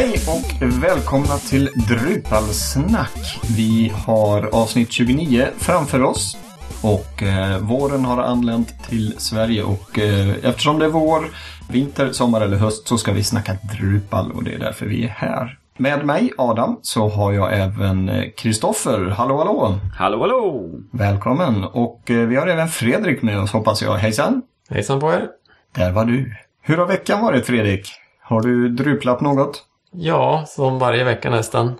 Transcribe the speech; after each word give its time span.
Hej 0.00 0.20
och 0.26 0.62
välkomna 0.82 1.38
till 1.38 1.70
Drupalsnack. 1.88 3.40
Vi 3.56 3.92
har 4.06 4.54
avsnitt 4.54 4.92
29 4.92 5.48
framför 5.56 6.02
oss. 6.02 6.36
Och 6.82 7.22
eh, 7.22 7.58
våren 7.58 8.04
har 8.04 8.22
anlänt 8.22 8.84
till 8.88 9.14
Sverige 9.18 9.62
och 9.62 9.98
eh, 9.98 10.34
eftersom 10.42 10.78
det 10.78 10.84
är 10.84 10.88
vår, 10.88 11.24
vinter, 11.70 12.12
sommar 12.12 12.40
eller 12.40 12.56
höst 12.56 12.88
så 12.88 12.98
ska 12.98 13.12
vi 13.12 13.24
snacka 13.24 13.56
Drupal 13.72 14.32
och 14.32 14.44
det 14.44 14.54
är 14.54 14.58
därför 14.58 14.86
vi 14.86 15.04
är 15.04 15.08
här. 15.08 15.58
Med 15.76 16.06
mig, 16.06 16.32
Adam, 16.38 16.78
så 16.82 17.08
har 17.08 17.32
jag 17.32 17.58
även 17.58 18.10
Kristoffer. 18.36 19.00
Hallå, 19.00 19.38
hallå! 19.38 19.78
Hallå, 19.98 20.20
hallå! 20.20 20.70
Välkommen! 20.90 21.64
Och 21.64 22.10
eh, 22.10 22.26
vi 22.26 22.36
har 22.36 22.46
även 22.46 22.68
Fredrik 22.68 23.22
med 23.22 23.40
oss, 23.40 23.52
hoppas 23.52 23.82
jag. 23.82 23.94
Hejsan! 23.94 24.42
Hejsan 24.70 25.00
på 25.00 25.12
er! 25.12 25.28
Där 25.74 25.92
var 25.92 26.04
du. 26.04 26.34
Hur 26.62 26.76
har 26.76 26.86
veckan 26.86 27.22
varit, 27.22 27.46
Fredrik? 27.46 27.92
Har 28.22 28.40
du 28.40 28.68
druplat 28.68 29.20
något? 29.20 29.66
Ja, 29.92 30.44
som 30.46 30.78
varje 30.78 31.04
vecka 31.04 31.30
nästan. 31.30 31.78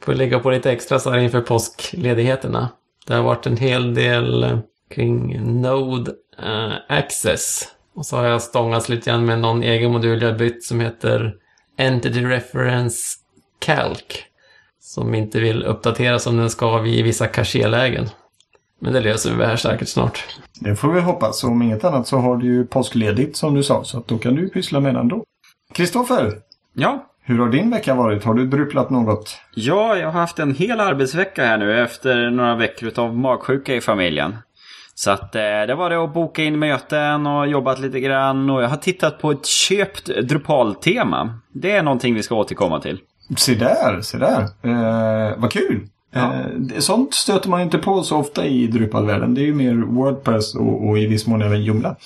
Får 0.00 0.14
ligga 0.14 0.38
på 0.38 0.50
lite 0.50 0.72
extra 0.72 0.98
så 0.98 1.10
här 1.10 1.18
inför 1.18 1.40
påskledigheterna. 1.40 2.68
Det 3.06 3.14
har 3.14 3.22
varit 3.22 3.46
en 3.46 3.56
hel 3.56 3.94
del 3.94 4.44
eh, 4.44 4.58
kring 4.90 5.40
Node 5.60 6.10
uh, 6.42 6.74
Access. 6.88 7.68
Och 7.94 8.06
så 8.06 8.16
har 8.16 8.24
jag 8.24 8.42
stångats 8.42 8.88
lite 8.88 9.10
grann 9.10 9.26
med 9.26 9.38
någon 9.38 9.62
egen 9.62 9.92
modul 9.92 10.22
jag 10.22 10.36
bytt 10.36 10.64
som 10.64 10.80
heter 10.80 11.34
Entity 11.76 12.24
Reference 12.24 12.98
Calc. 13.58 14.02
Som 14.80 15.14
inte 15.14 15.40
vill 15.40 15.64
uppdateras 15.64 16.22
som 16.22 16.36
den 16.36 16.50
ska 16.50 16.78
vid 16.78 17.04
vissa 17.04 17.26
caché-lägen. 17.26 18.08
Men 18.78 18.92
det 18.92 19.00
löser 19.00 19.34
vi 19.34 19.44
här 19.44 19.56
säkert 19.56 19.88
snart. 19.88 20.24
Det 20.60 20.76
får 20.76 20.92
vi 20.92 21.00
hoppas. 21.00 21.44
Om 21.44 21.62
inget 21.62 21.84
annat 21.84 22.06
så 22.06 22.16
har 22.16 22.36
du 22.36 22.46
ju 22.46 22.66
påskledigt 22.66 23.36
som 23.36 23.54
du 23.54 23.62
sa. 23.62 23.84
Så 23.84 23.98
att 23.98 24.08
då 24.08 24.18
kan 24.18 24.34
du 24.34 24.48
pyssla 24.48 24.80
med 24.80 24.94
den 24.94 25.08
då. 25.08 25.24
Kristoffer! 25.72 26.40
Ja? 26.72 27.11
Hur 27.24 27.38
har 27.38 27.48
din 27.48 27.70
vecka 27.70 27.94
varit? 27.94 28.24
Har 28.24 28.34
du 28.34 28.46
druplat 28.46 28.90
något? 28.90 29.40
Ja, 29.54 29.96
jag 29.96 30.06
har 30.10 30.20
haft 30.20 30.38
en 30.38 30.54
hel 30.54 30.80
arbetsvecka 30.80 31.44
här 31.44 31.58
nu 31.58 31.82
efter 31.82 32.30
några 32.30 32.54
veckor 32.54 32.92
av 32.96 33.16
magsjuka 33.16 33.74
i 33.74 33.80
familjen. 33.80 34.36
Så 34.94 35.10
att 35.10 35.34
eh, 35.34 35.40
det 35.40 35.74
var 35.74 35.90
det 35.90 36.04
att 36.04 36.14
boka 36.14 36.44
in 36.44 36.58
möten 36.58 37.26
och 37.26 37.48
jobbat 37.48 37.80
lite 37.80 38.00
grann 38.00 38.50
och 38.50 38.62
jag 38.62 38.68
har 38.68 38.76
tittat 38.76 39.18
på 39.18 39.30
ett 39.30 39.46
köpt 39.46 40.04
Drupal-tema. 40.06 41.38
Det 41.52 41.70
är 41.70 41.82
någonting 41.82 42.14
vi 42.14 42.22
ska 42.22 42.34
återkomma 42.34 42.80
till. 42.80 43.00
Se 43.36 43.54
där, 43.54 44.00
se 44.00 44.18
där. 44.18 44.42
Eh, 44.62 45.32
vad 45.36 45.52
kul! 45.52 45.88
Ja. 46.14 46.32
Eh, 46.32 46.78
sånt 46.78 47.14
stöter 47.14 47.48
man 47.48 47.60
inte 47.60 47.78
på 47.78 48.02
så 48.02 48.16
ofta 48.16 48.46
i 48.46 48.66
Drupal-världen. 48.66 49.34
Det 49.34 49.40
är 49.40 49.46
ju 49.46 49.54
mer 49.54 49.74
Wordpress 49.74 50.54
och, 50.54 50.88
och 50.88 50.98
i 50.98 51.06
viss 51.06 51.26
mån 51.26 51.42
även 51.42 51.64
Joomla. 51.64 51.96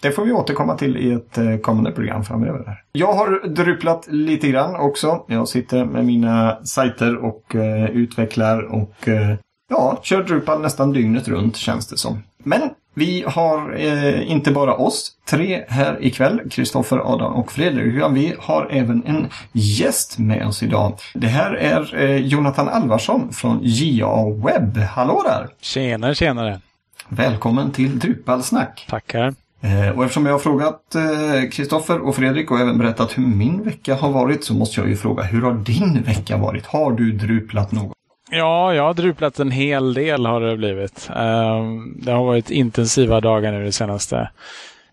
Det 0.00 0.10
får 0.10 0.24
vi 0.24 0.32
återkomma 0.32 0.76
till 0.76 0.96
i 0.96 1.12
ett 1.12 1.38
eh, 1.38 1.56
kommande 1.56 1.92
program 1.92 2.24
framöver. 2.24 2.82
Jag 2.92 3.12
har 3.12 3.48
druplat 3.48 4.06
lite 4.08 4.48
grann 4.48 4.76
också. 4.76 5.24
Jag 5.28 5.48
sitter 5.48 5.84
med 5.84 6.04
mina 6.04 6.64
sajter 6.64 7.16
och 7.16 7.54
eh, 7.54 7.90
utvecklar 7.90 8.62
och 8.62 9.08
eh, 9.08 9.36
ja, 9.70 10.00
kör 10.02 10.22
Drupal 10.22 10.60
nästan 10.60 10.92
dygnet 10.92 11.28
runt 11.28 11.56
känns 11.56 11.88
det 11.88 11.96
som. 11.96 12.22
Men 12.44 12.60
vi 12.94 13.24
har 13.26 13.74
eh, 13.76 14.30
inte 14.30 14.50
bara 14.50 14.74
oss 14.74 15.12
tre 15.30 15.64
här 15.68 16.04
ikväll, 16.04 16.40
Kristoffer, 16.50 16.98
Adam 17.14 17.32
och 17.32 17.52
Fredrik, 17.52 17.94
utan 17.94 18.14
vi 18.14 18.34
har 18.38 18.68
även 18.70 19.02
en 19.06 19.28
gäst 19.52 20.18
med 20.18 20.46
oss 20.46 20.62
idag. 20.62 20.98
Det 21.14 21.26
här 21.26 21.52
är 21.54 22.02
eh, 22.02 22.16
Jonathan 22.16 22.68
Alvarsson 22.68 23.32
från 23.32 23.60
JA 23.62 24.30
Webb. 24.30 24.76
Hallå 24.76 25.22
där! 25.26 25.48
Tjenare, 25.60 26.14
tjenare! 26.14 26.60
Välkommen 27.08 27.72
till 27.72 27.98
Drupalsnack! 27.98 28.86
Tackar! 28.90 29.34
Eh, 29.60 29.96
och 29.96 30.04
eftersom 30.04 30.26
jag 30.26 30.32
har 30.32 30.38
frågat 30.38 30.94
eh, 30.94 31.50
Kristoffer 31.50 32.00
och 32.00 32.16
Fredrik 32.16 32.50
och 32.50 32.58
även 32.58 32.78
berättat 32.78 33.18
hur 33.18 33.26
min 33.26 33.62
vecka 33.62 33.94
har 33.94 34.10
varit 34.10 34.44
så 34.44 34.54
måste 34.54 34.80
jag 34.80 34.88
ju 34.88 34.96
fråga, 34.96 35.22
hur 35.22 35.42
har 35.42 35.52
din 35.52 36.02
vecka 36.02 36.36
varit? 36.36 36.66
Har 36.66 36.92
du 36.92 37.12
druplat 37.12 37.72
något? 37.72 37.92
Ja, 38.30 38.74
jag 38.74 38.82
har 38.82 38.94
druplat 38.94 39.38
en 39.38 39.50
hel 39.50 39.94
del 39.94 40.26
har 40.26 40.40
det 40.40 40.56
blivit. 40.56 41.10
Eh, 41.10 41.64
det 41.96 42.12
har 42.12 42.24
varit 42.24 42.50
intensiva 42.50 43.20
dagar 43.20 43.52
nu 43.52 43.64
det 43.64 43.72
senaste. 43.72 44.30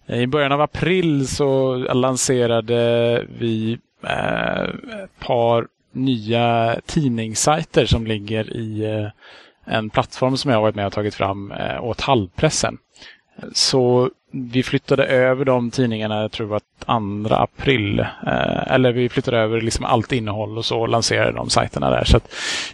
I 0.08 0.28
början 0.28 0.52
av 0.52 0.62
april 0.62 1.28
så 1.28 1.76
lanserade 1.78 3.26
vi 3.40 3.78
ett 4.04 5.20
par 5.20 5.68
nya 5.92 6.76
tidningssajter 6.86 7.86
som 7.86 8.08
ligger 8.08 8.58
i 8.58 9.10
en 9.66 9.90
plattform 9.90 10.38
som 10.38 10.52
jag 10.52 10.58
har 10.58 10.62
varit 10.62 10.76
med 10.76 10.86
och 10.86 10.94
tagit 10.94 11.16
fram 11.16 11.54
åt 11.82 12.02
Hallpressen. 12.02 12.78
Så 13.54 14.10
vi 14.36 14.64
flyttade 14.64 15.06
över 15.06 15.46
de 15.46 15.72
tidningarna, 15.72 16.22
jag 16.22 16.32
tror 16.32 16.48
det 16.48 16.52
var 16.52 16.62
2 17.26 17.36
april. 17.36 18.00
Eh, 18.00 18.74
eller 18.74 18.92
vi 18.92 19.10
flyttade 19.10 19.38
över 19.38 19.62
liksom 19.62 19.86
allt 19.86 20.12
innehåll 20.12 20.58
och 20.58 20.66
så 20.66 20.86
lanserade 20.86 21.32
de 21.32 21.50
sajterna 21.50 21.90
där. 21.90 22.04
Så 22.04 22.20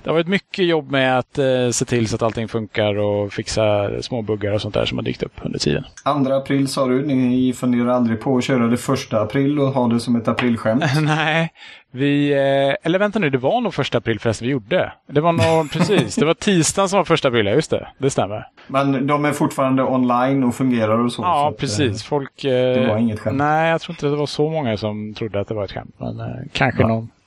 Det 0.04 0.10
har 0.10 0.14
varit 0.14 0.28
mycket 0.28 0.66
jobb 0.66 0.92
med 0.92 1.18
att 1.20 1.38
eh, 1.38 1.70
se 1.72 1.86
till 1.86 2.08
så 2.08 2.16
att 2.16 2.22
allting 2.22 2.48
funkar 2.48 2.98
och 2.98 3.34
fixa 3.34 3.90
små 4.02 4.22
buggar 4.22 4.54
och 4.54 4.62
sånt 4.62 4.74
där 4.74 4.86
som 4.86 4.98
har 4.98 5.04
dykt 5.04 5.24
upp 5.24 5.34
under 5.42 5.60
tiden. 5.60 5.84
2 6.04 6.34
april 6.34 6.68
sa 6.68 6.88
du, 6.88 7.06
ni 7.06 7.54
funderar 7.54 7.88
aldrig 7.88 8.20
på 8.20 8.38
att 8.38 8.44
köra 8.44 8.68
det 8.68 8.78
första 8.78 9.22
april 9.22 9.60
och 9.60 9.68
ha 9.68 9.88
det 9.88 10.00
som 10.00 10.16
ett 10.16 10.28
aprilskämt? 10.28 10.84
Nej, 11.02 11.52
vi, 11.92 12.32
eh, 12.32 12.76
eller 12.84 13.00
vänta 13.00 13.20
nu, 13.20 13.30
det 13.30 13.38
var 13.38 13.62
nog 13.62 13.74
första 13.74 13.98
april 13.98 14.20
förresten 14.20 14.48
vi 14.48 14.52
gjorde. 14.52 14.94
Det 15.08 15.22
var 15.22 15.32
nog 15.32 15.72
precis, 15.72 16.16
det 16.16 16.26
var 16.26 16.34
tisdagen 16.34 16.90
som 16.90 16.98
var 16.98 17.06
första 17.06 17.28
april, 17.28 17.46
ja 17.46 17.52
just 17.52 17.72
det, 17.72 17.88
det 17.98 18.10
stämmer. 18.10 18.48
Men 18.68 19.08
de 19.08 19.26
är 19.26 19.32
fortfarande 19.32 19.84
online 19.84 20.44
och 20.44 20.56
fungerar 20.56 20.98
och 20.98 21.12
så? 21.12 21.22
Ja, 21.22 21.50
så 21.52 21.58
precis. 21.58 21.96
Att, 21.96 22.02
Folk... 22.02 22.42
Det 22.42 22.88
var 22.88 22.98
inget 22.98 23.20
skämt? 23.20 23.38
Nej, 23.38 23.70
jag 23.70 23.82
tror 23.82 23.94
inte 23.94 24.06
det 24.06 24.16
var 24.16 24.26
så 24.26 24.50
många 24.50 24.78
som 24.78 25.14
trodde 25.14 25.40
att 25.40 25.48
det 25.48 25.54
var 25.54 25.64
ett 25.64 25.72
skämt, 25.72 25.96
men 25.98 26.20
eh, 26.20 26.26
kanske 26.54 26.82
ja. 26.82 26.88
någon. 26.88 27.10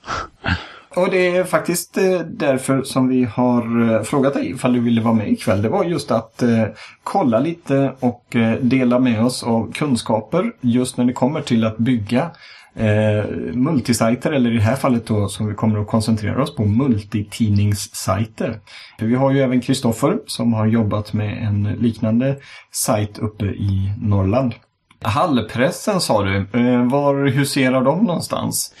Och 0.95 1.09
det 1.11 1.37
är 1.37 1.43
faktiskt 1.43 1.93
därför 2.25 2.83
som 2.83 3.07
vi 3.07 3.23
har 3.23 4.03
frågat 4.03 4.33
dig 4.33 4.51
ifall 4.51 4.73
du 4.73 4.79
ville 4.79 5.01
vara 5.01 5.13
med 5.13 5.31
ikväll. 5.31 5.61
Det 5.61 5.69
var 5.69 5.83
just 5.83 6.11
att 6.11 6.43
eh, 6.43 6.63
kolla 7.03 7.39
lite 7.39 7.91
och 7.99 8.35
eh, 8.35 8.53
dela 8.61 8.99
med 8.99 9.23
oss 9.23 9.43
av 9.43 9.71
kunskaper 9.73 10.51
just 10.61 10.97
när 10.97 11.05
det 11.05 11.13
kommer 11.13 11.41
till 11.41 11.65
att 11.65 11.77
bygga 11.77 12.31
eh, 12.75 13.25
multisajter 13.53 14.31
eller 14.31 14.51
i 14.51 14.55
det 14.55 14.61
här 14.61 14.75
fallet 14.75 15.07
då 15.07 15.27
som 15.27 15.47
vi 15.47 15.53
kommer 15.53 15.79
att 15.79 15.87
koncentrera 15.87 16.43
oss 16.43 16.55
på 16.55 16.65
multitidningssajter. 16.65 18.59
För 18.99 19.05
vi 19.05 19.15
har 19.15 19.31
ju 19.31 19.41
även 19.41 19.61
Kristoffer 19.61 20.19
som 20.27 20.53
har 20.53 20.65
jobbat 20.65 21.13
med 21.13 21.47
en 21.47 21.63
liknande 21.63 22.37
sajt 22.71 23.17
uppe 23.17 23.45
i 23.45 23.93
Norrland. 24.01 24.53
Hallpressen 25.01 26.01
sa 26.01 26.23
du, 26.23 26.37
eh, 26.37 26.83
var 26.91 27.27
huserar 27.27 27.81
de 27.83 28.03
någonstans? 28.03 28.73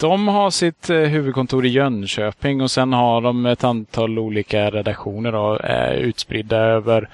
De 0.00 0.28
har 0.28 0.50
sitt 0.50 0.90
eh, 0.90 0.96
huvudkontor 0.96 1.66
i 1.66 1.68
Jönköping 1.68 2.60
och 2.60 2.70
sen 2.70 2.92
har 2.92 3.20
de 3.20 3.46
ett 3.46 3.64
antal 3.64 4.18
olika 4.18 4.70
redaktioner 4.70 5.32
då, 5.32 5.56
eh, 5.56 5.92
utspridda 5.92 6.56
över 6.56 7.08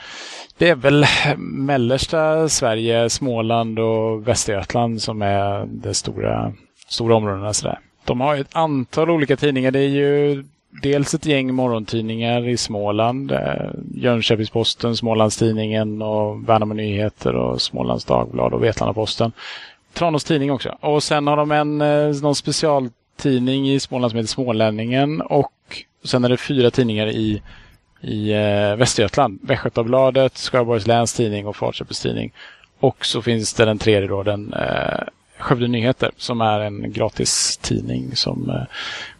det 0.58 0.68
är 0.68 0.74
väl 0.74 1.06
mellersta 1.38 2.48
Sverige, 2.48 3.10
Småland 3.10 3.78
och 3.78 4.28
Västergötland 4.28 5.02
som 5.02 5.22
är 5.22 5.66
de 5.66 5.94
stora, 5.94 6.52
stora 6.88 7.14
områdena. 7.14 7.52
Sådär. 7.52 7.78
De 8.04 8.20
har 8.20 8.36
ett 8.36 8.56
antal 8.56 9.10
olika 9.10 9.36
tidningar. 9.36 9.70
Det 9.70 9.80
är 9.80 9.88
ju 9.88 10.44
dels 10.82 11.14
ett 11.14 11.26
gäng 11.26 11.54
morgontidningar 11.54 12.48
i 12.48 12.56
Småland. 12.56 13.32
Eh, 13.32 13.70
Jönköpingsposten, 13.94 14.96
Smålandstidningen 14.96 16.02
och 16.02 16.48
Värnamo 16.48 16.74
Nyheter 16.74 17.34
och 17.34 17.62
Smålands 17.62 18.04
Dagblad 18.04 18.54
och 18.54 18.64
Vetlanda-Posten. 18.64 19.32
Tranås 19.96 20.24
Tidning 20.24 20.52
också. 20.52 20.76
Och 20.80 21.02
sen 21.02 21.26
har 21.26 21.36
de 21.36 21.50
en 21.50 21.80
eh, 21.80 22.22
någon 22.22 22.34
specialtidning 22.34 23.70
i 23.70 23.80
Småland 23.80 24.10
som 24.10 24.16
heter 24.16 24.28
Smålänningen 24.28 25.20
och 25.20 25.52
sen 26.04 26.24
är 26.24 26.28
det 26.28 26.36
fyra 26.36 26.70
tidningar 26.70 27.06
i 27.06 27.42
i 28.00 28.32
eh, 28.32 28.76
Västergötland. 28.76 29.38
Västgötabladet, 29.42 30.36
Skaraborgs 30.36 30.86
läns 30.86 31.14
tidning 31.14 31.46
och 31.46 31.56
Falköpings 31.56 32.00
tidning. 32.00 32.32
Och 32.80 33.06
så 33.06 33.22
finns 33.22 33.54
det 33.54 33.64
den 33.64 33.78
tredje 33.78 34.08
då, 34.08 34.22
den 34.22 34.52
eh, 34.52 35.00
Skövde 35.38 35.68
Nyheter 35.68 36.10
som 36.16 36.40
är 36.40 36.60
en 36.60 36.92
gratis 36.92 37.56
tidning 37.56 38.16
som 38.16 38.50
eh, 38.50 38.62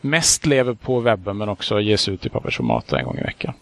mest 0.01 0.47
lever 0.47 0.75
på 0.75 1.01
webben 1.01 1.37
men 1.37 1.49
också 1.49 1.81
ges 1.81 2.09
ut 2.09 2.27
i 2.27 2.29
pappersformat 2.29 2.93
en 2.93 3.05
gång 3.05 3.19
i 3.19 3.23
veckan. 3.23 3.55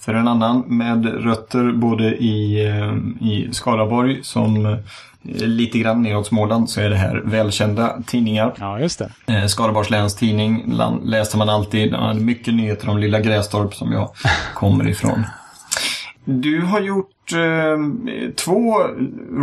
För 0.00 0.14
en 0.14 0.28
annan 0.28 0.64
med 0.66 1.24
rötter 1.24 1.72
både 1.72 2.16
i, 2.16 2.66
eh, 2.66 2.94
i 3.28 3.48
Skaraborg 3.52 4.24
som 4.24 4.78
lite 5.22 5.78
grann 5.78 6.02
neråt 6.02 6.26
Småland 6.26 6.70
så 6.70 6.80
är 6.80 6.90
det 6.90 6.96
här 6.96 7.22
välkända 7.24 8.02
tidningar. 8.06 8.54
Ja, 8.58 8.80
just 8.80 8.98
det. 8.98 9.34
Eh, 9.34 9.46
Skaraborgs 9.46 9.90
läns 9.90 10.14
tidning 10.14 10.74
läste 11.04 11.36
man 11.36 11.48
alltid. 11.48 11.94
Hade 11.94 12.20
mycket 12.20 12.54
nyheter 12.54 12.88
om 12.88 12.98
lilla 12.98 13.20
Grästorp 13.20 13.74
som 13.74 13.92
jag 13.92 14.10
kommer 14.54 14.88
ifrån. 14.88 15.24
Du 16.30 16.60
har 16.60 16.80
gjort 16.80 17.32
eh, 17.32 17.78
två 18.34 18.78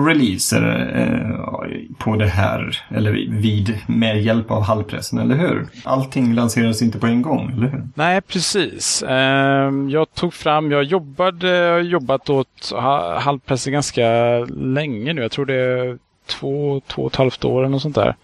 releaser 0.07 0.91
eh, 0.95 1.95
på 1.97 2.15
det 2.15 2.27
här, 2.27 2.81
eller 2.89 3.11
vid, 3.41 3.79
med 3.87 4.21
hjälp 4.21 4.51
av 4.51 4.63
Hallpressen, 4.63 5.19
eller 5.19 5.35
hur? 5.35 5.67
Allting 5.83 6.33
lanserades 6.33 6.81
inte 6.81 6.99
på 6.99 7.07
en 7.07 7.21
gång, 7.21 7.51
eller 7.51 7.67
hur? 7.67 7.83
Nej, 7.95 8.21
precis. 8.21 9.03
Eh, 9.03 9.71
jag 9.89 10.13
tog 10.13 10.33
fram, 10.33 10.71
jag 10.71 10.83
jobbade, 10.83 11.81
jobbat 11.81 12.29
åt 12.29 12.71
Hallpressen 13.19 13.73
ganska 13.73 14.09
länge 14.49 15.13
nu. 15.13 15.21
Jag 15.21 15.31
tror 15.31 15.45
det 15.45 15.55
är 15.55 15.97
två, 16.25 16.81
två 16.87 17.01
och 17.01 17.11
ett 17.11 17.15
halvt 17.15 17.45
år 17.45 17.59
eller 17.59 17.69
något 17.69 17.81
sånt 17.81 17.95
där. 17.95 18.15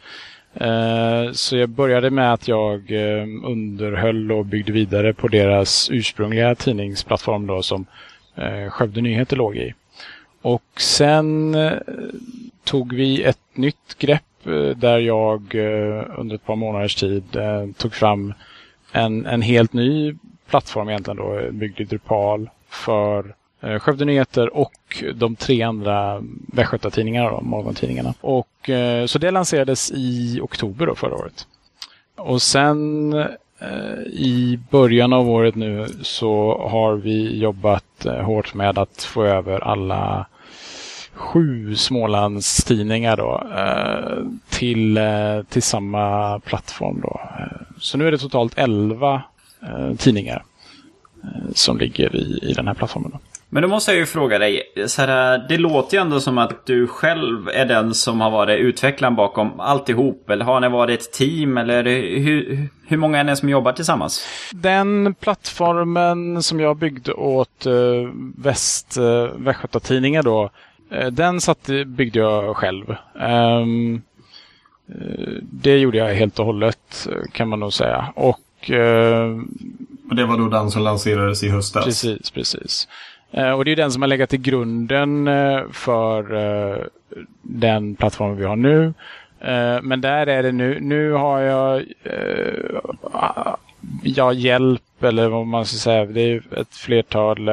Ehm, 0.55 1.33
så 1.33 1.57
jag 1.57 1.69
började 1.69 2.09
med 2.09 2.33
att 2.33 2.47
jag 2.47 2.91
ehm, 2.91 3.45
underhöll 3.45 4.31
och 4.31 4.45
byggde 4.45 4.71
vidare 4.71 5.13
på 5.13 5.27
deras 5.27 5.89
ursprungliga 5.91 6.55
tidningsplattform 6.55 7.47
då 7.47 7.61
som 7.61 7.85
eh, 8.35 8.69
Skövde 8.69 9.01
Nyheter 9.01 9.35
låg 9.37 9.57
i. 9.57 9.73
Och 10.43 10.81
sen 10.81 11.55
eh, 11.55 11.77
tog 12.63 12.93
vi 12.93 13.23
ett 13.23 13.39
nytt 13.53 13.97
grepp 13.97 14.47
eh, 14.47 14.77
där 14.77 14.99
jag 14.99 15.55
eh, 15.55 16.03
under 16.17 16.35
ett 16.35 16.45
par 16.45 16.55
månaders 16.55 16.95
tid 16.95 17.23
tog 17.77 17.93
fram 17.93 18.33
en, 18.91 19.25
en 19.25 19.41
helt 19.41 19.73
ny 19.73 20.15
plattform 20.49 20.89
egentligen 20.89 21.17
då, 21.17 21.51
byggd 21.51 21.79
i 21.79 21.83
Drupal 21.83 22.49
för 22.69 23.35
Skövde 23.79 24.05
Nyheter 24.05 24.57
och 24.57 25.03
de 25.15 25.35
tre 25.35 25.61
andra 25.61 26.23
Västgötatidningarna, 26.53 27.41
morgontidningarna. 27.41 28.13
Och, 28.21 28.69
så 29.05 29.19
det 29.19 29.31
lanserades 29.31 29.91
i 29.91 30.39
oktober 30.41 30.85
då 30.85 30.95
förra 30.95 31.15
året. 31.15 31.47
Och 32.15 32.41
sen 32.41 33.13
Eh, 33.63 33.99
i 34.07 34.59
början 34.69 35.13
av 35.13 35.29
året 35.29 35.55
nu 35.55 35.87
så 36.01 36.61
har 36.69 36.95
vi 36.95 37.37
jobbat 37.39 38.05
eh, 38.05 38.21
hårt 38.21 38.53
med 38.53 38.77
att 38.77 39.03
få 39.03 39.23
över 39.23 39.59
alla 39.59 40.25
sju 41.13 41.75
Smålandstidningar 41.75 43.17
då, 43.17 43.43
eh, 43.55 44.25
till, 44.49 44.99
till 45.49 45.63
samma 45.63 46.39
plattform. 46.39 47.01
Då. 47.01 47.21
Så 47.79 47.97
nu 47.97 48.07
är 48.07 48.11
det 48.11 48.17
totalt 48.17 48.57
elva 48.57 49.21
tidningar 49.97 50.43
som 51.53 51.77
ligger 51.77 52.15
i, 52.15 52.39
i 52.43 52.53
den 52.53 52.67
här 52.67 52.73
plattformen. 52.73 53.11
Då. 53.11 53.19
Men 53.53 53.61
då 53.61 53.67
måste 53.67 53.91
jag 53.91 53.97
ju 53.97 54.05
fråga 54.05 54.39
dig, 54.39 54.61
så 54.87 55.01
här, 55.01 55.45
det 55.49 55.57
låter 55.57 55.97
ju 55.97 56.01
ändå 56.01 56.19
som 56.19 56.37
att 56.37 56.65
du 56.65 56.87
själv 56.87 57.49
är 57.49 57.65
den 57.65 57.93
som 57.93 58.21
har 58.21 58.31
varit 58.31 58.59
utvecklaren 58.59 59.15
bakom 59.15 59.59
alltihop. 59.59 60.29
Eller 60.29 60.45
har 60.45 60.59
ni 60.59 60.69
varit 60.69 60.99
ett 60.99 61.11
team? 61.11 61.57
Eller 61.57 61.83
hur, 62.19 62.67
hur 62.87 62.97
många 62.97 63.19
är 63.19 63.23
ni 63.23 63.35
som 63.35 63.49
jobbar 63.49 63.71
tillsammans? 63.71 64.27
Den 64.51 65.15
plattformen 65.19 66.43
som 66.43 66.59
jag 66.59 66.77
byggde 66.77 67.13
åt 67.13 67.65
uh, 67.65 68.09
Väst, 68.37 68.97
uh, 68.99 69.25
Västgötatidningar 69.37 70.23
då, 70.23 70.49
uh, 70.93 71.07
den 71.07 71.41
satt, 71.41 71.69
byggde 71.85 72.19
jag 72.19 72.55
själv. 72.57 72.95
Um, 73.13 74.01
det 75.41 75.77
gjorde 75.77 75.97
jag 75.97 76.15
helt 76.15 76.39
och 76.39 76.45
hållet 76.45 77.07
kan 77.31 77.47
man 77.47 77.59
nog 77.59 77.73
säga. 77.73 78.13
Och 78.15 78.39
och 80.09 80.15
det 80.15 80.25
var 80.25 80.37
då 80.37 80.47
den 80.47 80.71
som 80.71 80.83
lanserades 80.83 81.43
i 81.43 81.49
höstas? 81.49 81.85
Precis, 81.85 82.31
precis. 82.31 82.87
Eh, 83.33 83.51
och 83.51 83.65
det 83.65 83.71
är 83.71 83.75
den 83.75 83.91
som 83.91 84.01
har 84.01 84.09
legat 84.09 84.29
till 84.29 84.41
grunden 84.41 85.27
eh, 85.27 85.61
för 85.71 86.35
eh, 86.35 86.77
den 87.41 87.95
plattformen 87.95 88.37
vi 88.37 88.45
har 88.45 88.55
nu. 88.55 88.93
Men 89.81 90.01
där 90.01 90.27
är 90.27 90.43
det 90.43 90.51
nu, 90.51 90.79
nu 90.79 91.11
har 91.11 91.39
jag 91.39 91.83
jag 94.03 94.33
hjälp 94.33 95.03
eller 95.03 95.27
vad 95.27 95.47
man 95.47 95.65
ska 95.65 95.77
säga. 95.77 96.05
Det 96.05 96.21
är 96.21 96.41
ett 96.57 96.75
flertal 96.75 97.49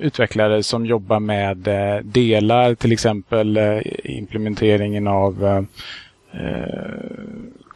utvecklare 0.00 0.62
som 0.62 0.86
jobbar 0.86 1.20
med 1.20 1.56
delar, 2.04 2.74
till 2.74 2.92
exempel 2.92 3.58
implementeringen 4.04 5.06
av 5.06 5.66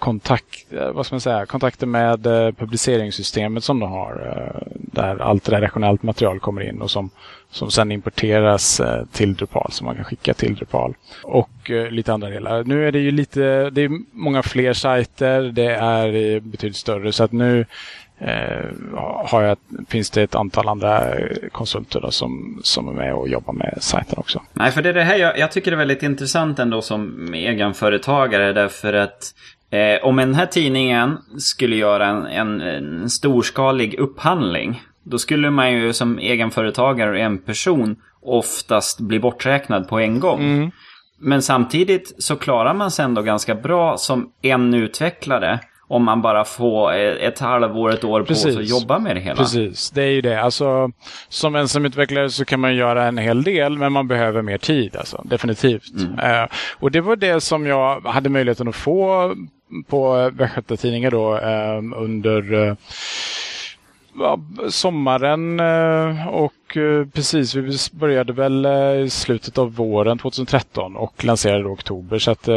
kontakt, 0.00 0.72
eh, 0.72 0.90
vad 0.92 1.06
ska 1.06 1.14
man 1.14 1.20
säga, 1.20 1.46
kontakter 1.46 1.86
med 1.86 2.26
eh, 2.26 2.52
publiceringssystemet 2.52 3.64
som 3.64 3.80
de 3.80 3.90
har. 3.90 4.12
Eh, 4.36 4.62
där 4.74 5.22
allt 5.22 5.48
redaktionellt 5.48 6.02
material 6.02 6.40
kommer 6.40 6.62
in 6.62 6.82
och 6.82 6.90
som, 6.90 7.10
som 7.50 7.70
sen 7.70 7.92
importeras 7.92 8.80
till 9.12 9.34
Drupal 9.34 9.72
som 9.72 9.84
man 9.84 9.96
kan 9.96 10.04
skicka 10.04 10.34
till 10.34 10.54
Drupal. 10.54 10.94
Och 11.22 11.50
lite 11.90 12.12
andra 12.12 12.30
delar. 12.30 12.64
Nu 12.64 12.88
är 12.88 12.92
det 12.92 12.98
ju 12.98 13.10
lite, 13.10 13.70
det 13.70 13.82
är 13.82 13.90
många 14.12 14.42
fler 14.42 14.72
sajter, 14.72 15.42
det 15.42 15.74
är 15.74 16.40
betydligt 16.40 16.76
större 16.76 17.12
så 17.12 17.24
att 17.24 17.32
nu 17.32 17.66
har 19.24 19.42
jag, 19.42 19.56
finns 19.88 20.10
det 20.10 20.22
ett 20.22 20.34
antal 20.34 20.68
andra 20.68 21.14
konsulter 21.52 22.00
då, 22.00 22.10
som, 22.10 22.60
som 22.64 22.88
är 22.88 22.92
med 22.92 23.14
och 23.14 23.28
jobbar 23.28 23.52
med 23.52 23.78
sajten 23.80 24.14
också. 24.18 24.42
Nej, 24.52 24.70
för 24.70 24.82
det 24.82 24.88
är 24.88 24.92
det 24.92 25.04
här 25.04 25.16
jag, 25.16 25.38
jag 25.38 25.52
tycker 25.52 25.72
är 25.72 25.76
väldigt 25.76 26.02
intressant 26.02 26.58
ändå 26.58 26.82
som 26.82 27.34
egenföretagare 27.34 28.52
därför 28.52 28.92
att 28.92 29.34
Eh, 29.70 30.04
om 30.04 30.16
den 30.16 30.34
här 30.34 30.46
tidningen 30.46 31.18
skulle 31.38 31.76
göra 31.76 32.06
en, 32.06 32.26
en, 32.26 32.60
en, 32.60 33.10
storskalig 33.10 33.98
upphandling. 33.98 34.82
Då 35.04 35.18
skulle 35.18 35.50
man 35.50 35.72
ju 35.72 35.92
som 35.92 36.18
egenföretagare 36.18 37.10
och 37.10 37.18
en 37.18 37.38
person 37.38 37.96
oftast 38.22 39.00
bli 39.00 39.18
borträknad 39.18 39.88
på 39.88 39.98
en 39.98 40.20
gång. 40.20 40.40
Mm. 40.40 40.70
Men 41.20 41.42
samtidigt 41.42 42.14
så 42.18 42.36
klarar 42.36 42.74
man 42.74 42.90
sig 42.90 43.04
ändå 43.04 43.22
ganska 43.22 43.54
bra 43.54 43.96
som 43.96 44.32
en 44.42 44.74
utvecklare. 44.74 45.60
Om 45.88 46.04
man 46.04 46.22
bara 46.22 46.44
får 46.44 46.92
ett 46.94 47.38
halvår, 47.38 47.92
ett 47.92 48.04
år 48.04 48.22
Precis. 48.22 48.44
på 48.44 48.50
sig 48.52 48.62
att 48.62 48.68
jobba 48.68 48.98
med 48.98 49.16
det 49.16 49.20
hela. 49.20 49.36
Precis, 49.36 49.90
det 49.90 50.02
är 50.02 50.10
ju 50.10 50.20
det. 50.20 50.42
Alltså, 50.42 50.90
som 51.28 51.56
ensamutvecklare 51.56 52.30
så 52.30 52.44
kan 52.44 52.60
man 52.60 52.74
göra 52.74 53.04
en 53.04 53.18
hel 53.18 53.42
del, 53.42 53.78
men 53.78 53.92
man 53.92 54.08
behöver 54.08 54.42
mer 54.42 54.58
tid. 54.58 54.96
Alltså, 54.96 55.22
definitivt. 55.24 55.92
Mm. 55.96 56.42
Uh, 56.42 56.48
och 56.78 56.90
det 56.90 57.00
var 57.00 57.16
det 57.16 57.40
som 57.40 57.66
jag 57.66 58.00
hade 58.00 58.28
möjligheten 58.28 58.68
att 58.68 58.76
få 58.76 59.34
på 59.86 60.18
eh, 60.18 60.30
Västgötatidningar 60.30 61.10
då 61.10 61.38
eh, 61.38 62.02
under 62.02 62.68
eh, 62.68 62.74
sommaren 64.68 65.60
och 66.28 66.52
precis, 67.12 67.54
vi 67.54 67.76
började 67.92 68.32
väl 68.32 68.66
i 69.04 69.10
slutet 69.10 69.58
av 69.58 69.74
våren 69.74 70.18
2013 70.18 70.96
och 70.96 71.24
lanserade 71.24 71.60
i 71.60 71.64
oktober. 71.64 72.18
Så 72.18 72.30
att 72.30 72.48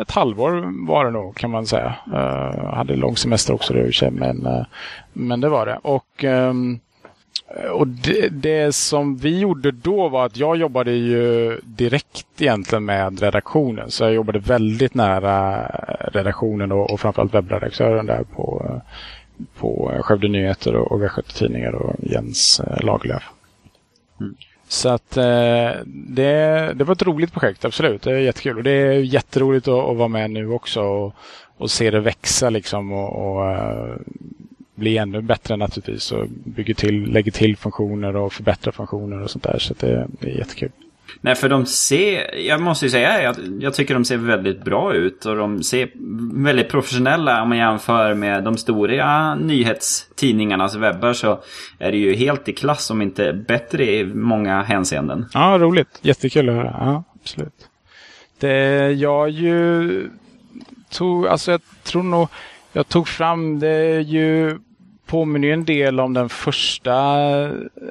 ett 0.00 0.10
halvår 0.10 0.86
var 0.86 1.04
det 1.04 1.10
nog 1.10 1.36
kan 1.36 1.50
man 1.50 1.66
säga. 1.66 1.94
hade 2.74 2.96
lång 2.96 3.16
semester 3.16 3.54
också 3.54 3.72
det 3.72 4.10
men, 4.10 4.66
men 5.12 5.40
det 5.40 5.48
var 5.48 5.66
det. 5.66 5.78
Och 5.82 6.24
ehm, 6.24 6.80
och 7.70 7.86
det, 7.86 8.28
det, 8.28 8.74
som 8.74 9.16
vi 9.16 9.38
gjorde 9.38 9.70
då 9.70 10.08
var 10.08 10.26
att 10.26 10.36
jag 10.36 10.56
jobbade 10.56 10.92
ju 10.92 11.56
direkt 11.64 12.26
egentligen 12.38 12.84
med 12.84 13.20
redaktionen. 13.20 13.90
Så 13.90 14.04
jag 14.04 14.14
jobbade 14.14 14.38
väldigt 14.38 14.94
nära 14.94 15.62
redaktionen 16.12 16.72
och, 16.72 16.90
och 16.90 17.00
framförallt 17.00 17.34
webbredaktören 17.34 18.06
där 18.06 18.24
på, 18.24 18.80
på 19.58 19.92
Skövde 20.02 20.28
Nyheter 20.28 20.76
och, 20.76 20.92
och 20.92 21.02
Västgöta 21.02 21.32
Tidningar 21.32 21.72
och 21.72 21.96
Jens 21.98 22.60
eh, 22.60 22.84
Lagerlöf. 22.84 23.22
Mm. 24.20 24.34
Så 24.68 24.88
att 24.88 25.16
eh, 25.16 25.70
det, 25.86 26.72
det 26.74 26.84
var 26.84 26.92
ett 26.92 27.02
roligt 27.02 27.32
projekt, 27.32 27.64
absolut. 27.64 28.02
Det 28.02 28.10
är 28.10 28.18
jättekul. 28.18 28.56
Och 28.56 28.62
det 28.62 28.70
är 28.70 28.92
jätteroligt 28.92 29.68
att, 29.68 29.84
att 29.84 29.96
vara 29.96 30.08
med 30.08 30.30
nu 30.30 30.50
också 30.50 30.82
och, 30.82 31.14
och 31.56 31.70
se 31.70 31.90
det 31.90 32.00
växa 32.00 32.50
liksom 32.50 32.92
och, 32.92 33.36
och 33.36 33.58
bli 34.78 34.98
ännu 34.98 35.20
bättre 35.20 35.56
naturligtvis 35.56 36.12
och 36.12 36.28
bygger 36.28 36.74
till, 36.74 37.12
lägger 37.12 37.32
till 37.32 37.56
funktioner 37.56 38.16
och 38.16 38.32
förbättrar 38.32 38.72
funktioner 38.72 39.22
och 39.22 39.30
sånt 39.30 39.44
där. 39.44 39.58
Så 39.58 39.74
det, 39.78 40.08
det 40.20 40.30
är 40.30 40.38
jättekul. 40.38 40.70
Nej, 41.20 41.34
för 41.34 41.48
de 41.48 41.66
ser, 41.66 42.34
jag 42.34 42.60
måste 42.60 42.86
ju 42.86 42.90
säga, 42.90 43.22
jag, 43.22 43.36
jag 43.60 43.74
tycker 43.74 43.94
de 43.94 44.04
ser 44.04 44.16
väldigt 44.16 44.64
bra 44.64 44.94
ut 44.94 45.26
och 45.26 45.36
de 45.36 45.62
ser 45.62 45.90
väldigt 46.42 46.68
professionella 46.68 47.42
om 47.42 47.48
man 47.48 47.58
jämför 47.58 48.14
med 48.14 48.44
de 48.44 48.56
stora 48.56 49.34
nyhetstidningarnas 49.34 50.74
webbar 50.74 51.12
så 51.12 51.40
är 51.78 51.92
det 51.92 51.98
ju 51.98 52.14
helt 52.14 52.48
i 52.48 52.52
klass 52.52 52.90
om 52.90 53.02
inte 53.02 53.32
bättre 53.32 53.90
i 53.90 54.04
många 54.04 54.62
hänseenden. 54.62 55.26
Ja, 55.34 55.58
roligt. 55.58 55.98
Jättekul 56.02 56.48
att 56.48 56.54
höra. 56.54 56.76
Ja, 56.80 57.04
absolut. 57.20 57.68
Det 58.38 58.92
jag 58.92 59.30
ju 59.30 60.10
tog, 60.90 61.26
alltså 61.26 61.50
jag 61.50 61.60
tror 61.82 62.02
nog, 62.02 62.28
jag 62.72 62.88
tog 62.88 63.08
fram 63.08 63.58
det 63.58 64.00
ju 64.00 64.58
påminner 65.08 65.48
ju 65.48 65.54
en 65.54 65.64
del 65.64 66.00
om 66.00 66.14
den 66.14 66.28
första 66.28 67.20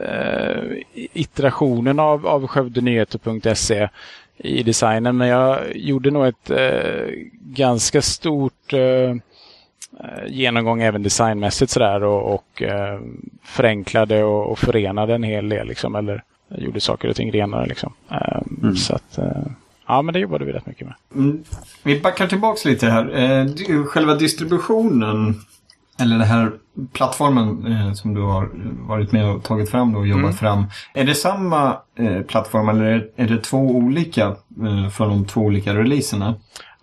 eh, 0.01 0.63
iterationen 0.93 1.99
av, 1.99 2.27
av 2.27 2.47
skövdenyheter.se 2.47 3.89
i 4.37 4.63
designen. 4.63 5.17
Men 5.17 5.27
jag 5.27 5.59
gjorde 5.75 6.11
nog 6.11 6.27
ett 6.27 6.49
eh, 6.49 7.09
ganska 7.41 8.01
stort 8.01 8.73
eh, 8.73 9.15
genomgång 10.27 10.81
även 10.81 11.03
designmässigt 11.03 11.71
sådär 11.71 12.03
och, 12.03 12.33
och 12.33 12.61
eh, 12.61 12.99
förenklade 13.43 14.23
och, 14.23 14.51
och 14.51 14.59
förenade 14.59 15.15
en 15.15 15.23
hel 15.23 15.49
del. 15.49 15.67
Liksom, 15.67 15.95
eller 15.95 16.23
gjorde 16.57 16.79
saker 16.79 17.09
och 17.09 17.15
ting 17.15 17.31
renare. 17.31 17.65
Liksom. 17.65 17.93
Eh, 18.11 18.41
mm. 18.61 18.75
Så 18.75 18.95
att, 18.95 19.17
eh, 19.17 19.47
Ja, 19.87 20.01
men 20.01 20.13
det 20.13 20.19
jobbade 20.19 20.45
vi 20.45 20.51
rätt 20.51 20.65
mycket 20.65 20.87
med. 20.87 20.95
Mm. 21.15 21.43
Vi 21.83 21.99
backar 21.99 22.27
tillbaka 22.27 22.69
lite 22.69 22.87
här. 22.87 23.19
Eh, 23.19 23.83
själva 23.83 24.15
distributionen 24.15 25.35
eller 25.99 26.17
den 26.17 26.27
här 26.27 26.51
plattformen 26.93 27.65
eh, 27.71 27.93
som 27.93 28.13
du 28.13 28.21
har 28.21 28.49
varit 28.87 29.11
med 29.11 29.29
och 29.29 29.43
tagit 29.43 29.69
fram 29.69 29.95
och 29.95 30.07
jobbat 30.07 30.23
mm. 30.23 30.33
fram. 30.33 30.65
Är 30.93 31.03
det 31.03 31.15
samma 31.15 31.77
eh, 31.99 32.21
plattform 32.21 32.69
eller 32.69 32.83
är, 32.83 33.09
är 33.15 33.27
det 33.27 33.37
två 33.37 33.57
olika 33.57 34.25
eh, 34.65 34.89
från 34.89 35.09
de 35.09 35.25
två 35.25 35.41
olika 35.41 35.73
releaserna? 35.73 36.35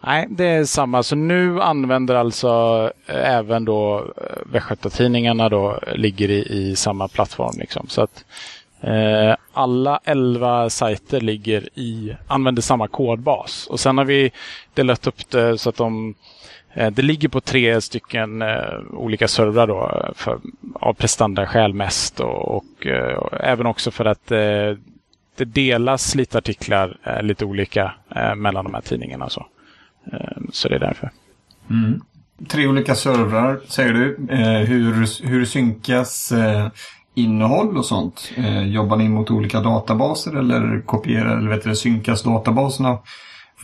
Nej, 0.07 0.27
det 0.31 0.45
är 0.45 0.65
samma. 0.65 1.03
Så 1.03 1.17
nu 1.17 1.63
använder 1.63 2.15
alltså 2.15 2.49
eh, 3.07 3.35
även 3.35 3.65
då 3.65 3.99
eh, 3.99 4.53
Västgötatidningarna 4.53 5.49
då 5.49 5.79
ligger 5.95 6.31
i, 6.31 6.43
i 6.53 6.77
samma 6.77 7.09
plattform. 7.09 7.55
Liksom. 7.59 7.87
Så 7.89 8.03
att 8.03 8.25
Eh, 8.85 9.37
alla 9.53 10.01
11 10.05 10.71
sajter 10.71 11.21
ligger 11.21 11.69
i, 11.79 12.17
använder 12.27 12.63
samma 12.63 12.89
kodbas. 12.89 13.67
Och 13.67 13.81
sen 13.81 13.99
har 13.99 14.05
vi 14.05 14.33
delat 14.75 15.07
upp 15.07 15.31
det 15.31 15.59
så 15.59 15.69
att 15.69 15.77
de 15.77 16.15
Eh, 16.75 16.91
det 16.91 17.03
ligger 17.03 17.29
på 17.29 17.41
tre 17.41 17.81
stycken 17.81 18.43
eh, 18.43 18.79
olika 18.91 19.29
servrar 19.29 19.67
då 19.67 20.13
för, 20.15 20.39
av 20.75 20.95
prestandaskäl 20.95 21.75
mest 21.75 22.21
och, 22.21 22.57
och 22.57 22.87
eh, 22.87 23.19
även 23.41 23.67
också 23.67 23.91
för 23.91 24.05
att 24.05 24.27
det 25.37 25.45
delas 25.45 26.15
lite 26.15 26.39
artiklar 26.39 27.21
lite 27.23 27.45
olika 27.45 27.95
mellan 28.37 28.65
de 28.65 28.75
här 28.75 28.81
tidningarna. 28.81 29.29
Så, 29.29 29.47
så 30.53 30.69
det 30.69 30.75
är 30.75 30.79
därför. 30.79 31.11
Mm. 31.71 32.01
Tre 32.49 32.67
olika 32.67 32.95
servrar 32.95 33.61
säger 33.69 33.93
du. 33.93 34.17
hur, 34.67 35.27
hur 35.29 35.45
synkas 35.45 36.33
innehåll 37.15 37.77
och 37.77 37.85
sånt? 37.85 38.33
Jobbar 38.65 38.97
ni 38.97 39.09
mot 39.09 39.31
olika 39.31 39.61
databaser 39.61 40.37
eller 40.37 40.81
kopierar 40.87 41.39
eller 41.39 41.51
vet 41.51 41.65
du, 41.65 41.77
synkas 41.77 42.23
databaserna 42.23 42.99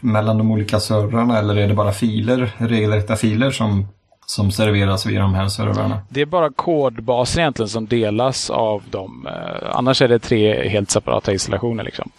mellan 0.00 0.38
de 0.38 0.50
olika 0.50 0.80
servrarna 0.80 1.38
eller 1.38 1.56
är 1.56 1.68
det 1.68 1.74
bara 1.74 1.92
filer, 1.92 2.52
regelrätta 2.58 3.16
filer 3.16 3.50
som, 3.50 3.86
som 4.26 4.50
serveras 4.50 5.06
via 5.06 5.20
de 5.20 5.34
här 5.34 5.48
servrarna? 5.48 6.00
Det 6.08 6.20
är 6.20 6.26
bara 6.26 6.50
kodbaser 6.52 7.40
egentligen 7.40 7.68
som 7.68 7.86
delas 7.86 8.50
av 8.50 8.82
dem. 8.90 9.26
Eh, 9.26 9.70
annars 9.76 10.02
är 10.02 10.08
det 10.08 10.18
tre 10.18 10.68
helt 10.68 10.90
separata 10.90 11.32
installationer. 11.32 11.84
Liksom. 11.84 12.10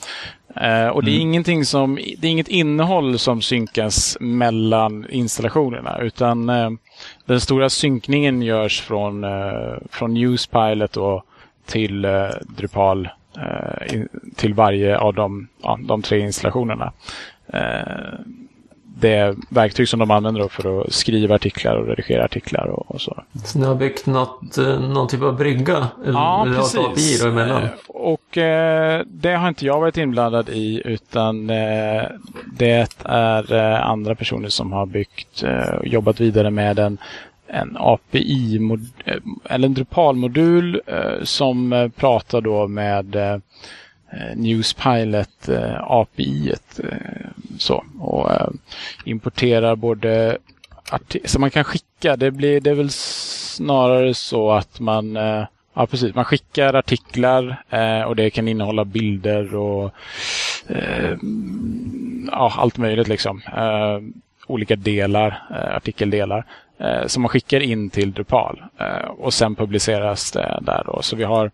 Eh, 0.56 0.88
och 0.88 1.04
det 1.04 1.12
är, 1.12 1.16
mm. 1.16 1.22
ingenting 1.22 1.66
som, 1.66 1.96
det 2.18 2.28
är 2.28 2.32
inget 2.32 2.48
innehåll 2.48 3.20
som 3.20 3.42
synkas 3.42 4.18
mellan 4.20 5.10
installationerna 5.10 5.98
utan 6.02 6.50
eh, 6.50 6.70
den 7.26 7.42
stora 7.42 7.70
synkningen 7.70 8.42
görs 8.42 8.82
från, 8.82 9.26
från 9.92 10.14
Newspilot 10.14 10.98
och 10.98 11.24
till 11.66 12.08
Drupal 12.42 13.10
in, 13.92 14.08
till 14.36 14.54
varje 14.54 14.98
av 14.98 15.14
de, 15.14 15.48
ja, 15.64 15.80
de 15.82 16.02
tre 16.02 16.20
installationerna. 16.20 16.92
Eh, 17.54 18.20
det 19.02 19.36
verktyg 19.50 19.90
som 19.90 20.00
de 20.00 20.12
använder 20.12 20.48
för 20.48 20.82
att 20.82 20.94
skriva 20.94 21.36
artiklar 21.36 21.76
och 21.76 21.88
redigera 21.88 22.26
artiklar 22.26 22.68
och, 22.68 22.92
och 22.92 23.02
så. 23.02 23.24
Så 23.46 23.60
ni 23.60 23.66
har 23.66 23.76
byggt 23.76 24.06
något, 24.06 24.58
eh, 24.58 24.80
någon 24.80 25.08
typ 25.08 25.22
av 25.22 25.38
brygga? 25.38 25.88
Ja, 26.06 26.46
eller 26.46 26.56
precis. 26.56 27.24
Emellan? 27.24 27.64
Eh, 27.64 27.70
och 27.88 28.38
eh, 28.38 29.04
det 29.08 29.34
har 29.34 29.48
inte 29.48 29.66
jag 29.66 29.80
varit 29.80 29.98
inblandad 29.98 30.50
i 30.50 30.82
utan 30.86 31.50
eh, 31.50 32.04
det 32.54 32.88
är 33.04 33.54
eh, 33.54 33.88
andra 33.88 34.16
personer 34.16 34.50
som 34.50 34.72
har 34.72 34.86
byggt 34.86 35.44
och 35.80 35.88
jobbat 35.88 36.20
vidare 36.20 36.50
med 36.50 36.80
en 36.80 36.98
en 37.54 37.78
API, 37.80 38.60
eller 39.44 39.68
en 39.68 39.74
Drupal-modul 39.74 40.82
som 41.24 41.92
pratar 41.96 42.42
då 42.42 42.68
med 42.68 43.16
Eh, 44.12 44.36
Newspilot 44.36 45.50
eh, 45.50 45.82
API. 45.82 46.54
Eh, 46.84 47.28
så, 47.60 47.84
och 48.00 48.30
importerar 49.06 49.76
både 49.76 50.38
så 51.26 51.40
man 51.40 51.52
kan 51.52 51.64
skicka, 51.64 52.16
det, 52.16 52.32
blir, 52.32 52.62
det 52.62 52.70
är 52.70 52.76
väl 52.76 52.90
snarare 52.90 54.14
så 54.14 54.52
att 54.52 54.80
man 54.80 55.18
Ja, 55.74 55.86
precis. 55.86 56.16
Man 56.16 56.26
skickar 56.26 56.74
artiklar 56.74 57.64
eh, 57.70 58.02
och 58.02 58.16
det 58.16 58.30
kan 58.30 58.48
innehålla 58.48 58.86
bilder 58.86 59.56
och 59.56 59.92
eh, 60.68 61.18
ja, 62.32 62.54
allt 62.58 62.78
möjligt 62.78 63.08
liksom. 63.08 63.42
Eh, 63.58 64.00
olika 64.48 64.76
delar, 64.76 65.44
eh, 65.50 65.76
artikeldelar 65.76 66.46
eh, 66.80 67.08
som 67.08 67.22
man 67.22 67.30
skickar 67.30 67.60
in 67.60 67.90
till 67.90 68.12
Drupal 68.12 68.64
eh, 68.78 69.10
och 69.10 69.34
sen 69.34 69.56
publiceras 69.56 70.32
det 70.32 70.60
där. 70.62 70.84
Då. 70.86 71.02
Så 71.02 71.16
vi 71.16 71.24
har 71.24 71.52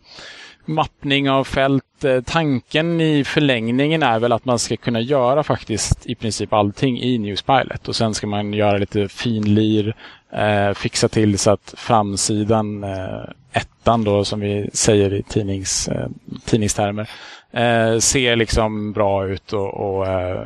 mappning 0.67 1.29
av 1.29 1.43
fält. 1.43 1.83
Tanken 2.25 3.01
i 3.01 3.24
förlängningen 3.24 4.03
är 4.03 4.19
väl 4.19 4.31
att 4.31 4.45
man 4.45 4.59
ska 4.59 4.77
kunna 4.77 5.01
göra 5.01 5.43
faktiskt 5.43 6.05
i 6.05 6.15
princip 6.15 6.53
allting 6.53 7.01
i 7.01 7.17
Newspilot 7.17 7.88
och 7.88 7.95
sen 7.95 8.13
ska 8.13 8.27
man 8.27 8.53
göra 8.53 8.77
lite 8.77 9.07
finlir, 9.07 9.95
eh, 10.33 10.74
fixa 10.74 11.07
till 11.07 11.39
så 11.39 11.51
att 11.51 11.74
framsidan 11.77 12.83
eh, 12.83 13.24
ettan 13.51 14.03
då 14.03 14.25
som 14.25 14.39
vi 14.39 14.69
säger 14.74 15.13
i 15.13 15.24
tidnings, 15.24 15.88
eh, 15.88 16.07
tidningstermer 16.45 17.09
eh, 17.51 18.00
ser 18.00 18.36
liksom 18.36 18.91
bra 18.93 19.27
ut 19.27 19.53
och, 19.53 19.74
och 19.74 20.07
eh, 20.07 20.45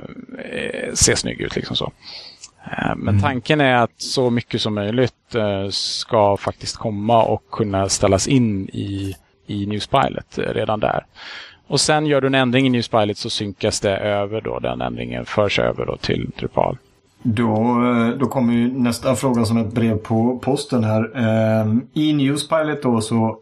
ser 0.94 1.16
snygg 1.16 1.42
ut. 1.42 1.56
liksom 1.56 1.76
så. 1.76 1.92
Eh, 2.64 2.96
men 2.96 3.08
mm. 3.08 3.22
tanken 3.22 3.62
är 3.62 3.76
att 3.76 4.02
så 4.02 4.30
mycket 4.30 4.62
som 4.62 4.74
möjligt 4.74 5.36
eh, 5.36 5.70
ska 5.70 6.38
faktiskt 6.38 6.78
komma 6.78 7.24
och 7.24 7.44
kunna 7.52 7.90
ställas 7.90 8.28
in 8.28 8.70
i, 8.70 9.16
i 9.52 9.66
Newspilot 9.66 10.38
eh, 10.38 10.54
redan 10.54 10.80
där. 10.80 11.06
Och 11.68 11.80
sen 11.80 12.06
gör 12.06 12.22
du 12.22 12.28
en 12.28 12.36
ändring 12.36 12.66
i 12.66 12.70
Newspilot 12.70 13.18
så 13.18 13.30
synkas 13.30 13.80
det 13.80 13.98
över 13.98 14.42
då, 14.42 14.60
den 14.60 14.82
ändringen 14.82 15.26
förs 15.26 15.60
över 15.60 15.86
då 15.86 15.98
till 15.98 16.32
Drupal. 16.40 16.78
Då, 17.24 17.54
eh, 17.86 18.18
då 18.20 18.26
kommer 18.26 18.54
ju 18.54 18.80
nästa 18.80 19.16
fråga 19.16 19.46
som 19.46 19.58
ett 19.58 19.74
brev 19.74 19.98
på 19.98 20.40
posten 20.40 20.84
här. 20.84 21.12
Eh, 21.16 21.76
I 21.94 22.14
Newspilot 22.14 22.84
då 22.84 23.02
så 23.02 23.38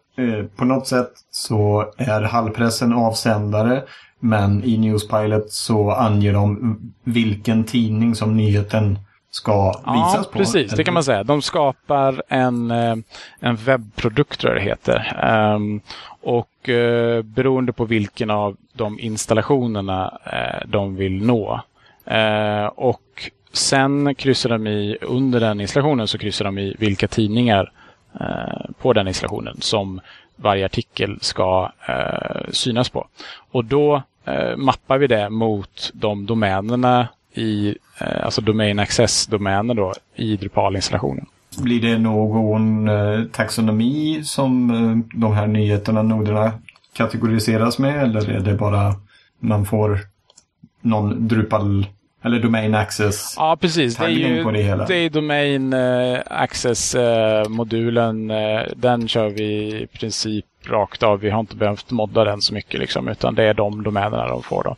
på 0.56 0.66
något 0.66 0.88
sätt 0.88 1.12
så 1.32 1.94
är 1.98 2.22
hallpressen 2.22 2.94
avsändare. 2.94 3.84
Men 4.20 4.64
i 4.64 4.78
Newspilot 4.78 5.52
så 5.52 5.92
anger 5.92 6.34
de 6.34 6.80
vilken 7.04 7.64
tidning 7.64 8.16
som 8.16 8.38
nyheten 8.38 9.00
ska 9.32 9.68
visas 9.68 10.14
ja, 10.16 10.24
på. 10.32 10.40
precis. 10.40 10.72
Det 10.72 10.84
kan 10.84 10.94
man 10.94 11.04
säga. 11.04 11.24
De 11.24 11.42
skapar 11.42 12.24
en, 12.28 12.72
eh, 12.72 12.96
en 13.40 13.56
webbprodukt, 13.56 14.40
tror 14.40 14.54
jag 14.54 14.62
det 14.62 14.70
heter. 14.70 15.26
Um, 15.56 15.82
och 16.22 16.70
uh, 16.70 17.22
beroende 17.22 17.74
på 17.74 17.86
vilken 17.86 18.30
av 18.30 18.58
de 18.74 19.00
installationerna 19.00 20.20
uh, 20.34 20.70
de 20.70 20.96
vill 20.96 21.26
nå. 21.26 21.62
Uh, 22.12 22.66
och 22.66 23.32
Sen 23.52 24.16
kryssar 24.16 24.50
de 24.50 24.68
i, 24.68 24.98
under 25.02 25.40
den 25.40 25.62
installationen 25.62 26.08
så 26.08 26.18
kryssar 26.18 26.46
de 26.46 26.58
i 26.58 26.76
vilka 26.80 27.08
tidningar 27.08 27.72
på 28.78 28.94
den 28.94 29.08
installationen 29.08 29.58
som 29.62 30.02
varje 30.36 30.66
artikel 30.66 31.18
ska 31.22 31.72
synas 32.52 32.90
på. 32.90 33.08
Och 33.52 33.66
då 33.66 34.04
mappar 34.58 34.98
vi 34.98 35.08
det 35.08 35.30
mot 35.30 35.92
de 35.94 36.26
domänerna 36.26 37.08
i, 37.40 37.76
eh, 38.02 38.26
alltså 38.26 38.42
domain 38.42 38.80
access-domäner 38.80 39.74
då 39.74 39.94
i 40.16 40.36
Drupal-installationen. 40.36 41.26
Blir 41.58 41.82
det 41.82 41.98
någon 41.98 42.88
eh, 42.88 43.24
taxonomi 43.32 44.22
som 44.24 44.72
eh, 44.72 44.98
de 45.20 45.34
här 45.34 45.48
nyheterna, 45.48 46.04
noderna 46.04 46.52
kategoriseras 46.94 47.80
med 47.80 48.04
eller 48.04 48.30
är 48.30 48.40
det 48.40 48.54
bara 48.54 48.94
man 49.40 49.66
får 49.66 50.00
någon 50.82 51.28
Drupal 51.28 51.86
eller 52.24 52.40
Domain 52.40 52.76
Access. 52.76 53.34
Ja, 53.38 53.58
precis. 53.62 53.96
Det 53.96 54.06
är 54.06 54.10
ju 54.10 54.44
på 54.44 54.52
det, 54.52 54.62
hela. 54.62 54.86
det 54.86 54.96
är 54.96 55.10
Domain 55.10 55.74
Access-modulen. 56.26 58.28
Den 58.76 59.08
kör 59.08 59.30
vi 59.30 59.82
i 59.82 59.88
princip 59.88 60.46
rakt 60.70 61.04
av. 61.04 61.20
Vi 61.20 61.30
har 61.30 61.40
inte 61.40 61.56
behövt 61.56 61.92
modda 61.92 62.24
den 62.24 62.42
så 62.42 62.54
mycket 62.54 62.80
liksom, 62.80 63.08
utan 63.08 63.36
det 63.36 63.44
är 63.44 63.54
de 63.54 63.84
domänerna 63.84 64.28
de 64.28 64.44
får. 64.44 64.64
Då. 64.64 64.76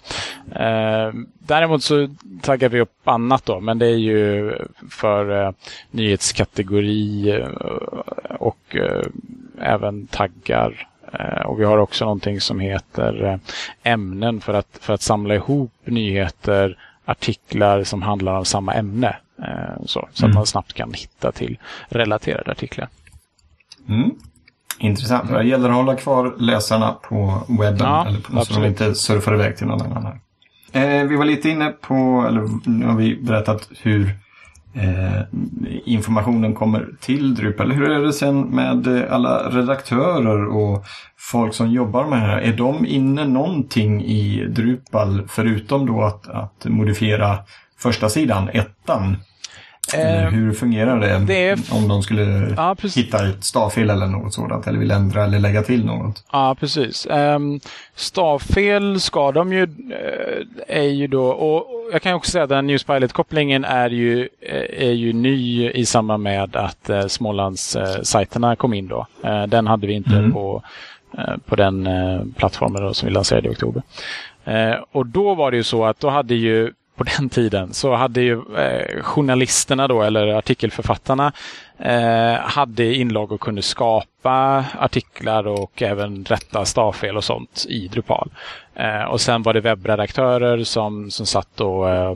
Uh, 0.64 1.14
däremot 1.40 1.84
så 1.84 2.08
taggar 2.42 2.70
vi 2.70 2.82
upp 2.82 3.08
annat 3.08 3.46
då, 3.46 3.60
men 3.60 3.80
det 3.80 3.86
är 3.86 3.98
ju 3.98 4.54
för 4.90 5.46
uh, 5.48 5.52
nyhetskategori 5.92 7.46
och 8.40 8.76
även 9.62 10.08
taggar 10.08 10.88
och 11.46 11.60
vi 11.60 11.66
har 11.66 11.78
också 11.78 12.06
någonting 12.06 12.42
som 12.42 12.60
heter 12.60 13.40
ämnen 13.84 14.42
för 14.42 14.54
att, 14.54 14.78
för 14.82 14.94
att 14.94 15.02
samla 15.02 15.36
ihop 15.36 15.72
nyheter 15.86 16.78
artiklar 17.06 17.84
som 17.84 18.02
handlar 18.02 18.38
om 18.38 18.46
samma 18.46 18.74
ämne. 18.74 19.18
Eh, 19.40 19.86
så, 19.86 20.08
så 20.14 20.26
mm. 20.26 20.32
att 20.32 20.36
man 20.36 20.46
snabbt 20.46 20.74
kan 20.74 20.94
hitta 20.94 21.32
till 21.32 21.58
relaterade 21.90 22.52
artiklar. 22.52 22.88
Mm. 23.88 24.12
Intressant. 24.82 25.30
Det 25.30 25.44
gäller 25.44 25.70
att 25.70 25.76
hålla 25.76 25.96
kvar 25.96 26.36
läsarna 26.38 26.92
på 26.92 27.44
webben. 27.48 27.88
Ja, 27.88 28.06
eller 28.08 28.20
på, 28.20 28.46
så 28.46 28.54
de 28.60 28.66
inte 28.68 28.96
surfar 28.96 29.34
iväg 29.34 29.58
till 29.58 29.68
någon 29.68 29.82
annan. 29.82 30.20
Eh, 30.72 31.04
vi 31.04 31.16
var 31.16 31.26
lite 31.26 31.50
inne 31.50 31.70
på, 31.70 32.26
eller 32.28 32.70
nu 32.70 32.86
har 32.86 32.96
vi 32.96 33.16
berättat 33.16 33.70
hur 33.82 34.16
eh, 34.74 35.22
informationen 35.86 36.54
kommer 36.56 36.90
till 37.00 37.36
Drupal. 37.36 37.72
Hur 37.72 37.92
är 37.92 38.02
det 38.02 38.14
sen 38.14 38.42
med 38.42 38.88
alla 39.10 39.50
redaktörer 39.50 40.46
och 40.46 40.86
folk 41.18 41.54
som 41.54 41.72
jobbar 41.72 42.06
med 42.08 42.22
det 42.22 42.26
här? 42.26 42.42
Är 42.42 42.54
de 42.54 42.86
inne 42.86 43.26
någonting 43.26 44.04
i 44.04 44.46
Drupal 44.50 45.28
förutom 45.28 45.86
då 45.86 46.04
att, 46.04 46.28
att 46.28 46.66
modifiera 46.66 47.38
första 47.78 48.10
sidan, 48.10 48.50
ettan? 48.50 49.18
Eh, 49.94 50.30
hur 50.30 50.54
fungerar 50.54 51.00
det, 51.26 51.36
är... 51.48 51.60
om 51.72 51.88
de 51.88 52.04
skulle 52.04 52.54
ja, 52.58 52.76
hitta 52.96 53.30
ett 53.30 53.44
stavfel 53.44 53.90
eller 53.90 54.08
något 54.08 54.34
sådant 54.34 54.68
eller 54.68 54.80
vill 54.80 54.92
ändra 54.92 55.24
eller 55.24 55.40
lägga 55.40 55.64
till 55.64 55.86
något? 55.86 56.24
Ja, 56.32 56.56
precis. 56.60 57.08
Um, 57.10 57.60
stavfel 57.96 59.00
ska 59.02 59.32
de 59.32 59.54
ju, 59.54 59.62
uh, 59.64 59.68
är 60.68 60.82
ju 60.84 61.08
då, 61.08 61.26
och 61.26 61.68
jag 61.92 62.02
kan 62.02 62.14
också 62.14 62.32
säga 62.32 62.44
att 62.44 62.50
den 62.50 62.68
Newspilot-kopplingen 62.68 63.66
är 63.66 63.90
ju, 63.90 64.30
eh, 64.42 64.88
är 64.88 64.92
ju 64.92 65.14
ny 65.14 65.70
i 65.70 65.86
samband 65.86 66.24
med 66.24 66.56
att 66.56 66.90
eh, 66.90 67.08
Smålandssajterna 67.08 68.56
kom 68.56 68.74
in 68.74 68.88
då. 68.88 69.08
Eh, 69.24 69.44
den 69.44 69.68
hade 69.68 69.88
vi 69.88 69.94
inte 69.94 70.16
Mm. 70.16 70.32
på, 70.32 70.64
eh, 71.18 71.38
på 71.46 71.56
den 71.56 71.88
eh, 71.88 72.22
plattformen 72.36 72.94
som 72.94 73.08
vi 73.08 73.14
lanserade 73.14 73.48
i 73.48 73.52
oktober. 73.52 73.84
Eh, 74.46 74.76
och 74.92 75.06
då 75.06 75.36
var 75.36 75.52
det 75.52 75.58
ju 75.58 75.64
så 75.64 75.86
att 75.86 76.00
då 76.00 76.10
hade 76.10 76.36
ju 76.36 76.72
på 77.01 77.08
den 77.17 77.29
tiden 77.29 77.74
så 77.74 77.96
hade 77.96 78.22
ju 78.22 78.41
eh, 78.58 79.01
journalisterna 79.01 79.88
då, 79.88 80.01
eller 80.01 80.27
artikelförfattarna, 80.27 81.31
eh, 81.79 82.34
hade 82.34 82.96
inlag 82.96 83.31
och 83.31 83.41
kunde 83.41 83.62
skapa 83.62 84.65
artiklar 84.79 85.48
och 85.48 85.81
även 85.81 86.25
rätta 86.25 86.65
stavfel 86.65 87.17
och 87.17 87.24
sånt 87.24 87.65
i 87.70 87.88
Drupal. 87.88 88.29
Eh, 88.75 89.03
och 89.03 89.22
sen 89.22 89.43
var 89.43 89.53
det 89.53 89.62
webbredaktörer 89.62 90.63
som, 90.63 91.12
som 91.12 91.25
satt 91.25 91.62
och 91.62 91.89
eh, 91.89 92.15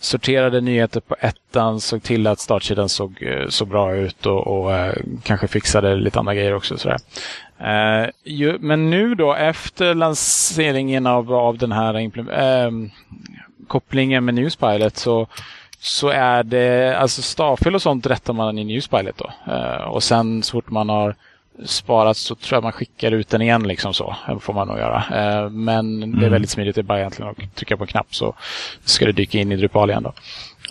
sorterade 0.00 0.60
nyheter 0.60 1.00
på 1.00 1.16
ettan, 1.20 1.80
såg 1.80 2.02
till 2.02 2.26
att 2.26 2.40
startsidan 2.40 2.88
såg, 2.88 3.22
eh, 3.22 3.48
såg 3.48 3.68
bra 3.68 3.94
ut 3.94 4.26
och, 4.26 4.46
och 4.46 4.72
eh, 4.72 4.94
kanske 5.22 5.48
fixade 5.48 5.96
lite 5.96 6.18
andra 6.18 6.34
grejer 6.34 6.54
också. 6.54 6.78
Sådär. 6.78 6.98
Uh, 7.62 8.08
ju, 8.24 8.58
men 8.58 8.90
nu 8.90 9.14
då 9.14 9.34
efter 9.34 9.94
lanseringen 9.94 11.06
av, 11.06 11.34
av 11.34 11.58
den 11.58 11.72
här 11.72 11.94
uh, 11.94 12.70
kopplingen 13.70 14.24
med 14.24 14.34
Newspilot 14.34 14.96
så, 14.96 15.26
så 15.78 16.08
är 16.08 16.42
det, 16.42 16.96
alltså 16.98 17.22
stavfel 17.22 17.74
och 17.74 17.82
sånt 17.82 18.06
rättar 18.06 18.32
man 18.32 18.58
i 18.58 18.64
Newspilot 18.64 19.16
då. 19.18 19.30
Eh, 19.52 19.82
och 19.82 20.02
sen 20.02 20.42
så 20.42 20.52
fort 20.52 20.70
man 20.70 20.88
har 20.88 21.14
sparat 21.64 22.16
så 22.16 22.34
tror 22.34 22.56
jag 22.56 22.62
man 22.62 22.72
skickar 22.72 23.12
ut 23.12 23.28
den 23.28 23.42
igen 23.42 23.62
liksom 23.68 23.94
så. 23.94 24.16
Det 24.28 24.40
får 24.40 24.52
man 24.52 24.68
nog 24.68 24.78
göra. 24.78 24.96
Eh, 25.12 25.50
men 25.50 26.00
det 26.00 26.04
är 26.06 26.18
Mm. 26.18 26.30
väldigt 26.30 26.50
smidigt. 26.50 26.74
Det 26.74 26.80
är 26.80 26.82
bara 26.82 26.98
egentligen 26.98 27.30
att 27.30 27.54
trycka 27.54 27.76
på 27.76 27.82
en 27.84 27.86
knapp 27.88 28.14
så 28.14 28.34
ska 28.84 29.06
det 29.06 29.12
dyka 29.12 29.38
in 29.38 29.52
i 29.52 29.56
Drupal 29.56 29.90
igen 29.90 30.02
då. 30.02 30.12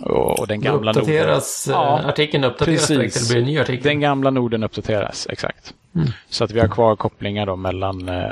Och, 0.06 0.40
och 0.40 0.48
den 0.48 0.62
gamla 0.62 0.92
uppdateras, 0.92 1.68
noden- 1.68 2.00
eh, 2.04 2.08
artikeln 2.10 2.44
uppdateras 2.44 2.88
precis. 2.88 2.98
direkt, 2.98 3.16
eller 3.18 3.28
blir 3.28 3.36
det 3.36 3.42
en 3.42 3.54
ny 3.54 3.60
artikel? 3.60 3.84
Den 3.84 4.00
gamla 4.00 4.30
noden 4.30 4.64
uppdateras, 4.64 5.28
exakt. 5.30 5.74
Mm. 5.96 6.08
Så 6.30 6.44
att 6.44 6.52
vi 6.52 6.60
har 6.60 6.68
kvar 6.68 6.96
kopplingar 6.96 7.46
då 7.46 7.56
mellan 7.56 8.10
eh, 8.10 8.24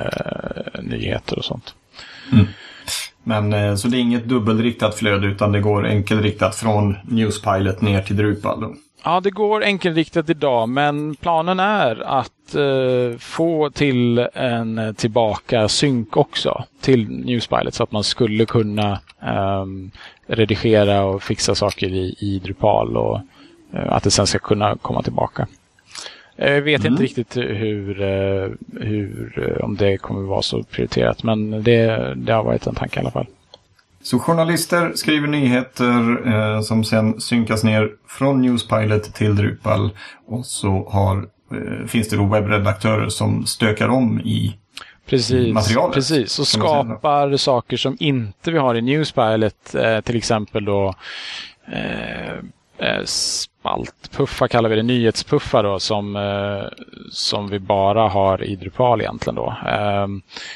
nyheter 0.81 1.37
och 1.37 1.45
sånt. 1.45 1.75
Men 3.27 3.53
eh, 3.53 3.75
så 3.75 3.87
det 3.87 3.97
är 3.97 3.99
inget 3.99 4.25
dubbelriktat 4.25 4.95
flöde 4.95 5.27
utan 5.27 5.51
det 5.51 5.59
går 5.59 5.87
enkelriktat 5.87 6.55
från 6.55 6.97
Newspilot 7.03 7.81
ner 7.81 8.01
till 8.01 8.17
Drupal. 8.17 8.61
då. 8.61 8.75
Ja, 9.03 9.19
det 9.19 9.31
går 9.31 9.63
enkelriktat 9.63 10.29
idag, 10.29 10.69
men 10.69 11.15
planen 11.15 11.59
är 11.59 12.03
att 12.03 12.55
eh, 12.55 13.19
få 13.19 13.69
till 13.69 14.27
en 14.33 14.77
eh, 14.77 14.93
tillbaka 14.93 15.67
synk 15.67 16.17
också 16.17 16.63
till 16.81 17.09
Newspilot 17.09 17.73
så 17.73 17.83
att 17.83 17.91
man 17.91 18.03
skulle 18.03 18.45
kunna 18.45 18.99
eh, 19.21 19.65
redigera 20.27 21.03
och 21.03 21.23
fixa 21.23 21.55
saker 21.55 21.87
i, 21.87 22.15
i 22.19 22.39
Drupal 22.43 22.97
och 22.97 23.19
eh, 23.73 23.93
att 23.93 24.03
det 24.03 24.11
sen 24.11 24.27
ska 24.27 24.39
kunna 24.39 24.77
komma 24.77 25.01
tillbaka. 25.01 25.47
Eh, 26.37 26.53
Jag 26.53 26.61
vet 26.61 26.85
inte 26.85 27.03
riktigt 27.03 27.37
hur, 27.37 28.01
eh, 28.01 28.49
hur, 28.81 29.43
eh, 29.57 29.63
om 29.65 29.75
det 29.75 29.97
kommer 29.97 30.21
vara 30.21 30.41
så 30.41 30.63
prioriterat, 30.63 31.23
men 31.23 31.63
det, 31.63 32.13
det 32.15 32.33
har 32.33 32.43
varit 32.43 32.67
en 32.67 32.75
tanke 32.75 32.99
i 32.99 33.01
alla 33.01 33.11
fall. 33.11 33.25
Så 34.01 34.19
journalister 34.19 34.91
skriver 34.95 35.27
nyheter 35.27 36.27
eh, 36.27 36.61
som 36.61 36.83
sen 36.83 37.21
synkas 37.21 37.63
ner 37.63 37.89
från 38.07 38.41
Newspilot 38.41 39.03
till 39.13 39.35
Drupal. 39.35 39.89
Och 40.27 40.45
så 40.45 40.89
har, 40.91 41.17
eh, 41.17 41.87
finns 41.87 42.09
det 42.09 42.15
då 42.17 42.25
webbredaktörer 42.25 43.09
som 43.09 43.45
stökar 43.45 43.87
om 43.89 44.19
i 44.19 44.55
Precis, 45.05 45.53
materialet, 45.53 45.93
precis. 45.93 46.39
och 46.39 46.47
skapar 46.47 47.37
saker 47.37 47.77
som 47.77 47.97
inte 47.99 48.51
vi 48.51 48.57
har 48.57 48.75
i 48.75 48.81
Newspilot. 48.81 49.75
Eh, 49.75 49.99
till 50.01 50.15
exempel 50.15 50.65
då 50.65 50.93
eh, 52.77 53.03
spaltpuffar 53.05 54.47
kallar 54.47 54.69
vi 54.69 54.75
det, 54.75 54.83
nyhetspuffar 54.83 55.63
då 55.63 55.79
som, 55.79 56.15
eh, 56.15 56.85
som 57.11 57.47
vi 57.47 57.59
bara 57.59 58.07
har 58.07 58.43
i 58.43 58.55
Drupal 58.55 59.01
egentligen 59.01 59.35
då. 59.35 59.55
Eh, 59.67 60.07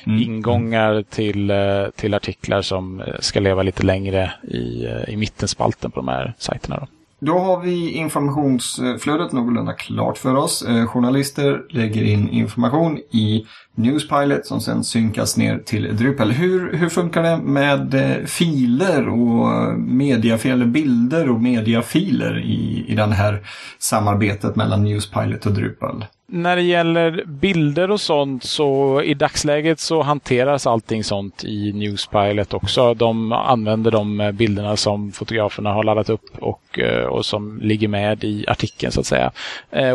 Ingångar 0.06 1.04
till, 1.10 1.52
eh, 1.52 1.86
till 1.96 2.14
artiklar 2.14 2.62
som 2.62 3.02
eh, 3.02 3.16
ska 3.20 3.40
leva 3.40 3.64
lite 3.64 3.84
längre 3.84 4.34
i, 4.44 4.88
i 5.08 5.18
mittenspalten 5.18 5.92
på 5.92 6.00
de 6.00 6.08
här 6.08 6.34
sajterna. 6.38 6.78
Då. 6.80 6.88
Då 7.24 7.38
har 7.40 7.60
vi 7.60 7.92
informationsflödet 7.92 9.32
någorlunda 9.32 9.74
klart 9.74 10.18
för 10.18 10.36
oss. 10.36 10.62
Eh, 10.62 10.86
journalister 10.86 11.62
lägger 11.70 12.04
in 12.04 12.30
information 12.30 12.98
i 12.98 13.46
Newspilot 13.76 14.46
som 14.46 14.62
sen 14.62 14.84
synkas 14.84 15.38
ner 15.38 15.58
till 15.58 15.98
Drupal. 15.98 16.32
Hur, 16.32 16.74
hur 16.74 16.90
funkar 16.90 17.24
det 17.24 17.38
med 17.38 17.94
eh, 17.94 18.26
filer 18.26 19.10
och 19.10 19.52
eh, 19.52 19.74
mediafiler, 19.78 20.66
bilder 20.66 21.30
och 21.30 21.42
mediafiler 21.42 22.40
i, 22.40 22.86
i 22.88 22.96
det 22.96 23.06
här 23.06 23.40
samarbetet 23.80 24.56
mellan 24.56 24.84
Newspilot 24.84 25.46
och 25.46 25.54
Drupal? 25.54 26.06
När 26.28 26.56
det 26.56 26.62
gäller 26.62 27.24
bilder 27.26 27.92
och 27.92 28.02
sånt 28.02 28.44
så 28.44 29.02
i 29.02 29.14
dagsläget 29.14 29.80
så 29.80 30.02
hanteras 30.02 30.68
allting 30.68 31.04
sånt 31.04 31.44
i 31.44 31.74
Newspilot 31.74 32.54
också. 32.54 32.94
De 32.94 33.32
använder 33.32 33.92
de 33.92 34.22
eh, 34.22 34.32
bilderna 34.32 34.78
som 34.78 35.12
fotograferna 35.12 35.74
har 35.74 35.84
laddat 35.84 36.10
upp 36.10 36.38
och, 36.40 36.80
och 37.10 37.26
som 37.26 37.60
ligger 37.62 37.88
med 37.88 38.24
i 38.24 38.46
artikeln 38.48 38.92
så 38.92 39.00
att 39.00 39.06
säga. 39.06 39.32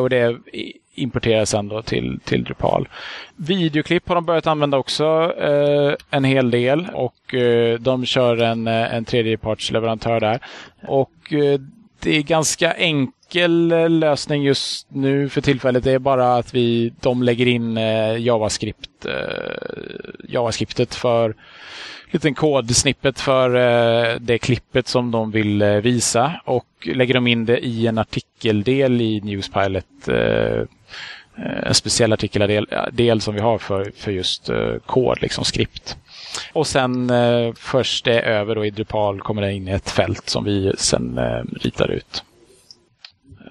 Och 0.00 0.10
det 0.10 0.36
importeras 0.96 1.50
sen 1.50 1.68
då 1.68 1.82
till, 1.82 2.20
till 2.24 2.44
Drupal. 2.44 2.88
Videoklipp 3.36 4.08
har 4.08 4.14
de 4.14 4.24
börjat 4.24 4.46
använda 4.46 4.78
också 4.78 5.34
eh, 5.38 5.94
en 6.10 6.24
hel 6.24 6.50
del 6.50 6.88
och 6.94 7.34
eh, 7.34 7.78
de 7.78 8.04
kör 8.06 8.42
en, 8.42 8.66
eh, 8.66 8.94
en 8.94 9.04
tredjepartsleverantör 9.04 10.20
där. 10.20 10.40
Och 10.86 11.32
eh, 11.32 11.60
det 12.00 12.16
är 12.16 12.22
ganska 12.22 12.74
enkelt 12.78 13.15
enkel 13.26 13.68
lösning 13.98 14.42
just 14.42 14.86
nu 14.90 15.28
för 15.28 15.40
tillfället. 15.40 15.84
Det 15.84 15.92
är 15.92 15.98
bara 15.98 16.36
att 16.36 16.54
vi, 16.54 16.92
de 17.00 17.22
lägger 17.22 17.46
in 17.46 17.76
eh, 17.76 18.16
JavaScript, 18.18 19.06
eh, 19.06 19.12
JavaScriptet 20.28 20.94
för 20.94 21.34
liten 22.10 22.34
kodsnippet 22.34 23.20
för 23.20 23.54
eh, 23.54 24.16
det 24.20 24.38
klippet 24.38 24.88
som 24.88 25.10
de 25.10 25.30
vill 25.30 25.62
visa 25.62 26.40
och 26.44 26.66
lägger 26.84 27.14
de 27.14 27.26
in 27.26 27.46
det 27.46 27.58
i 27.58 27.86
en 27.86 27.98
artikeldel 27.98 29.00
i 29.00 29.20
Newspilot. 29.20 30.08
En 31.62 31.74
speciell 31.74 32.12
artikeldel 32.12 32.66
del 32.92 33.20
som 33.20 33.34
vi 33.34 33.40
har 33.40 33.58
för, 33.58 33.92
för 33.96 34.10
just 34.10 34.50
kod, 34.86 35.22
liksom 35.22 35.44
skript. 35.44 35.96
Och 36.52 36.66
sen 36.66 37.10
eh, 37.10 37.52
först 37.56 38.04
det 38.04 38.20
är 38.20 38.32
över 38.32 38.58
och 38.58 38.66
i 38.66 38.70
Drupal 38.70 39.20
kommer 39.20 39.42
det 39.42 39.52
in 39.52 39.68
i 39.68 39.70
ett 39.70 39.90
fält 39.90 40.28
som 40.28 40.44
vi 40.44 40.72
sen 40.78 41.18
eh, 41.18 41.42
ritar 41.60 41.90
ut. 41.90 42.24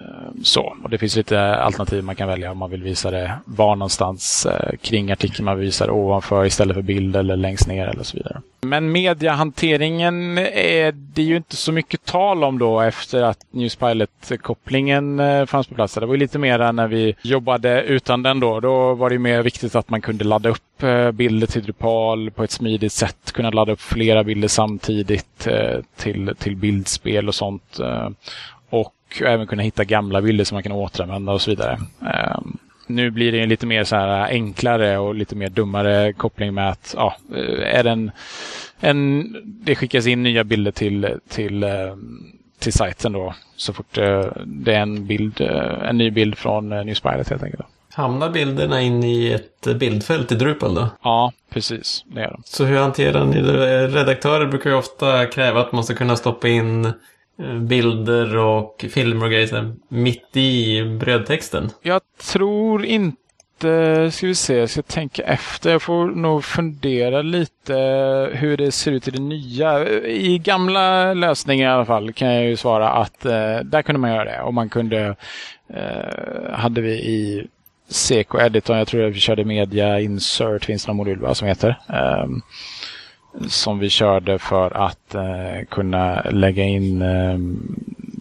Ehm, 0.06 0.44
så, 0.44 0.76
och 0.84 0.90
det 0.90 0.98
finns 0.98 1.16
lite 1.16 1.56
alternativ 1.56 2.04
man 2.04 2.16
kan 2.16 2.28
välja 2.28 2.52
om 2.52 2.58
man 2.58 2.70
vill 2.70 2.84
visa 2.84 3.12
det 3.12 3.32
var 3.46 3.76
någonstans 3.76 4.46
eh, 4.46 4.78
kring 4.82 5.12
artikeln 5.12 5.46
man 5.46 5.58
vill 5.58 5.66
visa 5.66 5.86
det 5.86 5.92
ovanför 5.92 6.46
istället 6.46 6.76
för 6.76 6.82
bild 6.82 7.16
eller 7.16 7.36
längst 7.36 7.68
ner 7.68 7.88
eller 7.88 8.04
så 8.04 8.18
vidare. 8.18 8.42
Men 8.62 8.92
mediahanteringen 8.92 10.38
är 10.38 10.92
det 10.92 11.22
ju 11.22 11.38
inte 11.38 11.56
så 11.56 11.72
mycket 11.72 12.06
tal 12.06 12.44
om 12.44 12.60
då 12.60 12.82
efter 12.82 13.24
att 13.24 13.40
Newspilot-kopplingen 13.52 15.20
eh, 15.20 15.46
fanns 15.46 15.68
på 15.68 15.76
plats. 15.76 15.94
Det 15.94 16.06
var 16.06 16.14
ju 16.14 16.20
lite 16.20 16.40
mer 16.40 16.72
när 16.72 16.88
vi 16.88 17.16
jobbade 17.22 17.82
utan 17.82 18.24
den 18.24 18.40
då. 18.40 18.60
Då 18.60 18.94
var 18.94 19.10
det 19.10 19.14
ju 19.14 19.20
mer 19.20 19.42
viktigt 19.42 19.76
att 19.76 19.90
man 19.90 20.02
kunde 20.02 20.24
ladda 20.24 20.50
upp 20.50 20.84
eh, 20.84 21.12
bilder 21.12 21.48
till 21.48 21.64
Drupal 21.64 22.32
på 22.32 22.44
ett 22.44 22.52
smidigt 22.52 22.94
sätt. 22.94 23.32
Kunna 23.32 23.50
ladda 23.50 23.72
upp 23.72 23.82
flera 23.82 24.24
bilder 24.24 24.48
samtidigt 24.48 25.48
till, 25.98 26.34
till 26.38 26.56
bildspel 26.56 27.28
och 27.28 27.36
sånt. 27.36 27.80
Och 29.08 29.22
även 29.22 29.48
kunna 29.48 29.64
hitta 29.64 29.84
gamla 29.84 30.22
bilder 30.22 30.44
som 30.46 30.56
man 30.56 30.64
kan 30.64 30.72
återanvända 30.72 31.32
och 31.32 31.42
så 31.42 31.52
vidare. 31.52 31.80
Ehm, 32.02 32.58
Nu 32.88 33.10
blir 33.12 33.32
det 33.32 33.38
ju 33.38 33.46
lite 33.46 33.66
mer 33.66 33.84
så 33.84 33.96
här 33.96 34.28
enklare 34.28 34.98
och 34.98 35.16
lite 35.16 35.36
mer 35.36 35.50
dummare 35.50 36.14
koppling 36.14 36.54
med 36.54 36.70
att 36.70 36.96
ja, 36.98 37.16
är 37.66 37.84
det 37.84 37.90
en, 37.92 38.12
en, 38.80 39.36
det 39.46 39.76
skickas 39.76 40.08
in 40.08 40.24
nya 40.24 40.44
bilder 40.44 40.72
till, 40.72 41.08
till, 41.30 41.64
ehm, 41.64 42.32
till 42.60 42.74
sajten 42.74 43.12
då 43.14 43.36
så 43.56 43.74
fort 43.74 43.98
eh, 43.98 44.26
det 44.46 44.74
är 44.74 44.80
en, 44.82 45.08
bild, 45.08 45.42
en 45.42 45.98
ny 45.98 46.12
bild 46.12 46.38
från 46.38 46.72
eh, 46.72 46.84
Newspilot 46.84 47.30
helt 47.30 47.44
enkelt. 47.44 47.66
Hamnar 47.94 48.30
bilderna 48.30 48.82
in 48.82 49.04
i 49.04 49.32
ett 49.32 49.78
bildfält 49.80 50.32
i 50.32 50.36
Drupal 50.36 50.76
då? 50.76 50.90
Ja, 51.04 51.32
precis. 51.50 52.04
Det 52.08 52.22
är 52.22 52.32
de. 52.32 52.42
Så 52.46 52.66
hur 52.66 52.78
hanterar 52.78 53.26
ni 53.26 53.42
det? 53.42 53.88
Redaktörer 53.88 54.46
brukar 54.46 54.70
ju 54.70 54.76
ofta 54.76 55.26
kräva 55.26 55.62
att 55.62 55.72
man 55.72 55.84
ska 55.84 55.94
kunna 55.96 56.16
stoppa 56.16 56.48
in 56.48 56.92
Eh, 57.40 57.56
bilder 57.56 58.38
och 58.38 58.86
filmer 58.90 59.26
och 59.26 59.32
grejer 59.32 59.74
mitt 59.88 60.38
i 60.38 60.84
brödtexten. 60.84 61.70
Jag 61.82 62.02
tror 62.22 62.86
inte, 62.86 64.12
ska 64.12 64.28
vi 64.28 64.36
se, 64.36 64.58
jag 64.58 64.70
ska 64.70 64.82
tänka 64.82 65.24
efter. 65.24 65.72
Jag 65.72 65.82
får 65.82 66.06
nog 66.06 66.44
fundera 66.44 67.22
lite 67.22 67.74
hur 68.34 68.58
det 68.58 68.72
ser 68.72 68.92
ut 68.92 69.08
i 69.08 69.12
det 69.12 69.22
nya. 69.22 69.90
I 70.06 70.38
gamla 70.38 71.14
lösningar 71.14 71.70
i 71.70 71.74
alla 71.74 71.86
fall 71.86 72.14
kan 72.14 72.34
jag 72.34 72.46
ju 72.46 72.58
svara 72.58 72.90
att 72.90 73.26
eh, 73.26 73.60
där 73.64 73.82
kunde 73.82 74.00
man 74.00 74.12
göra 74.12 74.26
det. 74.26 74.42
Och 74.42 74.54
man 74.54 74.70
kunde, 74.70 75.16
eh, 75.70 76.54
hade 76.54 76.82
vi 76.82 76.92
i 76.92 77.48
Seco 77.88 78.40
Editor, 78.40 78.78
jag 78.78 78.88
tror 78.88 79.04
att 79.04 79.16
vi 79.16 79.20
körde 79.20 79.46
Media 79.46 80.00
Insert, 80.00 80.66
finns 80.66 80.86
det 80.86 80.90
någon 80.90 80.98
modul 80.98 81.20
va, 81.20 81.36
som 81.36 81.48
heter. 81.48 81.80
Ehm, 81.90 82.42
som 83.48 83.80
vi 83.80 83.90
körde 83.90 84.40
för 84.40 84.78
att 84.78 85.16
eh, 85.16 85.66
kunna 85.70 86.22
lägga 86.22 86.64
in 86.64 87.02
eh, 87.02 87.38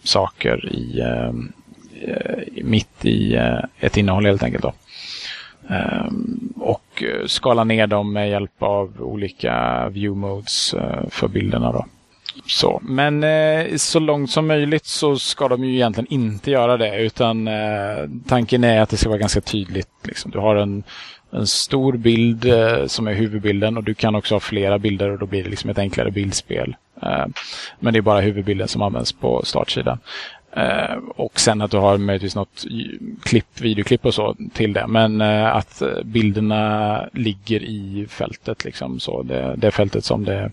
saker 0.03 0.73
i 0.73 0.99
eh, 0.99 1.31
mitt 2.63 3.05
i 3.05 3.35
eh, 3.35 3.59
ett 3.79 3.97
innehåll 3.97 4.25
helt 4.25 4.43
enkelt. 4.43 4.63
Då. 4.63 4.73
Eh, 5.69 6.05
och 6.55 7.03
skala 7.25 7.63
ner 7.63 7.87
dem 7.87 8.13
med 8.13 8.29
hjälp 8.29 8.63
av 8.63 9.01
olika 9.01 9.89
view 9.89 10.19
modes 10.27 10.73
eh, 10.73 11.09
för 11.09 11.27
bilderna. 11.27 11.71
Då. 11.71 11.85
Så. 12.47 12.79
Men 12.83 13.23
eh, 13.23 13.75
så 13.75 13.99
långt 13.99 14.31
som 14.31 14.47
möjligt 14.47 14.85
så 14.85 15.17
ska 15.17 15.47
de 15.47 15.63
ju 15.63 15.73
egentligen 15.73 16.13
inte 16.13 16.51
göra 16.51 16.77
det. 16.77 17.01
Utan 17.01 17.47
eh, 17.47 18.09
tanken 18.27 18.63
är 18.63 18.81
att 18.81 18.89
det 18.89 18.97
ska 18.97 19.09
vara 19.09 19.19
ganska 19.19 19.41
tydligt. 19.41 19.89
Liksom. 20.03 20.31
Du 20.31 20.39
har 20.39 20.55
en, 20.55 20.83
en 21.35 21.47
stor 21.47 21.93
bild 21.93 22.45
eh, 22.45 22.85
som 22.87 23.07
är 23.07 23.13
huvudbilden 23.13 23.77
och 23.77 23.83
du 23.83 23.93
kan 23.93 24.15
också 24.15 24.35
ha 24.35 24.39
flera 24.39 24.79
bilder 24.79 25.09
och 25.09 25.19
då 25.19 25.25
blir 25.25 25.43
det 25.43 25.49
liksom 25.49 25.69
ett 25.69 25.77
enklare 25.77 26.11
bildspel. 26.11 26.75
Eh, 27.01 27.25
men 27.79 27.93
det 27.93 27.99
är 27.99 28.01
bara 28.01 28.21
huvudbilden 28.21 28.67
som 28.67 28.81
används 28.81 29.13
på 29.13 29.41
startsidan. 29.45 29.99
Eh, 30.51 30.95
och 31.15 31.39
sen 31.39 31.61
att 31.61 31.71
du 31.71 31.77
har 31.77 31.97
möjligtvis 31.97 32.35
något 32.35 32.65
klipp, 33.23 33.61
videoklipp 33.61 34.05
och 34.05 34.13
så 34.13 34.35
till 34.53 34.73
det. 34.73 34.87
Men 34.87 35.21
eh, 35.21 35.55
att 35.55 35.81
eh, 35.81 36.03
bilderna 36.03 37.05
ligger 37.13 37.63
i 37.63 38.07
fältet. 38.09 38.65
Liksom, 38.65 38.99
så 38.99 39.23
det, 39.23 39.55
det 39.57 39.71
fältet 39.71 40.03
som 40.03 40.25
det 40.25 40.33
är 40.33 40.51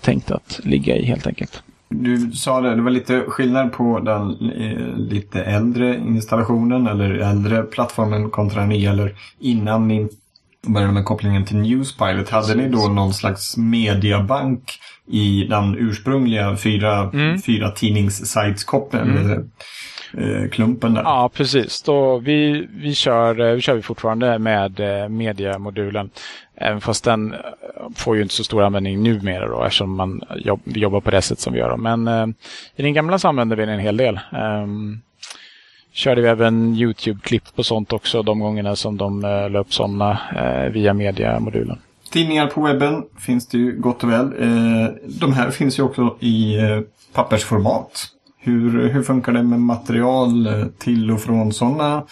tänkt 0.00 0.30
att 0.30 0.60
ligga 0.64 0.96
i 0.96 1.04
helt 1.04 1.26
enkelt. 1.26 1.62
Du 2.02 2.32
sa 2.32 2.60
det, 2.60 2.74
det 2.74 2.82
var 2.82 2.90
lite 2.90 3.20
skillnad 3.20 3.72
på 3.72 4.00
den 4.00 4.50
eh, 4.50 4.96
lite 4.96 5.42
äldre 5.42 5.96
installationen 5.96 6.86
eller 6.86 7.10
äldre 7.10 7.62
plattformen 7.62 8.30
kontra 8.30 8.60
den 8.60 8.68
nya. 8.68 8.90
Eller 8.90 9.14
innan 9.40 9.88
ni 9.88 10.08
började 10.66 10.92
med 10.92 11.04
kopplingen 11.04 11.44
till 11.44 11.56
Newspilot. 11.56 12.28
Hade 12.28 12.54
ni 12.54 12.68
då 12.68 12.88
någon 12.88 13.14
slags 13.14 13.56
mediabank 13.56 14.78
i 15.06 15.44
den 15.44 15.76
ursprungliga 15.78 16.56
fyra, 16.56 17.10
mm. 17.12 17.42
fyra 17.42 17.70
tidningssajtskopplingen? 17.70 19.30
Mm. 19.30 19.50
Eh, 20.18 20.48
klumpen 20.48 20.94
där. 20.94 21.02
Ja, 21.02 21.30
precis. 21.34 21.82
Då 21.82 22.18
vi, 22.18 22.68
vi, 22.70 22.94
kör, 22.94 23.40
eh, 23.40 23.54
vi 23.54 23.60
kör 23.60 23.74
vi 23.74 23.82
fortfarande 23.82 24.38
med 24.38 24.80
eh, 24.80 25.08
mediamodulen. 25.08 26.10
Även 26.56 26.80
fast 26.80 27.04
den 27.04 27.34
får 27.94 28.16
ju 28.16 28.22
inte 28.22 28.34
så 28.34 28.44
stor 28.44 28.62
användning 28.62 29.02
numera 29.02 29.48
då 29.48 29.64
eftersom 29.64 29.96
man 29.96 30.20
jobb, 30.36 30.60
jobbar 30.64 31.00
på 31.00 31.10
det 31.10 31.22
sätt 31.22 31.38
som 31.38 31.52
vi 31.52 31.58
gör. 31.58 31.76
Men 31.76 32.08
eh, 32.08 32.26
i 32.76 32.82
den 32.82 32.94
gamla 32.94 33.18
så 33.18 33.28
använde 33.28 33.56
vi 33.56 33.66
den 33.66 33.74
en 33.74 33.80
hel 33.80 33.96
del. 33.96 34.20
Um, 34.62 35.02
körde 35.92 36.20
vi 36.20 36.28
även 36.28 36.74
YouTube-klipp 36.74 37.44
och 37.54 37.66
sånt 37.66 37.92
också 37.92 38.22
de 38.22 38.40
gångerna 38.40 38.76
som 38.76 38.96
de 38.96 39.24
eh, 39.24 39.60
upp 39.60 39.74
sådana 39.74 40.18
eh, 40.36 40.72
via 40.72 40.94
mediamodulen. 40.94 41.78
Tidningar 42.10 42.46
på 42.46 42.60
webben 42.60 43.02
finns 43.18 43.46
det 43.46 43.58
ju 43.58 43.80
gott 43.80 44.04
och 44.04 44.10
väl. 44.10 44.26
Eh, 44.26 44.88
de 45.06 45.32
här 45.32 45.50
finns 45.50 45.78
ju 45.78 45.82
också 45.82 46.16
i 46.20 46.58
eh, 46.58 46.80
pappersformat. 47.12 48.06
Hur, 48.44 48.88
hur 48.88 49.02
funkar 49.02 49.32
det 49.32 49.42
med 49.42 49.60
material 49.60 50.48
till 50.78 51.10
och 51.10 51.20
från 51.20 51.52
sådana 51.52 52.02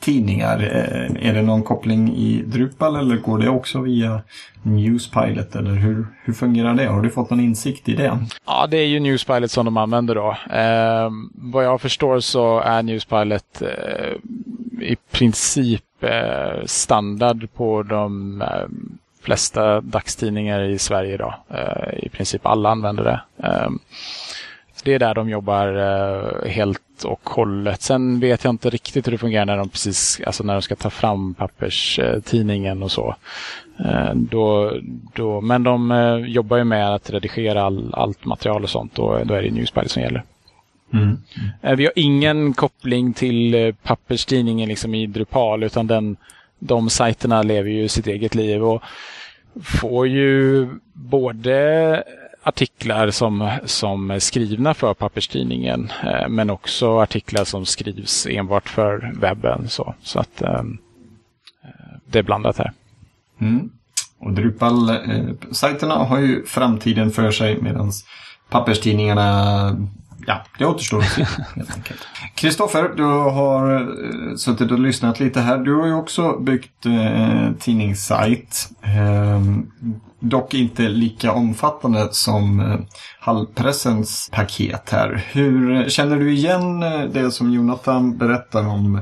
tidningar? 0.00 0.58
Eh, 0.60 1.28
är 1.28 1.34
det 1.34 1.42
någon 1.42 1.62
koppling 1.62 2.16
i 2.16 2.42
Drupal 2.46 2.96
eller 2.96 3.16
går 3.16 3.38
det 3.38 3.48
också 3.48 3.80
via 3.80 4.22
Newspilot? 4.62 5.56
Eller 5.56 5.70
hur, 5.70 6.06
hur 6.24 6.32
fungerar 6.32 6.74
det? 6.74 6.86
Har 6.86 7.02
du 7.02 7.10
fått 7.10 7.30
någon 7.30 7.40
insikt 7.40 7.88
i 7.88 7.94
det? 7.94 8.18
Ja, 8.46 8.66
det 8.66 8.76
är 8.76 8.86
ju 8.86 9.00
Newspilot 9.00 9.50
som 9.50 9.64
de 9.64 9.76
använder 9.76 10.14
då. 10.14 10.36
Eh, 10.56 11.10
vad 11.32 11.64
jag 11.64 11.80
förstår 11.80 12.20
så 12.20 12.60
är 12.60 12.82
Newspilot 12.82 13.62
eh, 13.62 14.14
i 14.82 14.96
princip 15.10 15.84
eh, 16.00 16.64
standard 16.64 17.48
på 17.54 17.82
de 17.82 18.42
eh, 18.42 18.48
flesta 19.22 19.80
dagstidningar 19.80 20.62
i 20.62 20.78
Sverige 20.78 21.14
idag. 21.14 21.34
Eh, 21.50 22.04
I 22.04 22.08
princip 22.08 22.46
alla 22.46 22.70
använder 22.70 23.04
det. 23.04 23.46
Ehm, 23.48 23.78
det 24.84 24.94
är 24.94 24.98
där 24.98 25.14
de 25.14 25.28
jobbar 25.28 25.74
eh, 25.74 26.50
helt 26.50 27.04
och 27.04 27.30
hållet. 27.30 27.82
Sen 27.82 28.20
vet 28.20 28.44
jag 28.44 28.52
inte 28.52 28.70
riktigt 28.70 29.06
hur 29.06 29.12
det 29.12 29.18
fungerar 29.18 29.44
när 29.44 29.56
de 29.56 29.68
precis, 29.68 30.20
alltså 30.26 30.44
när 30.44 30.52
de 30.52 30.62
ska 30.62 30.76
ta 30.76 30.90
fram 30.90 31.34
papperstidningen 31.34 32.82
och 32.82 32.92
så. 32.92 33.14
Eh, 33.84 34.14
då, 34.14 34.76
då, 35.14 35.40
men 35.40 35.62
de 35.62 35.90
eh, 35.90 36.16
jobbar 36.16 36.56
ju 36.56 36.64
med 36.64 36.94
att 36.94 37.10
redigera 37.10 37.62
all, 37.62 37.94
allt 37.94 38.24
material 38.24 38.62
och 38.62 38.70
sånt 38.70 38.98
och 38.98 39.26
då 39.26 39.34
är 39.34 39.42
det 39.42 39.50
Newspilot 39.50 39.90
som 39.90 40.02
gäller. 40.02 40.22
Mm. 40.92 41.18
Mm. 41.62 41.76
Vi 41.76 41.84
har 41.84 41.92
ingen 41.96 42.52
koppling 42.52 43.12
till 43.12 43.74
papperstidningen 43.82 44.68
liksom 44.68 44.94
i 44.94 45.06
Drupal 45.06 45.62
utan 45.62 45.86
den, 45.86 46.16
de 46.58 46.90
sajterna 46.90 47.42
lever 47.42 47.70
ju 47.70 47.88
sitt 47.88 48.06
eget 48.06 48.34
liv 48.34 48.64
och 48.64 48.82
får 49.64 50.08
ju 50.08 50.68
både 50.92 52.02
artiklar 52.50 53.10
som, 53.10 53.50
som 53.64 54.10
är 54.10 54.18
skrivna 54.18 54.74
för 54.74 54.94
papperstidningen 54.94 55.92
eh, 56.04 56.28
men 56.28 56.50
också 56.50 57.00
artiklar 57.00 57.44
som 57.44 57.66
skrivs 57.66 58.26
enbart 58.26 58.68
för 58.68 59.12
webben. 59.20 59.68
Så, 59.68 59.94
så 60.02 60.18
att 60.18 60.42
eh, 60.42 60.54
eh, 61.64 61.96
det 62.06 62.18
är 62.18 62.22
blandat 62.22 62.58
här. 62.58 62.72
Mm. 63.40 63.70
Och 64.18 64.32
Drupal-sajterna 64.32 65.94
har 65.94 66.18
ju 66.18 66.46
framtiden 66.46 67.10
för 67.10 67.30
sig 67.30 67.62
medan 67.62 67.92
papperstidningarna 68.50 69.76
Ja, 70.26 70.44
det 70.58 70.66
återstår 70.66 70.98
att 70.98 71.12
se 71.12 71.22
helt 71.56 71.76
enkelt. 71.76 72.00
Kristoffer, 72.34 72.90
du 72.96 73.04
har 73.04 73.74
eh, 73.74 74.36
suttit 74.36 74.70
och 74.70 74.78
lyssnat 74.78 75.20
lite 75.20 75.40
här. 75.40 75.58
Du 75.58 75.74
har 75.74 75.86
ju 75.86 75.94
också 75.94 76.38
byggt 76.38 76.86
eh, 76.86 77.52
tidningssajt. 77.58 78.68
Eh, 78.82 79.40
dock 80.20 80.54
inte 80.54 80.88
lika 80.88 81.32
omfattande 81.32 82.08
som 82.12 82.60
eh, 82.60 82.78
Hallpressens 83.20 84.30
paket 84.32 84.90
här. 84.90 85.26
Hur 85.32 85.88
Känner 85.88 86.16
du 86.16 86.32
igen 86.32 86.82
eh, 86.82 87.00
det 87.00 87.30
som 87.30 87.52
Jonathan 87.52 88.18
berättar 88.18 88.68
om 88.68 88.96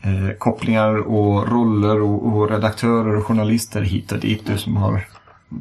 eh, 0.00 0.36
kopplingar 0.38 0.96
och 0.96 1.48
roller 1.52 2.00
och, 2.00 2.26
och 2.26 2.50
redaktörer 2.50 3.16
och 3.16 3.26
journalister 3.26 3.82
hit 3.82 4.12
och 4.12 4.18
dit? 4.18 4.46
Du 4.46 4.58
som 4.58 4.76
har 4.76 5.06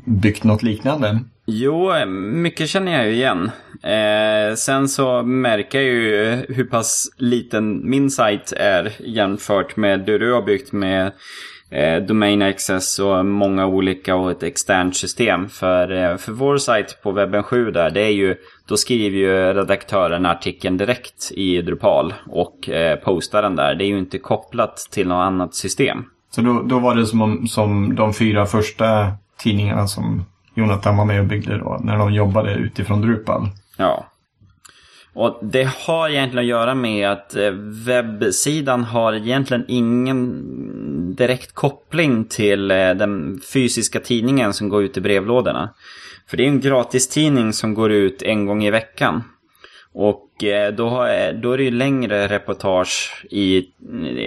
byggt 0.06 0.44
något 0.44 0.64
liknande? 0.64 1.20
Jo, 1.46 2.06
mycket 2.08 2.70
känner 2.70 2.92
jag 2.92 3.08
ju 3.08 3.14
igen. 3.14 3.52
Eh, 3.84 4.56
sen 4.56 4.90
så 4.90 5.24
märker 5.24 5.82
jag 5.82 5.88
ju 5.88 6.46
hur 6.50 6.64
pass 6.64 7.14
liten 7.18 7.90
min 7.90 8.12
sajt 8.12 8.54
är 8.58 8.92
jämfört 9.00 9.76
med 9.76 10.00
det 10.00 10.18
du 10.18 10.34
har 10.34 10.42
byggt 10.42 10.72
med 10.72 11.12
eh, 11.72 12.04
Domain 12.04 12.42
Access 12.42 13.00
och 13.00 13.26
många 13.26 13.66
olika 13.66 14.16
och 14.16 14.32
ett 14.32 14.44
externt 14.44 14.96
system. 14.96 15.50
För, 15.50 15.92
eh, 15.92 16.18
för 16.18 16.32
vår 16.32 16.58
sajt 16.58 17.00
på 17.04 17.12
webben 17.12 17.44
7 17.44 17.72
där, 17.72 17.90
det 17.90 18.02
är 18.02 18.14
ju, 18.14 18.36
då 18.68 18.78
skriver 18.78 19.18
ju 19.18 19.54
redaktören 19.54 20.26
artikeln 20.26 20.78
direkt 20.78 21.32
i 21.32 21.62
Drupal 21.62 22.14
och 22.28 22.70
eh, 22.70 22.96
postar 22.96 23.42
den 23.42 23.56
där. 23.56 23.76
Det 23.76 23.84
är 23.84 23.88
ju 23.88 24.00
inte 24.00 24.20
kopplat 24.20 24.78
till 24.92 25.08
något 25.08 25.26
annat 25.26 25.56
system. 25.56 26.04
Så 26.30 26.42
då, 26.42 26.62
då 26.62 26.80
var 26.80 26.96
det 26.96 27.06
som, 27.06 27.48
som 27.48 27.96
de 27.96 28.14
fyra 28.14 28.46
första 28.46 29.14
tidningarna 29.38 29.88
som 29.88 30.26
Jonathan 30.54 30.98
var 30.98 31.06
med 31.06 31.20
och 31.20 31.26
byggde 31.26 31.58
då, 31.58 31.80
när 31.84 31.98
de 31.98 32.14
jobbade 32.14 32.54
utifrån 32.54 33.02
Drupal. 33.02 33.48
Ja. 33.78 34.08
Och 35.14 35.40
det 35.42 35.70
har 35.88 36.10
egentligen 36.10 36.46
att 36.46 36.50
göra 36.50 36.76
med 36.76 37.12
att 37.12 37.36
eh, 37.36 37.52
webbsidan 37.86 38.84
har 38.84 39.14
egentligen 39.14 39.66
ingen 39.68 41.16
direkt 41.16 41.54
koppling 41.54 42.26
till 42.26 42.72
eh, 42.72 42.78
den 42.78 43.42
fysiska 43.54 44.00
tidningen 44.00 44.54
som 44.54 44.70
går 44.70 44.84
ut 44.84 44.98
i 44.98 45.02
brevlådorna. 45.02 45.70
För 46.28 46.38
det 46.38 46.44
är 46.44 46.48
en 46.48 46.62
gratistidning 46.62 47.54
som 47.54 47.74
går 47.74 47.92
ut 47.92 48.22
en 48.22 48.46
gång 48.46 48.64
i 48.64 48.72
veckan. 48.72 49.24
Och 49.94 50.44
eh, 50.44 50.74
då, 50.74 50.90
har, 50.90 51.34
då 51.34 51.52
är 51.52 51.58
det 51.58 51.64
ju 51.64 51.72
längre 51.72 52.28
reportage 52.28 53.26
i 53.30 53.68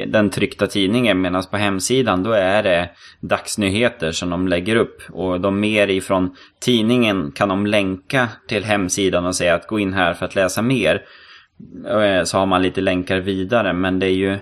den 0.07 0.31
tryckta 0.31 0.67
tidningen 0.67 1.21
medan 1.21 1.43
på 1.51 1.57
hemsidan 1.57 2.23
då 2.23 2.33
är 2.33 2.63
det 2.63 2.91
dagsnyheter 3.21 4.13
som 4.13 4.31
de 4.31 4.49
lägger 4.49 4.77
upp. 4.77 5.03
Och 5.13 5.41
de 5.41 5.61
mer 5.61 5.89
ifrån 5.89 6.37
tidningen 6.61 7.33
kan 7.35 7.49
de 7.49 7.67
länka 7.67 8.29
till 8.49 8.65
hemsidan 8.65 9.27
och 9.27 9.37
säga 9.37 9.55
att 9.55 9.67
gå 9.67 9.79
in 9.79 9.93
här 9.93 10.15
för 10.15 10.27
att 10.27 10.35
läsa 10.35 10.63
mer. 10.63 11.03
Eh, 11.89 12.25
så 12.25 12.39
har 12.39 12.47
man 12.47 12.63
lite 12.63 12.81
länkar 12.81 13.21
vidare 13.21 13.73
men 13.73 13.99
det 13.99 14.07
är 14.07 14.15
ju 14.15 14.39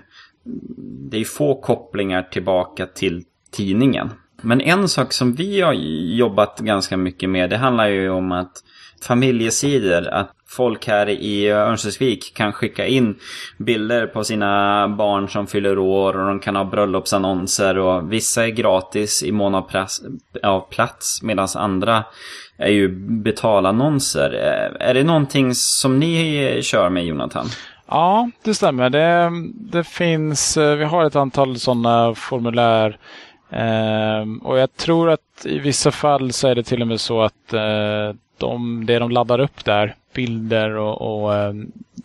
det 1.11 1.17
är 1.17 1.25
få 1.25 1.61
kopplingar 1.61 2.23
tillbaka 2.23 2.85
till 2.85 3.23
tidningen. 3.51 4.09
Men 4.41 4.61
en 4.61 4.89
sak 4.89 5.13
som 5.13 5.33
vi 5.33 5.61
har 5.61 5.73
jobbat 6.13 6.59
ganska 6.59 6.97
mycket 6.97 7.29
med 7.29 7.49
det 7.49 7.57
handlar 7.57 7.87
ju 7.87 8.09
om 8.09 8.31
att 8.31 8.51
familjesidor. 9.01 10.07
Att 10.07 10.35
folk 10.55 10.87
här 10.87 11.09
i 11.09 11.49
Örnsköldsvik 11.49 12.33
kan 12.35 12.53
skicka 12.53 12.87
in 12.87 13.15
bilder 13.57 14.07
på 14.07 14.23
sina 14.23 14.87
barn 14.87 15.29
som 15.29 15.47
fyller 15.47 15.77
år 15.77 16.19
och 16.19 16.27
de 16.27 16.39
kan 16.39 16.55
ha 16.55 16.63
bröllopsannonser 16.63 17.77
och 17.77 18.13
vissa 18.13 18.45
är 18.45 18.49
gratis 18.49 19.23
i 19.23 19.31
mån 19.31 19.55
av, 19.55 19.71
av 20.43 20.59
plats 20.69 21.21
medan 21.23 21.47
andra 21.55 22.03
är 22.57 22.71
ju 22.71 22.87
betalannonser. 23.23 24.33
Eh, 24.33 24.89
är 24.89 24.93
det 24.93 25.03
någonting 25.03 25.55
som 25.55 25.99
ni 25.99 26.59
kör 26.63 26.89
med 26.89 27.05
Jonathan? 27.05 27.45
Ja, 27.87 28.29
det 28.43 28.53
stämmer. 28.53 28.89
Det, 28.89 29.31
det 29.53 29.83
finns, 29.83 30.57
eh, 30.57 30.75
vi 30.75 30.83
har 30.83 31.05
ett 31.05 31.15
antal 31.15 31.59
sådana 31.59 32.15
formulär 32.15 32.97
ehm, 33.49 34.37
och 34.37 34.57
jag 34.57 34.75
tror 34.75 35.09
att 35.09 35.45
i 35.45 35.59
vissa 35.59 35.91
fall 35.91 36.33
så 36.33 36.47
är 36.47 36.55
det 36.55 36.63
till 36.63 36.81
och 36.81 36.87
med 36.87 36.99
så 36.99 37.21
att 37.21 37.53
eh, 37.53 38.15
de, 38.37 38.85
det 38.85 38.99
de 38.99 39.11
laddar 39.11 39.39
upp 39.39 39.65
där, 39.65 39.95
bilder 40.13 40.75
och, 40.77 41.23
och 41.23 41.35
eh, 41.35 41.53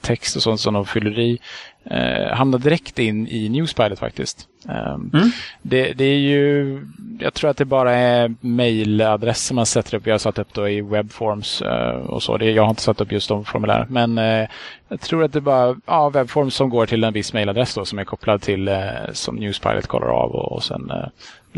text 0.01 0.37
och 0.37 0.43
sånt 0.43 0.61
som 0.61 0.75
de 0.75 0.87
fyller 0.87 1.19
i, 1.19 1.39
eh, 1.85 2.37
hamnar 2.37 2.59
direkt 2.59 2.99
in 2.99 3.29
i 3.29 3.49
Newspilot 3.49 3.99
faktiskt. 3.99 4.49
Um, 4.65 5.11
Mm. 5.15 5.31
det, 5.63 5.93
det 5.93 6.05
är 6.05 6.19
ju, 6.19 6.81
jag 7.21 7.35
tror 7.35 7.51
att 7.51 7.57
det 7.57 7.65
bara 7.65 7.95
är 7.95 8.35
mailadresser 8.41 9.55
man 9.55 9.67
sätter 9.67 9.97
upp. 9.97 10.07
Jag 10.07 10.15
har 10.15 10.19
satt 10.19 10.39
upp 10.39 10.55
då 10.55 10.69
i 10.69 10.81
webforms 10.81 11.63
eh, 11.63 11.91
och 11.97 12.23
så. 12.23 12.37
Det, 12.37 12.51
jag 12.51 12.63
har 12.63 12.71
inte 12.71 12.83
satt 12.83 13.01
upp 13.01 13.13
just 13.13 13.29
de 13.29 13.45
formulären. 13.45 13.87
Men 13.91 14.19
eh, 14.19 14.49
jag 14.89 15.01
tror 15.01 15.25
att 15.25 15.33
det 15.33 15.39
är 15.39 15.41
bara 15.41 15.77
ja, 15.87 16.09
webforms 16.09 16.55
som 16.55 16.71
går 16.71 16.87
till 16.87 17.05
en 17.05 17.13
viss 17.13 17.33
mailadress 17.33 17.75
då 17.75 17.85
som 17.85 17.99
är 17.99 18.05
kopplad 18.05 18.43
till 18.43 18.69
eh, 18.69 18.77
som 19.13 19.37
Newspilot 19.37 19.87
kollar 19.87 20.09
av 20.09 20.31
och, 20.31 20.53
och 20.53 20.65
sen 20.65 20.91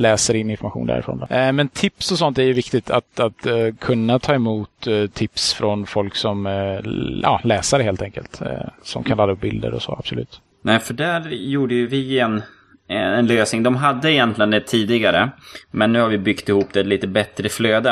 läser 0.00 0.34
in 0.34 0.50
information 0.50 0.86
därifrån. 0.86 1.22
Eh, 1.30 1.52
men 1.52 1.68
tips 1.68 2.12
och 2.12 2.18
sånt 2.18 2.38
är 2.38 2.42
ju 2.42 2.52
viktigt 2.52 2.90
att, 2.90 3.20
att 3.20 3.46
eh, 3.46 3.54
kunna 3.80 4.18
ta 4.18 4.34
emot 4.34 4.86
eh, 4.86 5.06
tips 5.06 5.54
från 5.54 5.86
folk 5.86 6.14
som 6.14 6.46
eh, 6.46 6.80
ja, 7.22 7.40
läsare 7.44 7.82
helt 7.82 8.02
enkelt. 8.02 8.40
Eh, 8.42 8.68
som 8.82 9.04
kan 9.04 9.16
ladda 9.16 9.32
upp 9.32 9.40
bilder 9.40 9.74
och 9.74 9.82
så, 9.82 9.92
absolut. 9.98 10.40
Nej, 10.62 10.78
för 10.78 10.94
där 10.94 11.28
gjorde 11.30 11.74
ju 11.74 11.86
vi 11.86 12.18
en, 12.18 12.42
en 12.88 13.26
lösning. 13.26 13.62
De 13.62 13.76
hade 13.76 14.12
egentligen 14.12 14.50
det 14.50 14.60
tidigare. 14.60 15.30
Men 15.70 15.92
nu 15.92 16.00
har 16.00 16.08
vi 16.08 16.18
byggt 16.18 16.48
ihop 16.48 16.72
det 16.72 16.82
lite 16.82 17.06
bättre 17.06 17.48
flöde. 17.48 17.90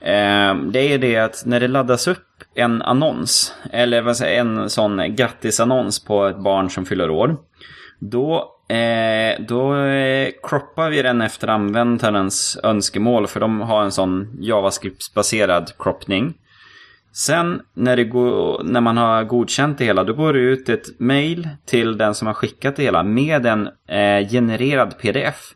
Eh, 0.00 0.54
det 0.54 0.92
är 0.92 0.98
det 0.98 1.16
att 1.16 1.42
när 1.46 1.60
det 1.60 1.68
laddas 1.68 2.08
upp 2.08 2.26
en 2.54 2.82
annons, 2.82 3.54
eller 3.72 4.02
vad 4.02 4.16
säger 4.16 4.40
en 4.40 4.70
sån 4.70 5.14
grattisannons 5.16 6.04
på 6.04 6.26
ett 6.26 6.38
barn 6.38 6.70
som 6.70 6.86
fyller 6.86 7.10
år. 7.10 7.36
Då, 7.98 8.56
eh, 8.70 9.40
då 9.40 9.76
eh, 9.76 10.28
croppar 10.42 10.90
vi 10.90 11.02
den 11.02 11.20
efter 11.20 11.48
användarens 11.48 12.58
önskemål. 12.62 13.26
För 13.26 13.40
de 13.40 13.60
har 13.60 13.82
en 13.82 13.92
sån 13.92 14.28
JavaScript-baserad 14.40 15.72
croppning. 15.78 16.34
Sen 17.12 17.60
när, 17.74 17.96
det 17.96 18.04
går, 18.04 18.62
när 18.64 18.80
man 18.80 18.96
har 18.96 19.24
godkänt 19.24 19.78
det 19.78 19.84
hela, 19.84 20.04
då 20.04 20.12
går 20.12 20.32
det 20.32 20.38
ut 20.38 20.68
ett 20.68 21.00
mail 21.00 21.48
till 21.66 21.98
den 21.98 22.14
som 22.14 22.26
har 22.26 22.34
skickat 22.34 22.76
det 22.76 22.82
hela 22.82 23.02
med 23.02 23.46
en 23.46 23.66
eh, 23.66 24.28
genererad 24.30 24.98
pdf. 24.98 25.54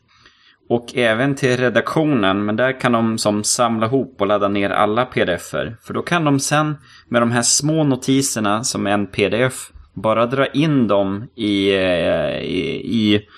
Och 0.69 0.97
även 0.97 1.35
till 1.35 1.57
redaktionen, 1.57 2.45
men 2.45 2.57
där 2.57 2.81
kan 2.81 2.93
de 2.93 3.19
som 3.19 3.45
samla 3.45 3.87
ihop 3.87 4.21
och 4.21 4.27
ladda 4.27 4.49
ner 4.49 4.71
alla 4.71 5.05
pdf-er. 5.05 5.77
För 5.83 5.95
då 5.95 6.03
kan 6.03 6.25
de 6.25 6.41
sen 6.41 6.77
med 7.09 7.23
de 7.23 7.31
här 7.31 7.43
små 7.43 7.85
notiserna 7.85 8.65
som 8.65 8.87
en 8.87 9.07
pdf 9.07 9.71
bara 9.95 10.27
dra 10.27 10.47
in 10.47 10.89
dem 10.89 11.27
i, 11.35 11.75
eh, 11.75 12.39
i, 12.39 12.81
i 12.85 13.29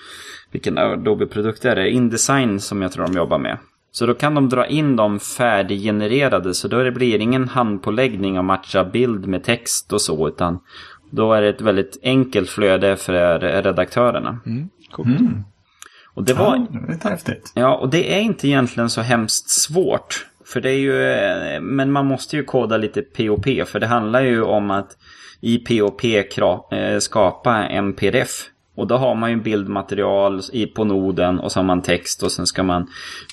vilken 0.51 0.77
Adobe-produkt 0.77 1.65
är 1.65 1.75
det? 1.75 1.89
Indesign 1.89 2.59
som 2.59 2.81
jag 2.81 2.91
tror 2.91 3.05
de 3.05 3.13
jobbar 3.13 3.37
med. 3.37 3.57
Så 3.91 4.05
då 4.05 4.13
kan 4.13 4.35
de 4.35 4.49
dra 4.49 4.65
in 4.65 4.95
dem 4.95 5.19
färdiggenererade 5.19 6.53
så 6.53 6.67
då 6.67 6.91
blir 6.91 7.17
det 7.17 7.23
ingen 7.23 7.47
handpåläggning 7.47 8.37
och 8.37 8.45
matcha 8.45 8.83
bild 8.83 9.27
med 9.27 9.43
text 9.43 9.93
och 9.93 10.01
så 10.01 10.27
utan 10.27 10.59
då 11.09 11.33
är 11.33 11.41
det 11.41 11.49
ett 11.49 11.61
väldigt 11.61 11.99
enkelt 12.03 12.49
flöde 12.49 12.97
för 12.97 13.39
redaktörerna. 13.39 14.39
Coolt. 14.91 15.09
Och 16.13 16.23
det 16.23 16.33
var, 16.33 16.55
Ja, 16.55 16.67
det 16.87 17.05
är 17.05 17.09
häftigt. 17.09 17.51
Ja, 17.55 17.75
och 17.75 17.89
det 17.89 18.15
är 18.15 18.19
inte 18.19 18.47
egentligen 18.47 18.89
så 18.89 19.01
hemskt 19.01 19.49
svårt. 19.49 20.25
För 20.45 20.61
det 20.61 20.69
är 20.69 20.79
ju, 20.79 21.03
eh, 21.03 21.61
men 21.61 21.91
man 21.91 22.05
måste 22.05 22.35
ju 22.35 22.43
koda 22.43 22.77
lite 22.77 23.01
POP. 23.01 23.45
För 23.67 23.79
det 23.79 23.87
handlar 23.87 24.21
ju 24.21 24.41
om 24.41 24.71
att 24.71 24.97
i 25.41 25.57
POP 25.57 26.03
eh, 26.03 26.99
skapa 26.99 27.55
en 27.55 27.93
pdf. 27.93 28.49
Och 28.75 28.87
då 28.87 28.97
har 28.97 29.15
man 29.15 29.29
ju 29.29 29.35
bildmaterial 29.35 30.41
i, 30.53 30.65
på 30.65 30.83
noden 30.83 31.39
och 31.39 31.51
så 31.51 31.59
har 31.59 31.63
man 31.63 31.81
text 31.81 32.23
och 32.23 32.31
sen 32.31 32.47
ska 32.47 32.63
man 32.63 32.87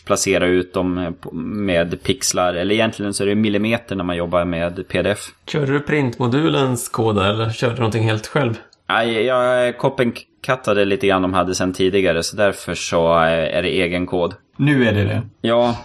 placera 0.07 0.47
ut 0.47 0.75
dem 0.75 0.99
eh, 0.99 1.33
med 1.33 2.03
pixlar. 2.03 2.55
Eller 2.55 2.75
egentligen 2.75 3.15
så 3.15 3.23
är 3.23 3.27
det 3.27 3.35
millimeter 3.35 3.97
när 3.97 4.05
man 4.05 4.17
jobbar 4.17 4.45
med 4.45 4.89
pdf. 4.89 5.19
Körde 5.47 5.73
du 5.73 5.81
printmodulens 5.81 6.89
kod 6.89 7.19
eller 7.19 7.51
körde 7.51 7.75
du 7.75 7.79
någonting 7.79 8.05
helt 8.05 8.27
själv? 8.27 8.55
Nej, 8.89 9.23
jag 9.23 9.79
copycattade 9.79 10.85
lite 10.85 11.07
grann 11.07 11.23
de 11.23 11.35
hade 11.35 11.55
sedan 11.55 11.73
tidigare 11.73 12.23
så 12.23 12.37
därför 12.37 12.75
så 12.75 13.15
eh, 13.15 13.57
är 13.57 13.63
det 13.63 13.69
egen 13.69 14.07
kod. 14.07 14.35
Nu 14.57 14.89
är 14.89 14.93
det 14.93 15.05
det. 15.05 15.23
Ja. 15.41 15.77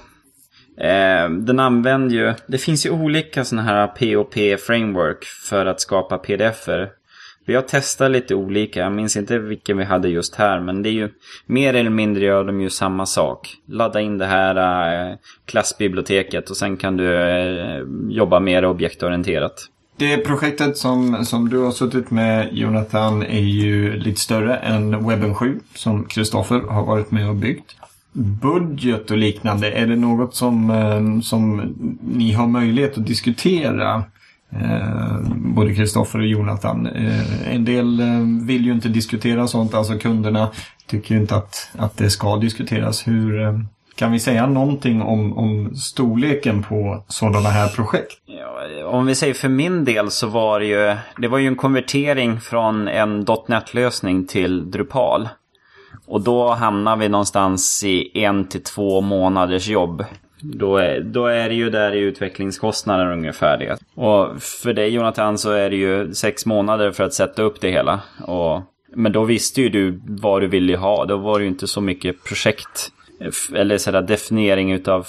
Eh, 0.80 1.30
den 1.30 1.60
använder 1.60 2.16
ju... 2.16 2.34
Det 2.48 2.58
finns 2.58 2.86
ju 2.86 2.90
olika 2.90 3.46
sådana 3.46 3.68
här 3.68 3.88
POP-framework 3.88 5.26
för 5.26 5.66
att 5.66 5.82
skapa 5.82 6.18
pdf-er. 6.18 6.90
Vi 7.46 7.56
har 7.56 7.62
testat 7.62 8.12
lite 8.12 8.36
olika. 8.36 8.80
Jag 8.80 8.92
minns 8.92 9.18
inte 9.18 9.40
vilken 9.40 9.78
vi 9.78 9.84
hade 9.84 10.10
just 10.10 10.36
här. 10.36 10.60
Men 10.60 10.84
det 10.84 10.90
är 10.90 10.94
ju... 10.94 11.10
Mer 11.46 11.74
eller 11.74 11.90
mindre 11.90 12.26
gör 12.26 12.44
de 12.44 12.62
ju 12.62 12.70
samma 12.70 13.06
sak. 13.06 13.56
Ladda 13.68 14.02
in 14.02 14.18
det 14.18 14.26
här 14.26 14.56
eh, 15.10 15.16
klassbiblioteket 15.46 16.50
och 16.50 16.58
sen 16.58 16.78
kan 16.78 16.98
du 16.98 17.16
eh, 17.16 17.84
jobba 18.10 18.40
mer 18.40 18.66
objektorienterat. 18.66 19.70
Det 19.98 20.18
projektet 20.18 20.78
som, 20.78 21.26
som 21.26 21.50
du 21.50 21.58
har 21.58 21.72
suttit 21.72 22.12
med 22.12 22.50
Jonathan 22.52 23.24
är 23.24 23.40
ju 23.40 23.98
lite 23.98 24.20
större 24.20 24.56
än 24.56 25.08
Webben 25.08 25.36
7 25.36 25.60
som 25.76 26.06
Kristoffer 26.06 26.60
har 26.60 26.86
varit 26.86 27.12
med 27.12 27.30
och 27.30 27.36
byggt. 27.36 27.76
Budget 28.14 29.12
och 29.12 29.18
liknande, 29.18 29.72
är 29.72 29.88
det 29.88 29.96
något 29.96 30.36
som, 30.36 30.70
eh, 30.70 31.22
som 31.22 31.74
ni 32.02 32.32
har 32.32 32.48
möjlighet 32.48 32.98
att 32.98 33.06
diskutera? 33.06 34.04
Eh, 34.52 35.20
både 35.36 35.76
Kristoffer 35.76 36.20
och 36.20 36.28
Jonathan. 36.28 36.88
Eh, 36.88 37.56
en 37.56 37.66
del 37.66 38.00
eh, 38.00 38.46
vill 38.48 38.66
ju 38.66 38.72
inte 38.72 38.90
diskutera 38.90 39.48
sånt, 39.48 39.74
alltså 39.74 40.00
kunderna 40.00 40.50
tycker 40.88 41.16
ju 41.16 41.22
inte 41.22 41.36
att, 41.36 41.72
att 41.78 41.98
det 41.98 42.10
ska 42.10 42.38
diskuteras. 42.38 43.08
Hur, 43.08 43.42
eh, 43.42 43.60
kan 43.96 44.12
vi 44.12 44.20
säga 44.20 44.48
någonting 44.48 45.02
om, 45.02 45.38
om 45.38 45.76
storleken 45.76 46.64
på 46.64 47.04
sådana 47.08 47.50
här 47.50 47.68
projekt? 47.68 48.14
Ja, 48.26 48.86
om 48.86 49.06
vi 49.06 49.16
säger 49.16 49.34
för 49.34 49.50
min 49.50 49.86
del 49.86 50.12
så 50.12 50.28
var 50.28 50.60
det 50.60 50.66
ju, 50.66 50.96
det 51.18 51.28
var 51.28 51.38
ju 51.38 51.48
en 51.48 51.56
konvertering 51.56 52.40
från 52.40 52.88
en 52.88 53.26
.NET-lösning 53.48 54.28
till 54.28 54.72
Drupal. 54.72 55.30
Och 56.10 56.22
då 56.22 56.50
hamnar 56.50 56.98
vi 56.98 57.10
någonstans 57.10 57.84
i 57.84 58.24
en 58.24 58.48
till 58.48 58.64
två 58.64 59.02
månaders 59.02 59.68
jobb. 59.68 60.06
Då 60.42 60.78
är, 60.78 61.00
då 61.00 61.26
är 61.26 61.50
det 61.50 61.56
ju 61.56 61.70
där 61.70 61.92
i 61.92 62.00
utvecklingskostnaden 62.00 63.12
ungefär 63.12 63.58
det. 63.58 63.78
Och 63.96 64.42
för 64.42 64.74
dig 64.74 64.90
Jonathan 64.90 65.38
så 65.38 65.52
är 65.52 65.70
det 65.70 65.76
ju 65.76 66.14
sex 66.14 66.46
månader 66.46 66.92
för 66.92 67.04
att 67.04 67.14
sätta 67.14 67.42
upp 67.42 67.62
det 67.62 67.72
hela. 67.72 68.00
Och, 68.28 68.62
men 68.96 69.12
då 69.12 69.24
visste 69.24 69.62
ju 69.62 69.70
du 69.70 70.02
vad 70.08 70.42
du 70.42 70.48
ville 70.48 70.78
ha. 70.78 71.06
Då 71.06 71.18
var 71.18 71.40
det 71.40 71.44
ju 71.44 71.50
inte 71.50 71.68
så 71.68 71.82
mycket 71.82 72.24
projekt. 72.24 72.92
Eller 73.54 73.78
sådär 73.78 74.02
definiering 74.02 74.72
utav 74.72 75.08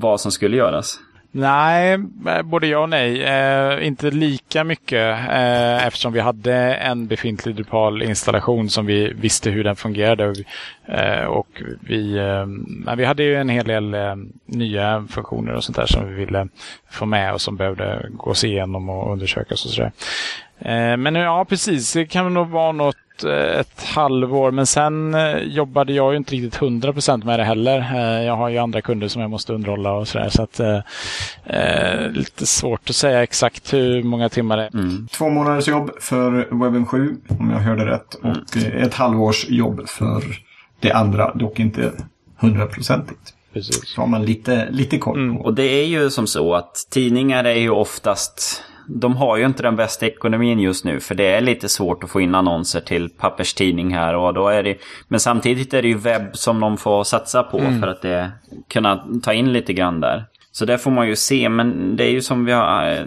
vad 0.00 0.20
som 0.20 0.32
skulle 0.32 0.56
göras. 0.56 0.98
Nej, 1.36 1.92
eh, 2.26 2.42
både 2.42 2.66
ja 2.66 2.78
och 2.78 2.88
nej. 2.88 3.22
Eh, 3.22 3.86
inte 3.86 4.10
lika 4.10 4.64
mycket 4.64 5.18
eh, 5.30 5.86
eftersom 5.86 6.12
vi 6.12 6.20
hade 6.20 6.54
en 6.74 7.06
befintlig 7.06 7.54
Drupal-installation 7.54 8.70
som 8.70 8.86
vi 8.86 9.12
visste 9.12 9.50
hur 9.50 9.64
den 9.64 9.76
fungerade. 9.76 10.28
Och 10.28 10.36
vi, 10.36 10.44
eh, 10.86 11.24
och 11.24 11.62
vi, 11.80 12.16
eh, 12.16 12.46
men 12.46 12.98
vi 12.98 13.04
hade 13.04 13.22
ju 13.22 13.36
en 13.36 13.48
hel 13.48 13.66
del 13.66 13.94
eh, 13.94 14.14
nya 14.46 15.06
funktioner 15.10 15.52
och 15.52 15.64
sånt 15.64 15.76
där 15.76 15.86
som 15.86 16.08
vi 16.08 16.14
ville 16.14 16.48
få 16.90 17.06
med 17.06 17.32
och 17.32 17.40
som 17.40 17.56
behövde 17.56 18.06
gås 18.10 18.44
igenom 18.44 18.88
och 18.88 19.12
undersökas 19.12 19.64
och 19.64 19.70
sådär. 19.70 19.92
Eh, 20.64 20.96
men 20.96 21.14
ja, 21.14 21.44
precis. 21.48 21.92
Det 21.92 22.06
kan 22.06 22.34
nog 22.34 22.48
vara 22.48 22.72
något 22.72 23.24
eh, 23.24 23.60
ett 23.60 23.84
halvår. 23.94 24.50
Men 24.50 24.66
sen 24.66 25.14
eh, 25.14 25.36
jobbade 25.38 25.92
jag 25.92 26.12
ju 26.12 26.16
inte 26.16 26.34
riktigt 26.34 26.60
100% 26.60 27.24
med 27.24 27.38
det 27.38 27.44
heller. 27.44 27.94
Jag 28.22 28.36
har 28.36 28.48
ju 28.48 28.58
andra 28.58 28.80
kunder 28.80 29.08
som 29.08 29.22
jag 29.22 29.30
måste 29.30 29.52
underhålla 29.52 29.92
och 29.92 30.08
sådär. 30.08 30.28
Så 30.28 30.42
att 30.42 30.60
eh, 30.60 32.10
lite 32.10 32.46
svårt 32.46 32.90
att 32.90 32.96
säga 32.96 33.22
exakt 33.22 33.72
hur 33.72 34.02
många 34.02 34.28
timmar 34.28 34.56
det 34.56 34.62
är. 34.62 34.74
Mm. 34.74 35.08
Två 35.12 35.28
månaders 35.28 35.68
jobb 35.68 35.90
för 36.00 36.30
Webben 36.50 36.86
7, 36.86 37.16
om 37.38 37.50
jag 37.50 37.58
hörde 37.58 37.86
rätt. 37.86 38.14
Och 38.14 38.56
eh, 38.56 38.82
ett 38.82 38.94
halvårs 38.94 39.46
jobb 39.48 39.88
för 39.88 40.22
det 40.80 40.92
andra, 40.92 41.34
dock 41.34 41.60
inte 41.60 41.92
hundraprocentigt. 42.36 43.34
Precis. 43.52 43.88
Så 43.88 44.00
har 44.00 44.08
man 44.08 44.24
lite, 44.24 44.68
lite 44.70 44.98
koll 44.98 45.36
på. 45.36 45.44
Och 45.44 45.54
det 45.54 45.62
är 45.62 45.86
ju 45.86 46.10
som 46.10 46.26
så 46.26 46.54
att 46.54 46.86
tidningar 46.90 47.44
är 47.44 47.58
ju 47.58 47.70
oftast... 47.70 48.62
De 48.86 49.16
har 49.16 49.36
ju 49.36 49.46
inte 49.46 49.62
den 49.62 49.76
bästa 49.76 50.06
ekonomin 50.06 50.60
just 50.60 50.84
nu 50.84 51.00
för 51.00 51.14
det 51.14 51.26
är 51.26 51.40
lite 51.40 51.68
svårt 51.68 52.04
att 52.04 52.10
få 52.10 52.20
in 52.20 52.34
annonser 52.34 52.80
till 52.80 53.08
papperstidning 53.08 53.94
här 53.94 54.14
och 54.14 54.34
då 54.34 54.48
är 54.48 54.62
det... 54.62 54.76
Men 55.08 55.20
samtidigt 55.20 55.74
är 55.74 55.82
det 55.82 55.88
ju 55.88 55.98
webb 55.98 56.36
som 56.36 56.60
de 56.60 56.76
får 56.76 57.04
satsa 57.04 57.42
på 57.42 57.58
för 57.58 57.86
att 57.86 58.02
det, 58.02 58.30
kunna 58.68 59.04
ta 59.22 59.32
in 59.32 59.52
lite 59.52 59.72
grann 59.72 60.00
där. 60.00 60.24
Så 60.52 60.64
det 60.64 60.78
får 60.78 60.90
man 60.90 61.08
ju 61.08 61.16
se 61.16 61.48
men 61.48 61.96
det 61.96 62.04
är 62.04 62.10
ju 62.10 62.20
som 62.20 62.44
vi 62.44 62.52
har... 62.52 62.92
eh, 62.92 63.04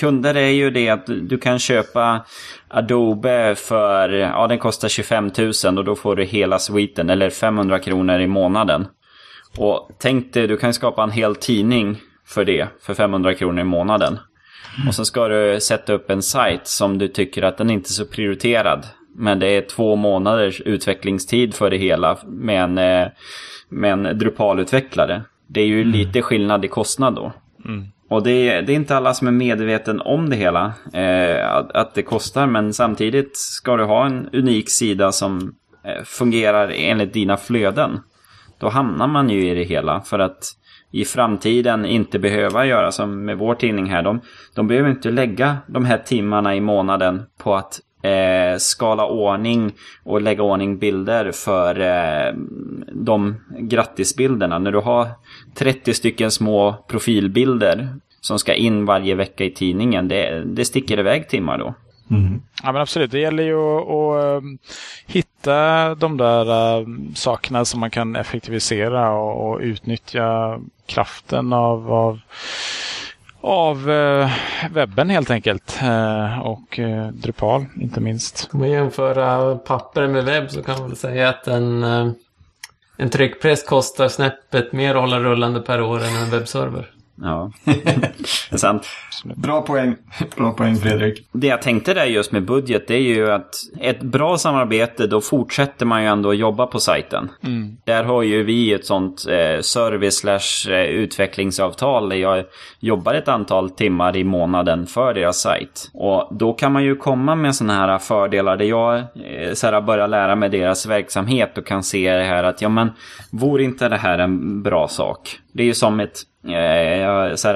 Kunder 0.00 0.36
är 0.36 0.50
ju 0.50 0.70
det 0.70 0.88
att 0.88 1.06
du 1.06 1.38
kan 1.38 1.58
köpa 1.58 2.24
Adobe 2.68 3.54
för, 3.54 4.08
ja 4.08 4.46
den 4.46 4.58
kostar 4.58 4.88
25 4.88 5.30
000 5.64 5.78
och 5.78 5.84
då 5.84 5.94
får 5.94 6.16
du 6.16 6.24
hela 6.24 6.58
sviten 6.58 7.10
eller 7.10 7.30
500 7.30 7.78
kronor 7.78 8.20
i 8.20 8.26
månaden. 8.26 8.86
Och 9.58 9.90
tänk 9.98 10.32
dig, 10.32 10.46
du 10.46 10.56
kan 10.56 10.74
skapa 10.74 11.02
en 11.02 11.10
hel 11.10 11.34
tidning 11.34 11.96
för 12.26 12.44
det, 12.44 12.68
för 12.82 12.94
500 12.94 13.34
kronor 13.34 13.60
i 13.60 13.64
månaden. 13.64 14.18
Och 14.86 14.94
sen 14.94 15.04
ska 15.04 15.28
du 15.28 15.60
sätta 15.60 15.92
upp 15.92 16.10
en 16.10 16.22
sajt 16.22 16.66
som 16.66 16.98
du 16.98 17.08
tycker 17.08 17.42
att 17.42 17.56
den 17.56 17.70
inte 17.70 17.88
är 17.88 17.92
så 17.92 18.06
prioriterad. 18.06 18.86
Men 19.14 19.38
det 19.38 19.46
är 19.46 19.60
två 19.60 19.96
månaders 19.96 20.60
utvecklingstid 20.60 21.54
för 21.54 21.70
det 21.70 21.76
hela 21.76 22.18
med 22.26 22.62
en, 22.64 22.78
eh, 22.78 23.08
med 23.68 23.92
en 23.92 24.18
Drupal-utvecklare. 24.18 25.22
Det 25.46 25.60
är 25.60 25.66
ju 25.66 25.82
mm. 25.82 25.92
lite 25.92 26.22
skillnad 26.22 26.64
i 26.64 26.68
kostnad 26.68 27.14
då. 27.14 27.32
Mm. 27.64 27.86
Och 28.10 28.22
det 28.22 28.48
är, 28.48 28.62
det 28.62 28.72
är, 28.72 28.76
inte 28.76 28.96
alla 28.96 29.14
som 29.14 29.28
är 29.28 29.32
medveten 29.32 30.00
om 30.00 30.30
det 30.30 30.36
hela, 30.36 30.72
eh, 30.92 31.52
att, 31.52 31.72
att, 31.72 31.94
det 31.94 32.02
kostar. 32.02 32.46
Men 32.46 32.72
samtidigt 32.72 33.36
ska 33.36 33.76
du 33.76 33.84
ha 33.84 34.06
en 34.06 34.28
unik 34.32 34.70
sida 34.70 35.12
som 35.12 35.54
eh, 35.84 36.04
fungerar 36.04 36.72
enligt 36.76 37.12
dina 37.12 37.36
flöden. 37.36 38.00
Då 38.60 38.68
hamnar 38.68 39.06
man 39.06 39.30
ju 39.30 39.50
i 39.50 39.54
det 39.54 39.64
hela. 39.64 40.00
För 40.00 40.18
att 40.18 40.44
i 40.90 41.04
framtiden 41.04 41.84
inte 41.84 42.18
behöva 42.18 42.66
göra 42.66 42.92
som 42.92 43.24
med 43.24 43.38
vår 43.38 43.54
tidning 43.54 43.86
här. 43.86 44.02
De, 44.02 44.20
de 44.54 44.66
behöver 44.66 44.90
inte 44.90 45.10
lägga 45.10 45.56
de 45.66 45.84
här 45.84 45.98
timmarna 45.98 46.54
i 46.54 46.60
månaden 46.60 47.22
på 47.38 47.54
att 47.54 47.80
eh, 48.02 48.58
skala 48.58 49.06
ordning 49.06 49.72
och 50.04 50.22
lägga 50.22 50.42
ordning 50.42 50.78
bilder 50.78 51.32
för 51.32 51.80
eh, 51.80 52.34
de 52.92 53.36
grattisbilderna. 53.58 54.58
När 54.58 54.72
du 54.72 54.78
har 54.78 55.08
30 55.54 55.94
stycken 55.94 56.30
små 56.30 56.84
profilbilder 56.88 57.88
som 58.20 58.38
ska 58.38 58.54
in 58.54 58.84
varje 58.84 59.14
vecka 59.14 59.44
i 59.44 59.50
tidningen, 59.50 60.08
det, 60.08 60.44
det 60.46 60.64
sticker 60.64 60.98
iväg 60.98 61.28
timmar 61.28 61.58
då. 61.58 61.74
Mm. 62.10 62.42
Ja 62.62 62.72
men 62.72 62.82
absolut, 62.82 63.10
det 63.10 63.18
gäller 63.18 63.42
ju 63.42 63.58
att, 63.58 63.88
att 63.88 64.42
um, 64.42 64.58
hitta 65.06 65.94
de 65.94 66.16
där 66.16 66.78
um, 66.80 67.14
sakerna 67.14 67.64
som 67.64 67.80
man 67.80 67.90
kan 67.90 68.16
effektivisera 68.16 69.10
och, 69.12 69.50
och 69.50 69.60
utnyttja 69.60 70.58
kraften 70.88 71.52
av, 71.52 71.92
av 71.92 72.20
av 73.40 73.90
eh, 73.90 74.30
webben 74.70 75.10
helt 75.10 75.30
enkelt. 75.30 75.78
Eh, 75.82 76.38
och 76.38 76.78
eh, 76.78 77.08
Drupal 77.08 77.64
inte 77.80 78.00
minst. 78.00 78.48
Om 78.52 78.60
man 78.60 78.70
jämför 78.70 79.54
papper 79.56 80.06
med 80.06 80.24
webb 80.24 80.50
så 80.50 80.62
kan 80.62 80.78
man 80.78 80.88
väl 80.88 80.96
säga 80.96 81.28
att 81.28 81.46
en, 81.46 81.82
en 82.96 83.10
tryckpress 83.10 83.64
kostar 83.64 84.08
snäppet 84.08 84.72
mer 84.72 84.94
att 84.94 85.00
hålla 85.00 85.20
rullande 85.20 85.60
per 85.60 85.80
år 85.80 85.96
än 86.04 86.16
en 86.16 86.30
webbserver. 86.30 86.90
Ja, 87.22 87.52
det 87.64 88.52
är 88.52 88.56
sant. 88.56 88.86
Bra 89.24 89.62
poäng. 89.62 89.96
Bra 90.36 90.52
poäng 90.52 90.76
Fredrik. 90.76 91.28
Det 91.32 91.46
jag 91.46 91.62
tänkte 91.62 91.94
där 91.94 92.04
just 92.04 92.32
med 92.32 92.44
budget 92.44 92.88
det 92.88 92.94
är 92.94 93.00
ju 93.00 93.30
att 93.30 93.54
ett 93.80 94.02
bra 94.02 94.38
samarbete 94.38 95.06
då 95.06 95.20
fortsätter 95.20 95.86
man 95.86 96.02
ju 96.02 96.08
ändå 96.08 96.34
jobba 96.34 96.66
på 96.66 96.80
sajten. 96.80 97.28
Mm. 97.44 97.76
Där 97.84 98.04
har 98.04 98.22
ju 98.22 98.42
vi 98.42 98.72
ett 98.72 98.86
sånt 98.86 99.24
eh, 99.28 99.60
service 99.60 100.18
slash 100.18 100.72
eh, 100.72 100.84
utvecklingsavtal 100.84 102.08
där 102.08 102.16
jag 102.16 102.44
jobbar 102.80 103.14
ett 103.14 103.28
antal 103.28 103.70
timmar 103.70 104.16
i 104.16 104.24
månaden 104.24 104.86
för 104.86 105.14
deras 105.14 105.40
sajt. 105.40 105.90
Och 105.94 106.28
då 106.30 106.52
kan 106.52 106.72
man 106.72 106.84
ju 106.84 106.96
komma 106.96 107.34
med 107.34 107.54
sådana 107.54 107.74
här 107.74 107.98
fördelar 107.98 108.56
där 108.56 108.64
jag 108.64 108.98
eh, 108.98 109.52
så 109.54 109.66
här, 109.66 109.80
börjar 109.80 110.08
lära 110.08 110.36
mig 110.36 110.48
deras 110.48 110.86
verksamhet 110.86 111.58
och 111.58 111.66
kan 111.66 111.82
se 111.82 112.12
det 112.12 112.24
här 112.24 112.44
att 112.44 112.62
ja 112.62 112.68
men 112.68 112.90
vore 113.30 113.62
inte 113.64 113.88
det 113.88 113.96
här 113.96 114.18
en 114.18 114.62
bra 114.62 114.88
sak? 114.88 115.38
Det 115.52 115.62
är 115.62 115.66
ju 115.66 115.74
som 115.74 116.00
ett 116.00 116.22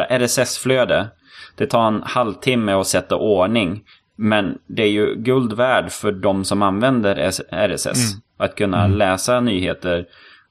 RSS-flöde. 0.09 1.09
Det 1.57 1.67
tar 1.67 1.87
en 1.87 2.03
halvtimme 2.05 2.73
att 2.73 2.87
sätta 2.87 3.17
ordning. 3.17 3.83
Men 4.17 4.59
det 4.67 4.83
är 4.83 4.91
ju 4.91 5.15
guld 5.15 5.53
värd 5.53 5.91
för 5.91 6.13
de 6.13 6.45
som 6.45 6.63
använder 6.63 7.15
RSS. 7.51 7.87
Mm. 7.87 8.23
Att 8.39 8.55
kunna 8.55 8.85
mm. 8.85 8.99
läsa 8.99 9.41
nyheter. 9.41 10.07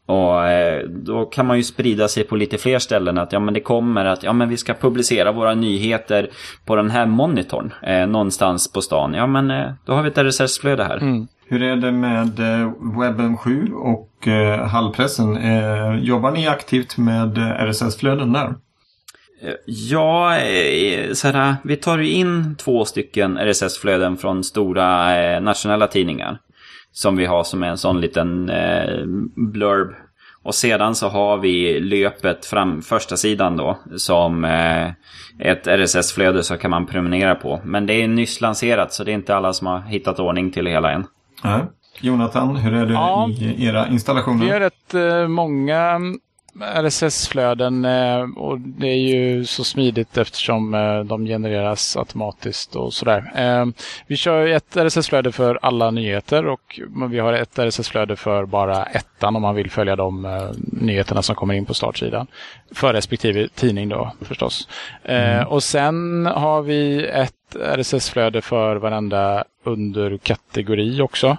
Och 0.05 0.47
eh, 0.47 0.87
då 0.87 1.25
kan 1.25 1.45
man 1.45 1.57
ju 1.57 1.63
sprida 1.63 2.07
sig 2.07 2.23
på 2.23 2.35
lite 2.35 2.57
fler 2.57 2.79
ställen. 2.79 3.17
Att 3.17 3.31
ja 3.31 3.39
men 3.39 3.53
det 3.53 3.59
kommer 3.59 4.05
att 4.05 4.23
ja 4.23 4.33
men 4.33 4.49
vi 4.49 4.57
ska 4.57 4.73
publicera 4.73 5.31
våra 5.31 5.53
nyheter 5.53 6.29
på 6.65 6.75
den 6.75 6.89
här 6.89 7.05
monitorn. 7.05 7.73
Eh, 7.83 8.07
någonstans 8.07 8.73
på 8.73 8.81
stan. 8.81 9.13
Ja 9.13 9.27
men 9.27 9.51
eh, 9.51 9.71
då 9.85 9.93
har 9.93 10.03
vi 10.03 10.09
ett 10.09 10.17
RSS-flöde 10.17 10.83
här. 10.83 10.97
Mm. 10.97 11.27
Hur 11.51 11.63
är 11.63 11.75
det 11.75 11.91
med 11.91 12.39
eh, 12.39 12.71
webben 12.99 13.37
7 13.37 13.73
och 13.73 14.27
eh, 14.27 14.67
hallpressen? 14.67 15.37
Eh, 15.37 15.99
jobbar 15.99 16.31
ni 16.31 16.47
aktivt 16.47 16.97
med 16.97 17.37
RSS-flöden 17.37 18.33
där? 18.33 18.55
Ja, 19.65 20.37
så 21.13 21.27
här, 21.27 21.55
vi 21.63 21.75
tar 21.75 21.97
ju 21.97 22.09
in 22.09 22.55
två 22.55 22.85
stycken 22.85 23.37
RSS-flöden 23.37 24.17
från 24.17 24.43
stora 24.43 25.39
nationella 25.39 25.87
tidningar. 25.87 26.37
Som 26.91 27.17
vi 27.17 27.25
har 27.25 27.43
som 27.43 27.63
en 27.63 27.77
sån 27.77 28.01
liten 28.01 28.51
blurb. 29.35 29.93
Och 30.43 30.55
sedan 30.55 30.95
så 30.95 31.07
har 31.07 31.37
vi 31.37 31.79
löpet 31.79 32.45
fram 32.45 32.81
första 32.81 33.17
sidan 33.17 33.57
då 33.57 33.79
som 33.95 34.45
ett 35.39 35.67
RSS-flöde 35.67 36.43
så 36.43 36.57
kan 36.57 36.71
man 36.71 36.85
prenumerera 36.85 37.35
på. 37.35 37.61
Men 37.63 37.85
det 37.85 37.93
är 37.93 38.07
nyss 38.07 38.41
lanserat 38.41 38.93
så 38.93 39.03
det 39.03 39.11
är 39.11 39.15
inte 39.15 39.35
alla 39.35 39.53
som 39.53 39.67
har 39.67 39.79
hittat 39.79 40.19
ordning 40.19 40.51
till 40.51 40.65
det 40.65 40.71
hela 40.71 40.91
än. 40.91 41.05
Nej. 41.43 41.61
Jonathan, 41.99 42.55
hur 42.55 42.73
är 42.73 42.85
det 42.85 42.93
ja, 42.93 43.29
i 43.29 43.65
era 43.65 43.87
installationer? 43.87 44.45
Vi 44.45 44.51
har 44.51 44.59
rätt 44.59 44.93
eh, 44.93 45.27
många 45.27 45.99
RSS-flöden 46.59 47.85
eh, 47.85 48.21
och 48.35 48.59
det 48.59 48.87
är 48.87 48.97
ju 48.97 49.45
så 49.45 49.63
smidigt 49.63 50.17
eftersom 50.17 50.73
eh, 50.73 50.99
de 50.99 51.25
genereras 51.25 51.97
automatiskt 51.97 52.75
och 52.75 52.93
sådär. 52.93 53.31
Eh, 53.35 53.65
vi 54.07 54.17
kör 54.17 54.47
ett 54.47 54.77
RSS-flöde 54.77 55.31
för 55.31 55.59
alla 55.61 55.91
nyheter 55.91 56.45
och 56.45 56.79
vi 57.09 57.19
har 57.19 57.33
ett 57.33 57.59
RSS-flöde 57.59 58.15
för 58.15 58.45
bara 58.45 58.83
ettan 58.83 59.35
om 59.35 59.41
man 59.41 59.55
vill 59.55 59.71
följa 59.71 59.95
de 59.95 60.51
nyheterna 60.57 61.21
som 61.21 61.35
kommer 61.35 61.53
in 61.53 61.65
på 61.65 61.73
startsidan. 61.73 62.27
För 62.71 62.93
respektive 62.93 63.47
tidning 63.47 63.89
då 63.89 64.11
förstås. 64.21 64.67
Mm. 65.03 65.47
Och 65.47 65.63
sen 65.63 66.25
har 66.25 66.61
vi 66.61 67.05
ett 67.05 67.55
RSS-flöde 67.55 68.41
för 68.41 68.75
varenda 68.75 69.43
underkategori 69.63 71.01
också. 71.01 71.37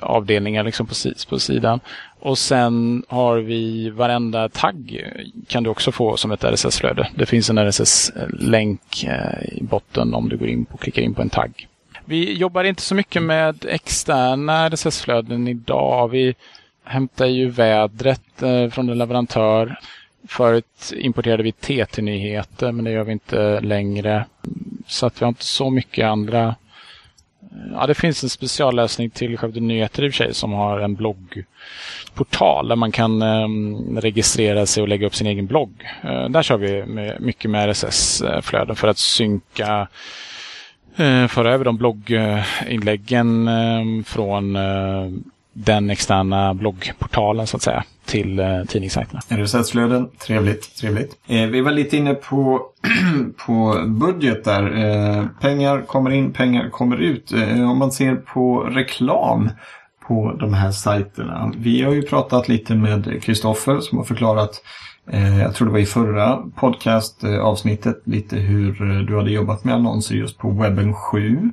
Avdelningar 0.00 0.64
liksom 0.64 0.86
på, 0.86 0.94
på 1.28 1.38
sidan. 1.38 1.80
Och 2.20 2.38
sen 2.38 3.04
har 3.08 3.38
vi 3.38 3.90
varenda 3.90 4.48
tagg 4.48 5.04
kan 5.46 5.62
du 5.62 5.70
också 5.70 5.92
få 5.92 6.16
som 6.16 6.30
ett 6.30 6.44
RSS-flöde. 6.44 7.08
Det 7.14 7.26
finns 7.26 7.50
en 7.50 7.58
RSS-länk 7.58 9.04
eh, 9.04 9.58
i 9.58 9.62
botten 9.62 10.14
om 10.14 10.28
du 10.28 10.36
går 10.36 10.48
in 10.48 10.66
och 10.70 10.80
klickar 10.80 11.02
in 11.02 11.14
på 11.14 11.22
en 11.22 11.30
tagg. 11.30 11.68
Vi 12.04 12.32
jobbar 12.32 12.64
inte 12.64 12.82
så 12.82 12.94
mycket 12.94 13.22
med 13.22 13.64
externa 13.68 14.68
RSS-flöden 14.68 15.48
idag. 15.48 16.08
Vi 16.08 16.34
hämtar 16.84 17.26
ju 17.26 17.48
vädret 17.48 18.42
eh, 18.42 18.68
från 18.68 18.88
en 18.88 18.98
leverantör. 18.98 19.78
Förut 20.28 20.92
importerade 20.96 21.42
vi 21.42 21.52
TT-nyheter 21.52 22.72
men 22.72 22.84
det 22.84 22.90
gör 22.90 23.04
vi 23.04 23.12
inte 23.12 23.60
längre. 23.60 24.26
Så 24.86 25.06
att 25.06 25.20
vi 25.20 25.24
har 25.24 25.28
inte 25.28 25.44
så 25.44 25.70
mycket 25.70 26.06
andra 26.06 26.54
Ja, 27.72 27.86
det 27.86 27.94
finns 27.94 28.22
en 28.22 28.28
speciallösning 28.28 29.10
till 29.10 29.36
Skövde 29.36 29.60
Nyheter 29.60 30.04
i 30.04 30.08
och 30.08 30.12
för 30.12 30.24
sig 30.24 30.34
som 30.34 30.52
har 30.52 30.80
en 30.80 30.94
bloggportal 30.94 32.68
där 32.68 32.76
man 32.76 32.92
kan 32.92 33.22
eh, 33.22 33.48
registrera 34.00 34.66
sig 34.66 34.82
och 34.82 34.88
lägga 34.88 35.06
upp 35.06 35.14
sin 35.14 35.26
egen 35.26 35.46
blogg. 35.46 35.86
Eh, 36.02 36.28
där 36.28 36.42
kör 36.42 36.56
vi 36.56 36.86
med, 36.86 37.20
mycket 37.20 37.50
med 37.50 37.70
RSS-flöden 37.70 38.76
för 38.76 38.88
att 38.88 38.98
synka 38.98 39.88
eh, 40.96 41.26
föra 41.26 41.52
över 41.52 41.64
de 41.64 41.76
blogginläggen 41.76 43.48
ehm, 43.48 44.04
från 44.04 44.56
eh, 44.56 45.08
den 45.64 45.90
externa 45.90 46.54
bloggportalen 46.54 47.46
så 47.46 47.56
att 47.56 47.62
säga 47.62 47.84
till 48.04 48.38
eh, 48.38 48.64
tidningssajterna. 48.68 49.20
RSS-flöden, 49.28 50.08
trevligt, 50.18 50.76
trevligt. 50.76 51.16
Eh, 51.26 51.46
vi 51.46 51.60
var 51.60 51.70
lite 51.70 51.96
inne 51.96 52.14
på, 52.14 52.62
på 53.46 53.84
budget 53.86 54.44
där. 54.44 54.62
Eh, 54.62 55.26
pengar 55.40 55.82
kommer 55.82 56.10
in, 56.10 56.32
pengar 56.32 56.70
kommer 56.70 56.96
ut. 56.96 57.32
Eh, 57.32 57.70
om 57.70 57.78
man 57.78 57.92
ser 57.92 58.14
på 58.14 58.60
reklam 58.60 59.50
på 60.08 60.32
de 60.40 60.54
här 60.54 60.70
sajterna. 60.70 61.52
Vi 61.56 61.82
har 61.82 61.92
ju 61.92 62.02
pratat 62.02 62.48
lite 62.48 62.74
med 62.74 63.22
Kristoffer 63.22 63.80
som 63.80 63.98
har 63.98 64.04
förklarat 64.04 64.62
eh, 65.10 65.40
jag 65.40 65.54
tror 65.54 65.66
det 65.66 65.72
var 65.72 65.78
i 65.78 65.86
förra 65.86 66.36
podcastavsnittet 66.36 67.96
eh, 68.06 68.12
lite 68.12 68.36
hur 68.36 68.90
eh, 68.90 68.98
du 68.98 69.16
hade 69.16 69.30
jobbat 69.30 69.64
med 69.64 69.74
annonser 69.74 70.14
just 70.14 70.38
på 70.38 70.50
webben 70.50 70.94
7. 70.94 71.50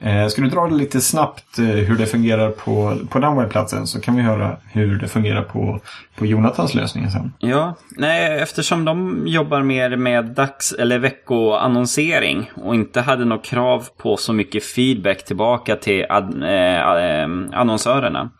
Eh, 0.00 0.28
ska 0.28 0.42
du 0.42 0.48
dra 0.48 0.66
det 0.66 0.74
lite 0.74 1.00
snabbt 1.00 1.58
eh, 1.58 1.64
hur 1.64 1.98
det 1.98 2.06
fungerar 2.06 2.50
på, 2.50 2.98
på 3.10 3.18
den 3.18 3.36
webbplatsen 3.36 3.86
så 3.86 4.00
kan 4.00 4.16
vi 4.16 4.22
höra 4.22 4.56
hur 4.72 4.98
det 4.98 5.08
fungerar 5.08 5.42
på, 5.42 5.80
på 6.16 6.26
Jonathans 6.26 6.74
lösning 6.74 7.10
sen. 7.10 7.32
Ja, 7.38 7.74
nej, 7.90 8.38
eftersom 8.38 8.84
de 8.84 9.22
jobbar 9.26 9.62
mer 9.62 9.96
med 9.96 10.24
dags 10.24 10.72
eller 10.72 10.98
veckoannonsering 10.98 12.50
och 12.54 12.74
inte 12.74 13.00
hade 13.00 13.24
något 13.24 13.44
krav 13.44 13.88
på 13.96 14.16
så 14.16 14.32
mycket 14.32 14.64
feedback 14.64 15.24
tillbaka 15.24 15.76
till 15.76 16.06
ad, 16.08 16.42
eh, 16.42 16.78
eh 16.78 17.28
annonsörerna. 17.52 18.30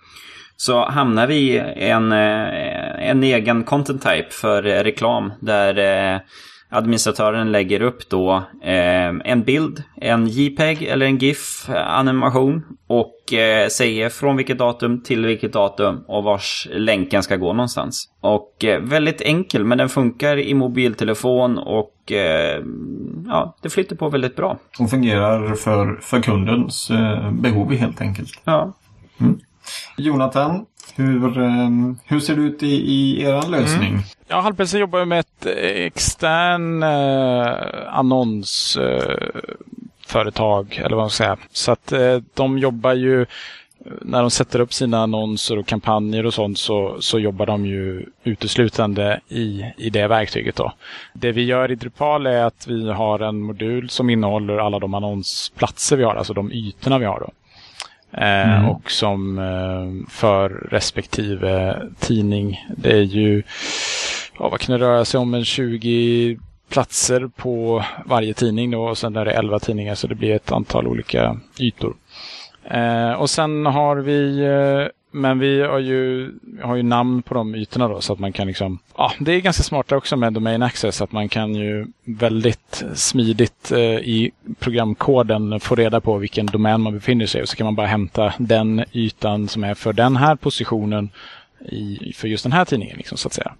Så 0.56 0.84
hamnar 0.88 1.26
vi 1.26 1.34
i 1.36 1.88
en, 1.88 2.12
en 2.12 3.22
egen 3.22 3.64
content 3.64 4.02
type 4.02 4.30
för 4.30 4.62
reklam 4.62 5.32
där 5.40 6.20
administratören 6.68 7.52
lägger 7.52 7.82
upp 7.82 8.08
då 8.10 8.36
eh, 8.62 9.08
en 9.24 9.42
bild, 9.42 9.82
en 9.96 10.26
JPEG 10.26 10.82
eller 10.82 11.06
en 11.06 11.18
GIF-animation 11.18 12.64
och 12.86 13.32
eh, 13.32 13.68
säger 13.68 14.08
från 14.08 14.36
vilket 14.36 14.58
datum 14.58 15.02
till 15.02 15.26
vilket 15.26 15.52
datum 15.52 16.04
och 16.06 16.24
vars 16.24 16.68
länken 16.70 17.22
ska 17.22 17.36
gå 17.36 17.52
någonstans. 17.52 18.10
Och 18.20 18.64
eh, 18.64 18.80
väldigt 18.80 19.20
enkel, 19.20 19.64
men 19.64 19.78
den 19.78 19.88
funkar 19.88 20.36
i 20.36 20.54
mobiltelefon 20.54 21.58
och 21.58 22.12
eh, 22.12 22.62
ja, 23.26 23.56
det 23.62 23.70
flyter 23.70 23.96
på 23.96 24.08
väldigt 24.08 24.36
bra. 24.36 24.58
Och 24.78 24.90
fungerar 24.90 25.54
för, 25.54 25.98
för 26.00 26.20
kundens 26.20 26.90
eh, 26.90 27.32
behov 27.32 27.72
helt 27.72 28.00
enkelt. 28.00 28.40
Ja. 28.44 28.74
Jonathan, 29.96 30.66
hur, 30.94 31.38
eh, 31.38 31.68
hur 32.04 32.20
ser 32.20 32.36
det 32.36 32.42
ut 32.42 32.62
i, 32.62 32.66
i 32.66 33.22
er 33.22 33.48
lösning? 33.48 33.88
Mm. 33.88 34.02
Ja, 34.28 34.40
Halvpelsen 34.40 34.80
jobbar 34.80 35.04
med 35.04 35.20
ett 35.20 35.46
extern 35.86 36.82
eh, 36.82 37.54
annonsföretag, 37.88 40.80
eller 40.84 40.96
vad 40.96 41.02
man 41.02 41.10
ska 41.10 41.24
säga. 41.24 41.36
Så 41.52 41.72
att 41.72 41.92
eh, 41.92 42.18
de 42.34 42.58
jobbar 42.58 42.94
ju, 42.94 43.26
när 44.02 44.20
de 44.20 44.30
sätter 44.30 44.60
upp 44.60 44.72
sina 44.72 45.02
annonser 45.02 45.58
och 45.58 45.66
kampanjer 45.66 46.26
och 46.26 46.34
sånt 46.34 46.58
så, 46.58 46.96
så 47.00 47.18
jobbar 47.18 47.46
de 47.46 47.66
ju 47.66 48.06
uteslutande 48.24 49.20
i, 49.28 49.64
i 49.76 49.90
det 49.90 50.06
verktyget. 50.06 50.56
Då. 50.56 50.72
Det 51.12 51.32
vi 51.32 51.44
gör 51.44 51.70
i 51.70 51.74
Drupal 51.74 52.26
är 52.26 52.44
att 52.44 52.66
vi 52.66 52.90
har 52.90 53.20
en 53.20 53.40
modul 53.40 53.90
som 53.90 54.10
innehåller 54.10 54.58
alla 54.58 54.78
de 54.78 54.94
annonsplatser 54.94 55.96
vi 55.96 56.04
har, 56.04 56.14
alltså 56.14 56.34
de 56.34 56.52
ytorna 56.52 56.98
vi 56.98 57.04
har. 57.04 57.20
Då. 57.20 57.30
Eh, 58.12 58.58
Mm. 58.58 58.68
Och 58.68 58.90
som 58.90 59.38
eh, 59.38 60.10
för 60.10 60.48
respektive 60.48 61.76
tidning. 61.98 62.64
Det 62.76 62.90
är 62.92 63.02
ju, 63.02 63.42
ja, 64.38 64.48
vad 64.48 64.60
kan 64.60 64.78
det 64.78 64.86
röra 64.86 65.04
sig 65.04 65.20
om, 65.20 65.34
en 65.34 65.44
20 65.44 66.38
platser 66.70 67.30
på 67.36 67.84
varje 68.06 68.34
tidning 68.34 68.70
då 68.70 68.84
och 68.84 68.98
sen 68.98 69.16
är 69.16 69.24
det 69.24 69.32
11 69.32 69.58
tidningar 69.58 69.94
så 69.94 70.06
det 70.06 70.14
blir 70.14 70.34
ett 70.34 70.52
antal 70.52 70.86
olika 70.86 71.36
ytor. 71.60 71.94
Eh, 72.70 73.12
och 73.12 73.30
sen 73.30 73.66
har 73.66 73.96
vi, 73.96 74.38
eh, 74.38 74.86
men 75.10 75.38
vi 75.38 75.62
har 75.62 75.78
ju, 75.78 76.32
har 76.62 76.76
ju 76.76 76.82
namn 76.82 77.22
på 77.22 77.34
de 77.34 77.54
ytorna 77.54 77.88
då 77.88 78.00
så 78.00 78.12
att 78.12 78.18
man 78.18 78.32
kan 78.32 78.46
liksom, 78.46 78.78
ja 78.96 79.12
det 79.18 79.32
är 79.32 79.40
ganska 79.40 79.62
smart 79.62 79.92
också 79.92 80.16
med 80.16 80.32
Domain 80.32 80.62
Access 80.62 81.02
att 81.02 81.12
man 81.12 81.28
kan 81.28 81.54
ju 81.54 81.86
väldigt 82.04 82.84
smidigt 82.94 83.72
eh, 83.72 83.78
i 83.80 84.30
programkoden 84.58 85.60
få 85.60 85.74
reda 85.74 86.00
på 86.00 86.16
vilken 86.16 86.46
domän 86.46 86.80
man 86.80 86.94
befinner 86.94 87.26
sig 87.26 87.40
i 87.40 87.44
och 87.44 87.48
så 87.48 87.56
kan 87.56 87.64
man 87.64 87.74
bara 87.74 87.86
hämta 87.86 88.34
den 88.38 88.84
ytan 88.92 89.48
som 89.48 89.64
är 89.64 89.74
för 89.74 89.92
den 89.92 90.16
här 90.16 90.36
positionen 90.36 91.10
i, 91.68 92.12
för 92.16 92.28
just 92.28 92.42
den 92.42 92.52
här 92.52 92.64
tidningen 92.64 92.96
liksom, 92.96 93.18
så 93.18 93.28
att 93.28 93.34
säga. 93.34 93.54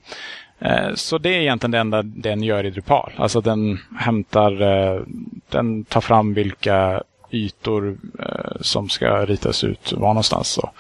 Eh, 0.59 0.94
så 0.94 1.18
det 1.18 1.28
är 1.28 1.40
egentligen 1.40 1.70
det 1.70 1.78
enda 1.78 2.03
den 2.03 2.42
gör 2.42 2.66
i 2.66 2.70
Drupal. 2.70 3.12
Alltså 3.16 3.40
den 3.40 3.78
hämtar, 3.99 4.62
eh, 4.62 5.03
den 5.49 5.84
tar 5.84 6.01
fram 6.01 6.34
vilka 6.34 7.03
ytor 7.30 7.99
eh, 8.18 8.61
som 8.61 8.88
ska 8.88 9.26
ritas 9.26 9.64
ut 9.64 9.92
var 9.92 10.09
någonstans. 10.09 10.49
Så. 10.49 10.70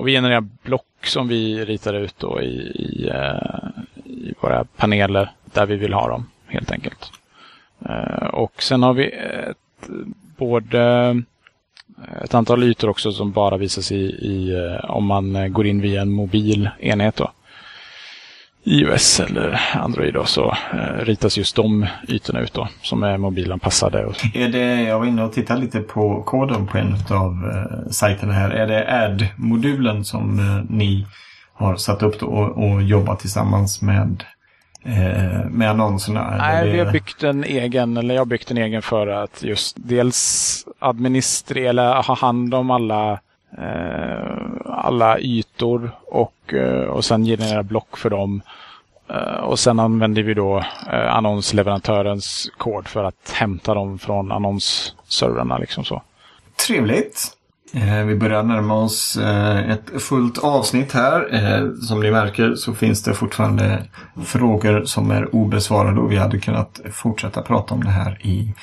Och 0.00 0.08
vi 0.08 0.12
genererar 0.12 0.48
block 0.62 1.06
som 1.06 1.28
vi 1.28 1.64
ritar 1.64 1.94
ut 1.94 2.14
då 2.18 2.42
i, 2.42 2.54
i, 2.74 3.08
eh, 3.08 3.68
i 4.04 4.34
våra 4.40 4.64
paneler 4.64 5.30
där 5.44 5.66
vi 5.66 5.76
vill 5.76 5.92
ha 5.92 6.08
dem 6.08 6.26
helt 6.46 6.72
enkelt. 6.72 7.12
Eh, 7.86 8.26
och 8.26 8.62
sen 8.62 8.82
har 8.82 8.94
vi 8.94 9.10
ett, 9.10 9.88
både 10.36 10.80
eh, 11.98 12.22
ett 12.24 12.34
antal 12.34 12.62
ytor 12.62 12.88
också 12.88 13.12
som 13.12 13.32
bara 13.32 13.56
visas 13.56 13.92
i, 13.92 14.04
i 14.04 14.70
om 14.82 15.06
man 15.06 15.52
går 15.52 15.66
in 15.66 15.80
via 15.80 16.02
en 16.02 16.12
mobil 16.12 16.70
enhet. 16.78 17.16
Då 17.16 17.32
iOS 18.64 19.20
eller 19.20 19.60
Android 19.74 20.14
då, 20.14 20.24
så 20.24 20.56
eh, 20.72 21.04
ritas 21.04 21.38
just 21.38 21.56
de 21.56 21.86
ytorna 22.08 22.40
ut 22.40 22.52
då 22.54 22.68
som 22.82 23.02
är 23.02 23.16
mobilanpassade. 23.18 24.04
Och, 24.06 24.14
Är 24.34 24.48
det, 24.48 24.82
jag 24.82 24.98
var 24.98 25.06
inne 25.06 25.22
och 25.24 25.32
tittade 25.32 25.60
lite 25.60 25.80
på 25.80 26.22
koden 26.22 26.66
på 26.66 26.78
en 26.78 26.94
av 27.10 27.32
eh, 27.50 27.90
sajterna 27.90 28.32
här. 28.32 28.50
Är 28.50 28.66
det 28.66 28.86
add-modulen 29.06 30.04
som 30.04 30.38
eh, 30.38 30.64
ni 30.76 31.06
har 31.52 31.76
satt 31.76 32.02
upp 32.02 32.22
och, 32.22 32.64
och 32.72 32.82
jobbat 32.82 33.20
tillsammans 33.20 33.82
med, 33.82 34.24
eh, 34.84 35.44
med 35.50 35.70
annonserna? 35.70 36.36
Nej, 36.38 36.56
Eller 36.60 36.72
vi 36.72 36.78
det- 36.78 36.84
har 36.84 36.92
byggt 36.92 37.22
en 37.22 37.44
egen, 37.44 37.96
eller 37.96 38.14
jag 38.14 38.20
har 38.20 38.26
byggt 38.26 38.50
en 38.50 38.58
egen 38.58 38.82
för 38.82 39.06
att 39.06 39.42
just 39.42 39.76
dels 39.78 40.64
administrera, 40.78 41.68
eller 41.70 42.02
ha 42.02 42.14
hand 42.14 42.54
om 42.54 42.70
alla, 42.70 43.20
Eh, 43.58 44.22
alla 44.66 45.18
ytor 45.18 45.90
och, 46.06 46.54
eh, 46.54 46.84
och 46.84 47.04
sen 47.04 47.24
generera 47.24 47.62
block 47.62 47.96
för 47.96 48.10
dem. 48.10 48.42
Eh, 49.08 49.40
och 49.40 49.58
sen 49.58 49.80
använder 49.80 50.22
vi 50.22 50.34
då 50.34 50.64
annonsleverantörens 50.90 52.50
kod 52.58 52.88
för 52.88 53.04
att 53.04 53.32
hämta 53.32 53.74
dem 53.74 53.98
från 53.98 54.32
annonsservrarna. 54.32 55.58
Liksom 55.58 55.84
så. 55.84 56.02
Trevligt. 56.66 57.36
Vi 58.06 58.14
börjar 58.14 58.42
närma 58.42 58.74
oss 58.74 59.18
ett 59.68 60.02
fullt 60.02 60.38
avsnitt 60.38 60.92
här. 60.92 61.72
Som 61.86 62.00
ni 62.00 62.10
märker 62.10 62.54
så 62.54 62.74
finns 62.74 63.02
det 63.02 63.14
fortfarande 63.14 63.82
frågor 64.24 64.84
som 64.84 65.10
är 65.10 65.34
obesvarade 65.34 66.00
och 66.00 66.12
vi 66.12 66.16
hade 66.16 66.38
kunnat 66.38 66.80
fortsätta 66.92 67.42
prata 67.42 67.74
om 67.74 67.84
det 67.84 67.90
här 67.90 68.18
i, 68.26 68.54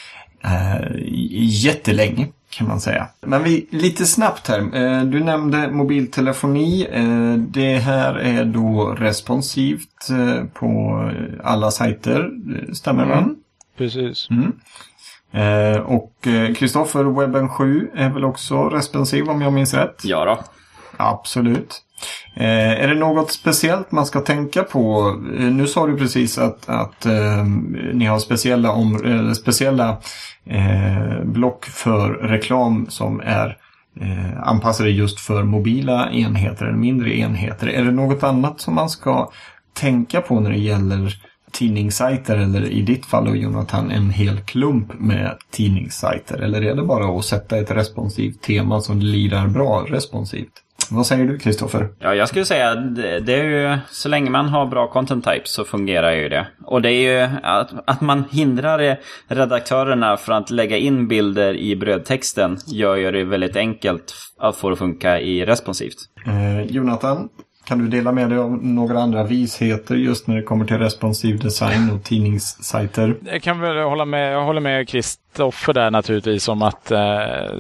i 1.32 1.46
jättelänge 1.46 2.28
kan 2.50 2.68
man 2.68 2.82
säga. 2.82 3.08
Men 3.22 3.44
vi, 3.44 3.68
lite 3.72 4.06
snabbt 4.06 4.48
här. 4.48 4.60
Eh, 4.60 5.04
du 5.04 5.20
nämnde 5.20 5.72
mobiltelefoni. 5.72 6.88
Eh, 6.92 7.34
det 7.34 7.78
här 7.78 8.16
är 8.16 8.46
då 8.46 8.96
responsivt 9.00 10.10
eh, 10.10 10.44
på 10.54 11.02
alla 11.44 11.72
sajter. 11.72 12.32
Stämmer 12.74 13.06
va? 13.06 13.18
Mm. 13.18 13.36
Precis. 13.78 14.28
Mm. 14.30 14.54
Och 15.86 16.28
Kristoffer, 16.56 17.04
webben 17.04 17.50
7 17.50 17.90
är 17.96 18.10
väl 18.10 18.26
också 18.26 18.70
responsiv 18.70 19.30
om 19.30 19.42
jag 19.42 19.54
minns 19.54 19.74
rätt? 19.74 20.02
Ja 20.04 20.26
då. 20.26 20.40
Absolut. 20.98 21.82
Eh, 22.34 22.84
är 22.84 22.88
det 22.88 22.96
något 22.96 23.32
speciellt 23.32 23.92
man 23.92 24.06
ska 24.06 24.20
tänka 24.20 24.64
på? 24.64 25.16
Eh, 25.40 25.46
nu 25.46 25.68
sa 25.68 25.88
du 25.88 25.98
precis 25.98 26.38
att, 26.38 26.70
att 26.70 27.06
eh, 27.06 27.46
ni 27.94 28.06
har 28.06 28.20
speciella, 28.20 28.72
om, 28.72 29.36
speciella 29.36 29.98
eh, 30.46 31.24
block 31.24 31.66
för 31.66 32.10
reklam 32.10 32.86
som 32.90 33.20
är 33.20 33.58
eh, 34.02 34.48
anpassade 34.48 34.90
just 34.90 35.20
för 35.20 35.44
mobila 35.44 36.12
enheter 36.12 36.66
eller 36.66 36.78
mindre 36.78 37.18
enheter. 37.18 37.68
Är 37.68 37.84
det 37.84 37.92
något 37.92 38.24
annat 38.24 38.62
som 38.62 38.76
man 38.76 38.90
ska 38.90 39.30
tänka 39.74 40.22
på 40.22 40.40
när 40.40 40.52
det 40.52 40.60
gäller 40.60 41.14
tidningssajter 41.52 42.38
eller 42.38 42.70
i 42.72 42.82
ditt 42.82 43.06
fall 43.06 43.26
då 43.26 43.36
Jonathan 43.36 43.92
en 43.92 44.10
hel 44.10 44.40
klump 44.40 45.00
med 45.00 45.38
tidningssajter? 45.52 46.38
Eller 46.38 46.62
är 46.62 46.76
det 46.76 46.84
bara 46.84 47.20
att 47.20 47.26
sätta 47.26 47.58
ett 47.58 47.72
responsivt 47.72 48.42
tema 48.42 48.82
som 48.82 49.00
lirar 49.00 49.48
bra 49.48 49.86
responsivt? 49.88 50.64
Vad 50.92 51.06
säger 51.06 51.26
du 51.26 51.38
Kristoffer? 51.38 51.90
Ja, 52.00 52.16
jag 52.16 52.28
skulle 52.28 52.46
säga 52.46 52.70
att 52.70 52.96
det 52.96 53.20
det 53.20 53.34
är 53.34 53.44
ju 53.44 53.78
så 53.90 54.10
länge 54.10 54.30
man 54.30 54.50
har 54.50 54.66
bra 54.66 54.88
content 54.88 55.26
types 55.26 55.52
så 55.52 55.66
fungerar 55.66 56.12
ju 56.12 56.30
det. 56.30 56.48
Och 56.66 56.82
det 56.82 56.92
är 56.92 57.22
ju 57.22 57.30
att, 57.44 57.70
att 57.86 58.02
man 58.02 58.24
hindrar 58.32 58.80
eh, 58.80 58.96
redaktörerna 59.28 60.18
från 60.18 60.36
att 60.36 60.50
lägga 60.50 60.78
in 60.78 61.08
bilder 61.08 61.54
i 61.54 61.76
brödtexten 61.76 62.58
gör 62.68 62.96
ju 62.96 63.12
det 63.12 63.24
väldigt 63.24 63.56
enkelt 63.56 64.14
att 64.40 64.56
få 64.56 64.70
det 64.70 64.74
att 64.74 64.80
funka 64.80 65.20
i 65.20 65.46
responsivt. 65.46 65.98
Eh, 66.26 66.62
Jonathan, 66.62 67.30
kan 67.68 67.80
du 67.80 67.88
dela 67.88 68.12
med 68.12 68.30
dig 68.30 68.38
av 68.38 68.64
några 68.64 69.00
andra 69.00 69.24
visheter 69.24 69.96
just 69.96 70.28
när 70.28 70.36
det 70.36 70.42
kommer 70.42 70.66
till 70.66 70.78
responsiv 70.78 71.40
design 71.40 71.92
och 71.92 72.04
tidningssajter? 72.04 73.16
Jag 73.26 73.42
kan 73.42 73.60
väl 73.60 73.78
hålla 73.78 74.06
med, 74.06 74.34
jag 74.34 74.46
håller 74.46 74.62
med 74.62 74.88
Kristoffer 74.88 75.74
där 75.74 75.92
naturligtvis 75.92 76.48
om 76.48 76.62
att 76.62 76.92
eh, 76.92 77.00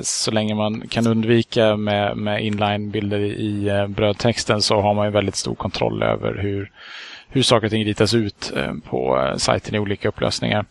så 0.01 0.31
länge 0.31 0.55
man 0.55 0.87
kan 0.89 1.07
undvika 1.07 1.75
med, 1.75 2.17
med 2.17 2.45
inline-bilder 2.45 3.19
i, 3.19 3.31
i 3.31 3.69
eh, 3.69 3.87
brödtexten 3.87 4.61
så 4.61 4.81
har 4.81 4.93
man 4.93 5.05
ju 5.05 5.11
väldigt 5.11 5.35
stor 5.35 5.55
kontroll 5.55 6.03
över 6.03 6.37
hur, 6.41 6.71
hur 7.29 7.41
saker 7.41 7.67
och 7.67 7.71
ting 7.71 7.85
ritas 7.85 8.13
ut 8.13 8.53
eh, 8.55 8.73
på 8.89 9.19
eh, 9.19 9.37
sajten 9.37 9.75
i 9.75 9.79
olika 9.79 10.09
upplösningar. 10.09 10.65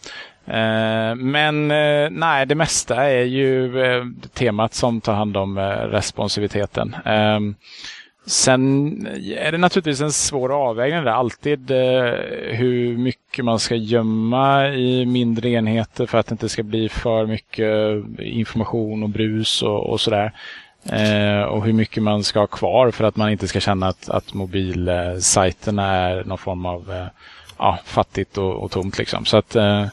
Eh, 0.46 1.14
men 1.14 1.70
eh, 1.70 2.10
nej, 2.10 2.46
det 2.46 2.54
mesta 2.54 3.04
är 3.04 3.24
ju 3.24 3.72
temat 4.34 4.74
som 4.74 5.00
tar 5.00 5.14
hand 5.14 5.36
om 5.36 5.58
responsiviteten. 5.90 6.96
Ehm, 7.04 7.54
Sen 8.26 9.06
är 9.38 9.52
det 9.52 9.58
naturligtvis 9.58 10.00
en 10.00 10.12
svår 10.12 10.52
avvägning 10.52 11.04
där. 11.04 11.12
Alltid 11.12 11.70
eh, 11.70 12.12
hur 12.50 12.96
mycket 12.96 13.44
man 13.44 13.58
ska 13.58 13.74
gömma 13.74 14.68
i 14.68 15.06
mindre 15.06 15.48
enheter 15.50 16.06
för 16.06 16.18
att 16.18 16.26
det 16.26 16.32
inte 16.32 16.48
ska 16.48 16.62
bli 16.62 16.88
för 16.88 17.26
mycket 17.26 18.04
information 18.18 19.02
och 19.02 19.08
brus 19.08 19.62
och, 19.62 19.90
och 19.90 20.00
sådär. 20.00 20.32
Eh, 20.92 21.42
och 21.42 21.64
hur 21.64 21.72
mycket 21.72 22.02
man 22.02 22.24
ska 22.24 22.40
ha 22.40 22.46
kvar 22.46 22.90
för 22.90 23.04
att 23.04 23.16
man 23.16 23.30
inte 23.30 23.48
ska 23.48 23.60
känna 23.60 23.88
att, 23.88 24.10
att 24.10 24.34
mobilsajterna 24.34 25.86
är 25.86 26.24
någon 26.24 26.38
form 26.38 26.66
av 26.66 26.92
eh, 26.92 27.06
ja, 27.58 27.78
fattigt 27.84 28.38
och, 28.38 28.54
och 28.54 28.70
tomt. 28.70 28.98
Liksom. 28.98 29.24
Så 29.24 29.36
att 29.36 29.56
eh, 29.56 29.86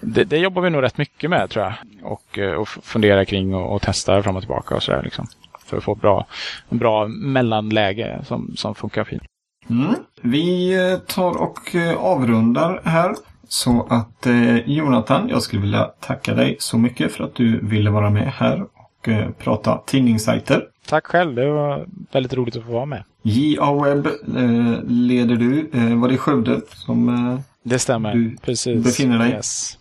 det, 0.00 0.24
det 0.24 0.38
jobbar 0.38 0.62
vi 0.62 0.70
nog 0.70 0.82
rätt 0.82 0.98
mycket 0.98 1.30
med 1.30 1.50
tror 1.50 1.64
jag. 1.64 1.74
Och, 2.12 2.38
eh, 2.38 2.52
och 2.52 2.68
funderar 2.68 3.24
kring 3.24 3.54
och, 3.54 3.74
och 3.74 3.82
testar 3.82 4.22
fram 4.22 4.36
och 4.36 4.42
tillbaka 4.42 4.74
och 4.74 4.82
sådär. 4.82 5.02
Liksom 5.02 5.26
för 5.68 5.76
att 5.76 5.84
få 5.84 5.94
bra, 5.94 6.26
bra 6.68 7.08
mellanläge 7.08 8.20
som, 8.26 8.52
som 8.56 8.74
funkar 8.74 9.04
fint. 9.04 9.22
Mm. 9.70 9.94
Vi 10.22 10.74
eh, 10.92 10.98
tar 10.98 11.42
och 11.42 11.74
eh, 11.74 11.96
avrundar 11.96 12.80
här. 12.84 13.14
Så 13.48 13.86
att 13.90 14.26
eh, 14.26 14.56
Jonathan, 14.70 15.28
jag 15.28 15.42
skulle 15.42 15.62
vilja 15.62 15.84
tacka 15.84 16.34
dig 16.34 16.56
så 16.60 16.78
mycket 16.78 17.12
för 17.12 17.24
att 17.24 17.34
du 17.34 17.60
ville 17.66 17.90
vara 17.90 18.10
med 18.10 18.32
här 18.32 18.62
och 18.74 19.08
eh, 19.08 19.28
prata 19.38 19.78
tidningssajter. 19.86 20.64
Tack 20.88 21.06
själv, 21.06 21.34
det 21.34 21.50
var 21.50 21.86
väldigt 22.12 22.34
roligt 22.34 22.56
att 22.56 22.64
få 22.64 22.72
vara 22.72 22.86
med. 22.86 23.04
JA 23.22 23.82
Web 23.84 24.06
eh, 24.36 24.82
leder 24.86 25.36
du. 25.36 25.70
Eh, 25.72 25.94
var 26.00 26.08
det 26.08 26.16
Skövde 26.18 26.60
som 26.68 27.08
eh, 27.08 27.40
Det 27.62 27.78
stämmer, 27.78 28.14
Du 28.14 28.36
precis. 28.42 28.84
befinner 28.84 29.18
dig? 29.18 29.30
Yes. 29.30 29.77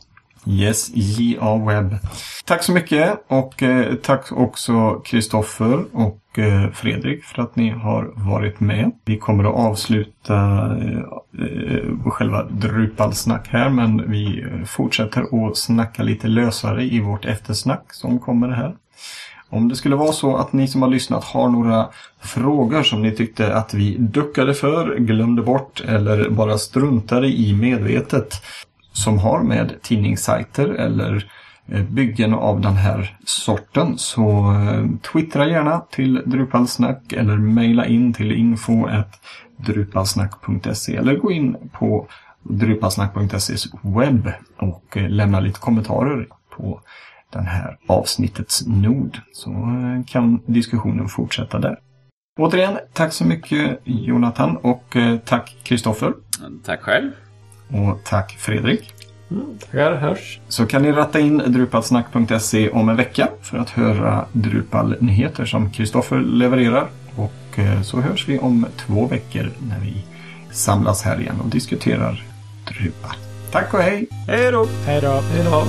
Yes, 0.49 0.91
JA-webb. 0.93 1.97
Tack 2.45 2.63
så 2.63 2.71
mycket 2.71 3.23
och 3.27 3.63
eh, 3.63 3.95
tack 3.95 4.31
också 4.31 5.01
Kristoffer 5.05 5.85
och 5.93 6.39
eh, 6.39 6.69
Fredrik 6.71 7.23
för 7.23 7.41
att 7.41 7.55
ni 7.55 7.69
har 7.69 8.11
varit 8.15 8.59
med. 8.59 8.91
Vi 9.05 9.17
kommer 9.17 9.43
att 9.43 9.55
avsluta 9.55 10.35
eh, 10.77 10.99
eh, 11.45 12.09
själva 12.11 12.43
Drupalsnack 12.43 13.47
här 13.47 13.69
men 13.69 14.11
vi 14.11 14.41
eh, 14.41 14.65
fortsätter 14.65 15.47
att 15.49 15.57
snacka 15.57 16.03
lite 16.03 16.27
lösare 16.27 16.83
i 16.83 16.99
vårt 16.99 17.25
eftersnack 17.25 17.93
som 17.93 18.19
kommer 18.19 18.49
här. 18.49 18.75
Om 19.49 19.69
det 19.69 19.75
skulle 19.75 19.95
vara 19.95 20.11
så 20.11 20.37
att 20.37 20.53
ni 20.53 20.67
som 20.67 20.81
har 20.81 20.89
lyssnat 20.89 21.23
har 21.23 21.49
några 21.49 21.87
frågor 22.21 22.83
som 22.83 23.01
ni 23.01 23.11
tyckte 23.11 23.55
att 23.55 23.73
vi 23.73 23.97
duckade 23.97 24.53
för, 24.53 24.95
glömde 24.95 25.41
bort 25.41 25.81
eller 25.87 26.29
bara 26.29 26.57
struntade 26.57 27.27
i 27.27 27.53
medvetet 27.53 28.41
som 28.97 29.19
har 29.19 29.43
med 29.43 29.81
tidningssajter 29.81 30.69
eller 30.69 31.31
eh, 31.67 31.83
byggen 31.83 32.33
av 32.33 32.61
den 32.61 32.75
här 32.75 33.17
sorten 33.25 33.97
så 33.97 34.51
eh, 34.51 34.85
twittra 35.11 35.47
gärna 35.47 35.79
till 35.79 36.21
Drupalsnack 36.25 37.13
eller 37.13 37.37
mejla 37.37 37.85
in 37.85 38.13
till 38.13 38.31
info.drupalsnack.se 38.31 40.95
eller 40.95 41.15
gå 41.15 41.31
in 41.31 41.57
på 41.71 42.07
drupalsnack.ses 42.43 43.65
webb 43.81 44.31
och 44.57 44.97
eh, 44.97 45.09
lämna 45.09 45.39
lite 45.39 45.59
kommentarer 45.59 46.27
på 46.57 46.81
den 47.29 47.45
här 47.45 47.77
avsnittets 47.87 48.67
nod 48.67 49.17
så 49.33 49.51
kan 50.07 50.41
diskussionen 50.45 51.07
fortsätta 51.07 51.59
där. 51.59 51.79
Återigen, 52.39 52.77
tack 52.93 53.13
så 53.13 53.25
mycket 53.25 53.79
Jonathan 53.83 54.57
och 54.57 54.97
tack 55.25 55.57
Kristoffer 55.63 56.13
Tack 56.63 56.81
själv 56.81 57.11
och 57.71 58.03
tack 58.03 58.31
Fredrik. 58.39 58.93
Tackar, 59.59 59.95
hörs. 59.95 60.39
Så 60.47 60.65
kan 60.65 60.81
ni 60.81 60.91
ratta 60.91 61.19
in 61.19 61.37
drupalsnack.se 61.37 62.69
om 62.69 62.89
en 62.89 62.95
vecka 62.95 63.29
för 63.41 63.57
att 63.57 63.69
höra 63.69 64.25
Drupal-nyheter 64.31 65.45
som 65.45 65.71
Kristoffer 65.71 66.19
levererar. 66.19 66.87
Och 67.15 67.59
eh, 67.59 67.81
så 67.81 68.01
hörs 68.01 68.29
vi 68.29 68.39
om 68.39 68.65
två 68.77 69.07
veckor 69.07 69.51
när 69.69 69.79
vi 69.79 70.05
samlas 70.51 71.01
här 71.01 71.21
igen 71.21 71.41
och 71.43 71.49
diskuterar 71.49 72.23
Drupal. 72.67 73.15
Tack 73.51 73.73
och 73.73 73.79
hej! 73.79 74.07
Hej 74.27 74.51
då! 74.51 74.67
Hej 74.85 75.01
då. 75.01 75.21
Hej 75.33 75.43
då. 75.43 75.63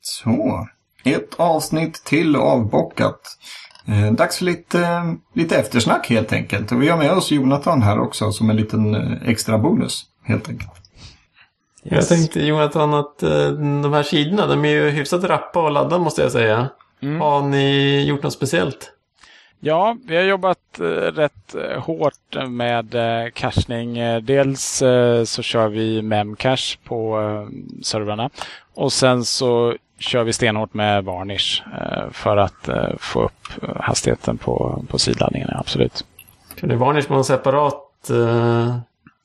Så, 0.00 0.68
ett 1.04 1.34
avsnitt 1.36 2.04
till 2.04 2.36
avbockat. 2.36 3.36
Eh, 3.90 4.12
dags 4.12 4.38
för 4.38 4.44
lite, 4.44 5.16
lite 5.34 5.56
eftersnack 5.56 6.10
helt 6.10 6.32
enkelt. 6.32 6.72
Och 6.72 6.82
vi 6.82 6.88
har 6.88 6.98
med 6.98 7.12
oss 7.12 7.30
Jonathan 7.30 7.82
här 7.82 8.00
också 8.00 8.32
som 8.32 8.50
en 8.50 8.56
liten 8.56 8.94
eh, 8.94 9.28
extra 9.28 9.58
bonus 9.58 10.04
helt 10.22 10.48
enkelt. 10.48 10.70
Jag 11.82 12.08
tänkte 12.08 12.40
Jonathan 12.40 12.94
att 12.94 13.22
eh, 13.22 13.50
de 13.82 13.92
här 13.92 14.02
sidorna, 14.02 14.46
de 14.46 14.64
är 14.64 14.68
ju 14.68 14.90
hyfsat 14.90 15.24
rappa 15.24 15.62
och 15.62 15.70
ladda 15.70 15.98
måste 15.98 16.22
jag 16.22 16.32
säga. 16.32 16.68
Har 17.20 17.42
ni 17.42 18.04
gjort 18.04 18.22
något 18.22 18.32
speciellt? 18.32 18.92
Ja, 19.62 19.96
vi 20.06 20.16
har 20.16 20.22
jobbat 20.22 20.80
eh, 20.80 20.84
rätt 20.84 21.54
eh, 21.54 21.82
hårt 21.82 22.48
med 22.48 22.94
eh, 22.94 23.30
cachning. 23.30 23.94
Dels 24.22 24.82
så 25.24 25.42
kör 25.42 25.68
vi 25.68 26.02
memcache 26.02 26.78
på 26.84 27.18
servrarna 27.82 28.30
och 28.74 28.92
sen 28.92 29.24
så 29.24 29.74
kör 29.98 30.24
vi 30.24 30.32
stenhårt 30.32 30.74
med 30.74 31.04
varnish 31.04 31.62
för 32.12 32.36
att 32.36 32.68
få 32.98 33.22
upp 33.22 33.48
hastigheten 33.76 34.38
på, 34.38 34.84
på 34.88 34.98
sidladdningarna. 34.98 35.56
Absolut. 35.58 36.04
Kan 36.60 36.68
det 36.68 36.76
varnish 36.76 37.08
på 37.08 37.14
en 37.14 37.24
separat 37.24 38.10
eh, 38.10 38.76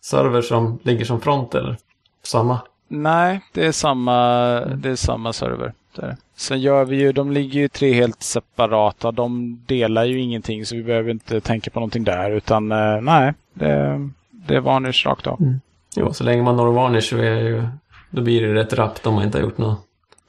server 0.02 0.42
som 0.42 0.80
ligger 0.84 1.06
som 1.06 1.22
front 1.22 1.56
eller? 1.56 1.78
Samma? 2.24 2.60
Nej, 2.88 3.42
det 3.54 3.66
är 3.66 3.72
samma, 3.72 4.16
det 4.60 4.90
är 4.90 4.96
samma 4.96 5.34
server. 5.34 5.74
Där. 5.96 6.18
Sen 6.36 6.62
gör 6.62 6.86
vi 6.86 6.96
ju, 6.96 7.12
de 7.12 7.32
ligger 7.32 7.60
ju 7.60 7.68
tre 7.68 7.94
helt 7.94 8.24
separata. 8.24 9.12
De 9.12 9.60
delar 9.66 10.04
ju 10.06 10.20
ingenting 10.20 10.66
så 10.66 10.76
vi 10.76 10.84
behöver 10.84 11.12
inte 11.12 11.42
tänka 11.42 11.72
på 11.72 11.80
någonting 11.80 12.04
där. 12.04 12.32
Utan 12.32 12.72
eh, 12.72 13.02
nej, 13.02 13.34
det, 13.54 14.10
det 14.32 14.56
är 14.56 14.60
varnish 14.60 15.06
rakt 15.06 15.28
av. 15.28 15.60
Jo, 15.96 16.14
så 16.14 16.24
länge 16.24 16.44
man 16.44 16.58
når 16.58 16.72
varnish 16.72 17.10
så 17.10 17.18
är 17.18 17.40
ju, 17.40 17.68
då 18.10 18.22
blir 18.22 18.42
det 18.42 18.54
rätt 18.54 18.74
rappt 18.74 19.08
om 19.08 19.14
man 19.14 19.24
inte 19.24 19.38
har 19.38 19.44
gjort 19.44 19.58
något. 19.58 19.80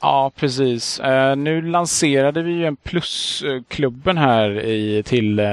Ja, 0.00 0.32
precis. 0.36 1.00
Eh, 1.00 1.36
nu 1.36 1.62
lanserade 1.62 2.42
vi 2.42 2.52
ju 2.52 2.66
en 2.66 2.76
plusklubben 2.76 4.18
här 4.18 4.60
i, 4.60 5.02
till 5.02 5.38
eh, 5.38 5.46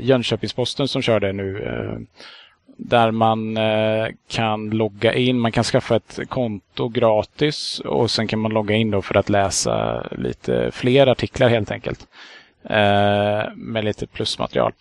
Jönköpingsposten 0.00 0.88
som 0.88 1.02
kör 1.02 1.20
det 1.20 1.32
nu. 1.32 1.62
Eh, 1.62 2.18
där 2.78 3.10
man 3.10 3.56
eh, 3.56 4.06
kan 4.28 4.70
logga 4.70 5.14
in, 5.14 5.38
man 5.38 5.52
kan 5.52 5.64
skaffa 5.64 5.96
ett 5.96 6.18
konto 6.28 6.88
gratis 6.88 7.80
och 7.84 8.10
sen 8.10 8.26
kan 8.26 8.38
man 8.38 8.52
logga 8.52 8.74
in 8.74 8.90
då 8.90 9.02
för 9.02 9.14
att 9.14 9.28
läsa 9.28 10.06
lite 10.10 10.70
fler 10.72 11.06
artiklar 11.06 11.48
helt 11.48 11.70
enkelt. 11.70 12.06
Eh, 12.64 13.54
med 13.54 13.84
lite 13.84 14.06
plusmaterial. 14.06 14.72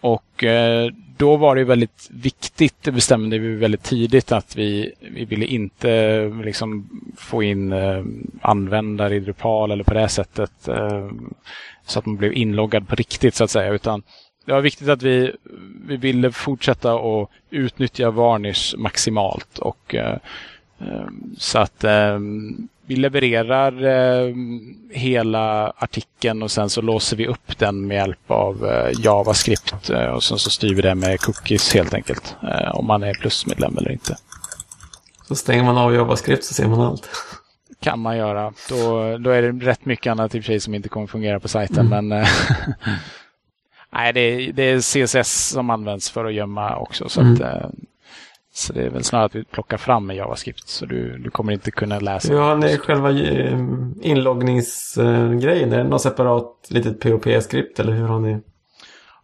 Och 0.00 0.44
eh, 0.44 0.90
då 1.16 1.36
var 1.36 1.56
det 1.56 1.64
väldigt 1.64 2.08
viktigt, 2.10 2.82
det 2.82 2.92
bestämde 2.92 3.38
vi 3.38 3.54
väldigt 3.54 3.82
tidigt 3.82 4.32
att 4.32 4.56
vi, 4.56 4.92
vi 5.00 5.24
ville 5.24 5.46
inte 5.46 6.22
liksom 6.44 6.88
få 7.16 7.42
in 7.42 7.74
användare 8.40 9.16
i 9.16 9.20
Drupal 9.20 9.70
eller 9.70 9.84
på 9.84 9.94
det 9.94 10.08
sättet. 10.08 10.68
Så 11.86 11.98
att 11.98 12.06
man 12.06 12.16
blev 12.16 12.32
inloggad 12.32 12.88
på 12.88 12.94
riktigt 12.94 13.34
så 13.34 13.44
att 13.44 13.50
säga. 13.50 13.72
Utan 13.72 14.02
det 14.44 14.52
var 14.52 14.60
viktigt 14.60 14.88
att 14.88 15.02
vi, 15.02 15.32
vi 15.86 15.96
ville 15.96 16.32
fortsätta 16.32 16.94
att 16.94 17.28
utnyttja 17.50 18.10
Varnish 18.10 18.76
maximalt. 18.76 19.58
Och, 19.58 19.94
eh, 19.94 20.16
eh, 20.78 21.06
så 21.38 21.58
att 21.58 21.84
eh, 21.84 22.18
vi 22.86 22.96
levererar 22.96 23.84
eh, 23.84 24.34
hela 24.90 25.72
artikeln 25.76 26.42
och 26.42 26.50
sen 26.50 26.70
så 26.70 26.82
låser 26.82 27.16
vi 27.16 27.26
upp 27.26 27.58
den 27.58 27.86
med 27.86 27.96
hjälp 27.96 28.30
av 28.30 28.70
JavaScript. 28.98 29.90
Och 30.14 30.22
sen 30.22 30.38
så 30.38 30.50
styr 30.50 30.74
vi 30.74 30.82
det 30.82 30.94
med 30.94 31.20
cookies 31.20 31.74
helt 31.74 31.94
enkelt. 31.94 32.36
Om 32.72 32.86
man 32.86 33.02
är 33.02 33.14
plusmedlem 33.14 33.78
eller 33.78 33.92
inte. 33.92 34.16
Så 35.28 35.36
stänger 35.36 35.64
man 35.64 35.78
av 35.78 35.94
JavaScript 35.94 36.44
så 36.44 36.54
ser 36.54 36.68
man 36.68 36.80
allt. 36.80 37.08
kan 37.80 37.98
man 37.98 38.16
göra. 38.16 38.52
Då, 38.68 39.18
då 39.18 39.30
är 39.30 39.42
det 39.42 39.66
rätt 39.66 39.84
mycket 39.84 40.10
annat 40.10 40.34
i 40.34 40.40
och 40.40 40.44
för 40.44 40.46
sig 40.52 40.60
som 40.60 40.74
inte 40.74 40.88
kommer 40.88 41.06
fungera 41.06 41.40
på 41.40 41.48
sajten. 41.48 41.88
Men 41.88 42.12
eh, 42.12 42.28
Nej, 43.92 44.12
det 44.12 44.20
är, 44.20 44.52
det 44.52 44.62
är 44.62 44.78
CSS 44.80 45.48
som 45.50 45.70
används 45.70 46.10
för 46.10 46.24
att 46.24 46.34
gömma 46.34 46.76
också. 46.76 47.08
Så, 47.08 47.20
Mm. 47.20 47.34
att, 47.34 47.40
eh, 47.40 47.68
så 48.54 48.72
det 48.72 48.82
är 48.82 48.90
väl 48.90 49.04
snarare 49.04 49.26
att 49.26 49.34
vi 49.34 49.44
plockar 49.44 49.76
fram 49.76 50.06
med 50.06 50.16
JavaScript. 50.16 50.68
Så 50.68 50.86
du, 50.86 51.18
du 51.18 51.30
kommer 51.30 51.52
inte 51.52 51.70
kunna 51.70 51.98
läsa. 52.00 52.32
Hur 52.32 52.40
har 52.40 52.56
ni 52.56 52.76
själva 52.78 53.10
eh, 53.10 53.58
inloggningsgrejen? 54.02 55.72
Är 55.72 55.78
det 55.78 55.84
något 55.84 56.02
separat 56.02 56.66
litet 56.70 57.00
POP-skript 57.00 57.80
eller 57.80 57.92
hur 57.92 58.06
har 58.06 58.20
ni? 58.20 58.38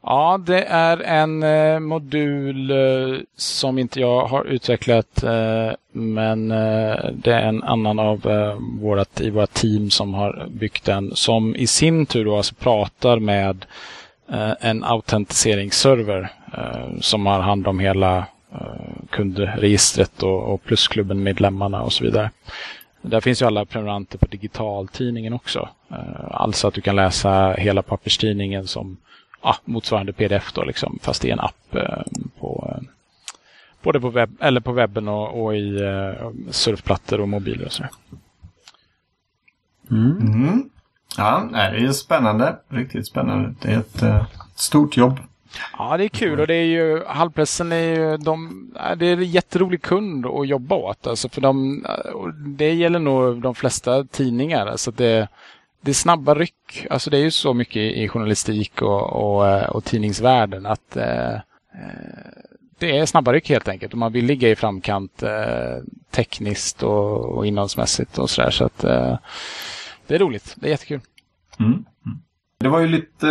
Ja, 0.03 0.41
det 0.47 0.63
är 0.65 1.01
en 1.03 1.43
eh, 1.43 1.81
modul 1.81 2.71
eh, 2.71 3.19
som 3.37 3.79
inte 3.79 4.01
jag 4.01 4.27
har 4.27 4.45
utvecklat. 4.45 5.23
Eh, 5.23 5.71
men 5.93 6.49
det 7.13 7.33
är 7.33 7.43
en 7.49 7.63
annan 7.63 7.99
av 7.99 8.21
vårat, 8.81 9.21
i 9.21 9.31
våra 9.31 9.47
team 9.47 9.91
som 9.91 10.15
har 10.15 10.47
byggt 10.51 10.85
den. 10.85 11.11
Som 11.15 11.57
i 11.57 11.67
sin 11.67 12.07
tur 12.07 12.25
då 12.25 12.37
alltså 12.37 12.55
pratar 12.55 13.19
med 13.19 13.65
en 14.61 14.85
autentiseringsserver 14.85 16.33
eh, 16.53 17.01
som 17.01 17.27
har 17.27 17.41
hand 17.41 17.67
om 17.67 17.79
hela 17.79 18.19
eh, 18.53 19.07
kundregistret 19.11 20.23
och, 20.23 20.55
och 20.55 20.65
plusklubben-medlemmarna 20.65 21.83
och 21.83 21.93
så 21.93 22.05
vidare. 22.05 22.31
Där 23.03 23.21
finns 23.21 23.43
ju 23.43 23.47
alla 23.47 23.65
prenumeranter 23.65 24.19
på 24.19 24.27
digitaltidningen 24.27 25.33
också. 25.33 25.69
Eh, 25.91 26.25
alltså 26.31 26.69
att 26.69 26.75
du 26.75 26.81
kan 26.81 26.97
läsa 26.97 27.53
hela 27.53 27.83
papperstidningen 27.83 28.67
som 28.67 28.97
ja, 29.43 29.57
motsvarande 29.65 30.13
pdf 30.13 30.53
då 30.53 30.65
liksom, 30.65 30.99
fast 31.03 31.25
i 31.25 31.31
en 31.31 31.41
app 31.41 31.75
eh, 31.75 32.03
på 32.39 32.73
eh, 32.77 32.83
både 33.83 34.01
på, 34.01 34.11
webb, 34.11 34.37
eller 34.41 34.61
på 34.61 34.73
webben 34.73 35.09
och, 35.09 35.45
och 35.45 35.57
i 35.57 35.83
eh, 35.83 36.31
surfplattor 36.51 37.21
och 37.21 37.29
mobiler 37.29 37.67
och 37.67 37.73
sådär. 37.73 37.91
Mm. 39.91 40.71
Ja, 41.17 41.49
det 41.53 41.59
är 41.59 41.93
spännande. 41.93 42.57
Riktigt 42.69 43.07
spännande. 43.07 43.55
Det 43.61 43.73
är 43.73 43.79
ett 43.79 44.03
eh, 44.03 44.25
stort 44.55 44.97
jobb. 44.97 45.19
Ja, 45.79 45.97
det 45.97 46.05
är 46.05 46.09
kul 46.09 46.41
och 46.41 46.47
det 46.47 46.55
är 46.55 46.65
ju 46.65 47.05
Halvpressen 47.07 47.73
är 47.73 47.77
ju 47.77 48.17
de, 48.17 48.71
det 48.97 49.07
är 49.07 49.13
en 49.13 49.25
jätterolig 49.25 49.83
kund 49.83 50.27
att 50.27 50.49
jobba 50.49 50.75
åt. 50.75 51.07
Alltså 51.07 51.29
för 51.29 51.41
de, 51.41 51.85
det 52.39 52.73
gäller 52.73 52.99
nog 52.99 53.43
de 53.43 53.55
flesta 53.55 54.05
tidningar. 54.05 54.67
Alltså 54.67 54.91
det, 54.91 55.29
det 55.81 55.91
är 55.91 55.95
snabba 55.95 56.35
ryck. 56.35 56.87
Alltså 56.91 57.11
det 57.11 57.19
är 57.19 57.23
ju 57.23 57.31
så 57.31 57.55
mycket 57.55 57.77
i 57.77 58.09
journalistik 58.09 58.83
och, 58.83 59.13
och, 59.13 59.49
eh, 59.49 59.69
och 59.69 59.85
tidningsvärlden 59.85 60.67
att 60.67 60.97
eh, 60.97 61.35
eh, 61.35 61.41
det 62.79 62.99
är 62.99 63.07
snabba 63.07 63.33
ryck 63.33 63.49
helt 63.49 63.69
enkelt. 63.69 63.93
Och 63.93 63.99
man 63.99 64.13
vill 64.13 64.27
ligga 64.27 64.49
i 64.49 64.57
framkant 64.57 65.23
eh, 65.23 65.83
tekniskt 66.11 66.83
och, 66.83 67.25
och 67.25 67.47
innehållsmässigt 67.47 68.19
och 68.19 68.31
sådär. 68.31 68.51
Så 68.51 68.65
att 68.65 68.85
eh, 68.85 69.17
det 70.07 70.15
är 70.15 70.19
roligt. 70.19 70.55
Det 70.57 70.67
är 70.67 70.71
jättekul. 70.71 71.01
Mm. 71.59 71.73
Mm. 71.73 71.85
Det 72.61 72.69
var 72.69 72.81
ju 72.81 72.89
lite, 72.89 73.29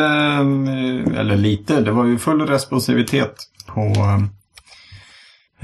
eller 1.18 1.38
lite, 1.38 1.82
det 1.82 1.92
var 1.92 2.06
ju 2.06 2.18
full 2.18 2.48
responsivitet 2.48 3.36
på 3.68 3.94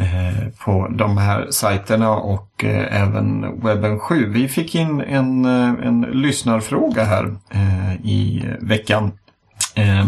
Eh, 0.01 0.47
på 0.65 0.87
de 0.91 1.17
här 1.17 1.47
sajterna 1.49 2.09
och 2.09 2.63
eh, 2.63 3.01
även 3.01 3.59
webben 3.61 3.99
7. 3.99 4.29
Vi 4.29 4.47
fick 4.47 4.75
in 4.75 5.01
en, 5.01 5.45
eh, 5.45 5.87
en 5.87 6.01
lyssnarfråga 6.01 7.03
här 7.03 7.35
i 8.03 8.43
veckan. 8.61 9.11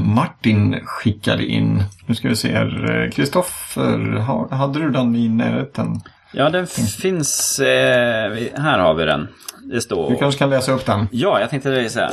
Martin 0.05 0.79
skickade 0.85 1.45
in, 1.45 1.83
nu 2.05 2.15
ska 2.15 2.29
vi 2.29 2.35
se 2.35 2.51
här, 2.53 3.11
Kristoffer, 3.13 4.19
hade 4.55 4.79
du 4.79 4.89
den 4.89 5.15
i 5.15 5.29
närheten? 5.29 6.01
Ja, 6.33 6.49
den 6.49 6.67
finns, 6.67 7.59
här 8.55 8.79
har 8.79 8.93
vi 8.93 9.05
den. 9.05 9.27
Det 9.63 9.81
står... 9.81 10.09
Du 10.09 10.15
kanske 10.15 10.39
kan 10.39 10.49
läsa 10.49 10.71
upp 10.71 10.85
den? 10.85 11.07
Ja, 11.11 11.39
jag 11.39 11.49
tänkte 11.49 11.69
det 11.69 11.89
så 11.89 11.99
här. 11.99 12.11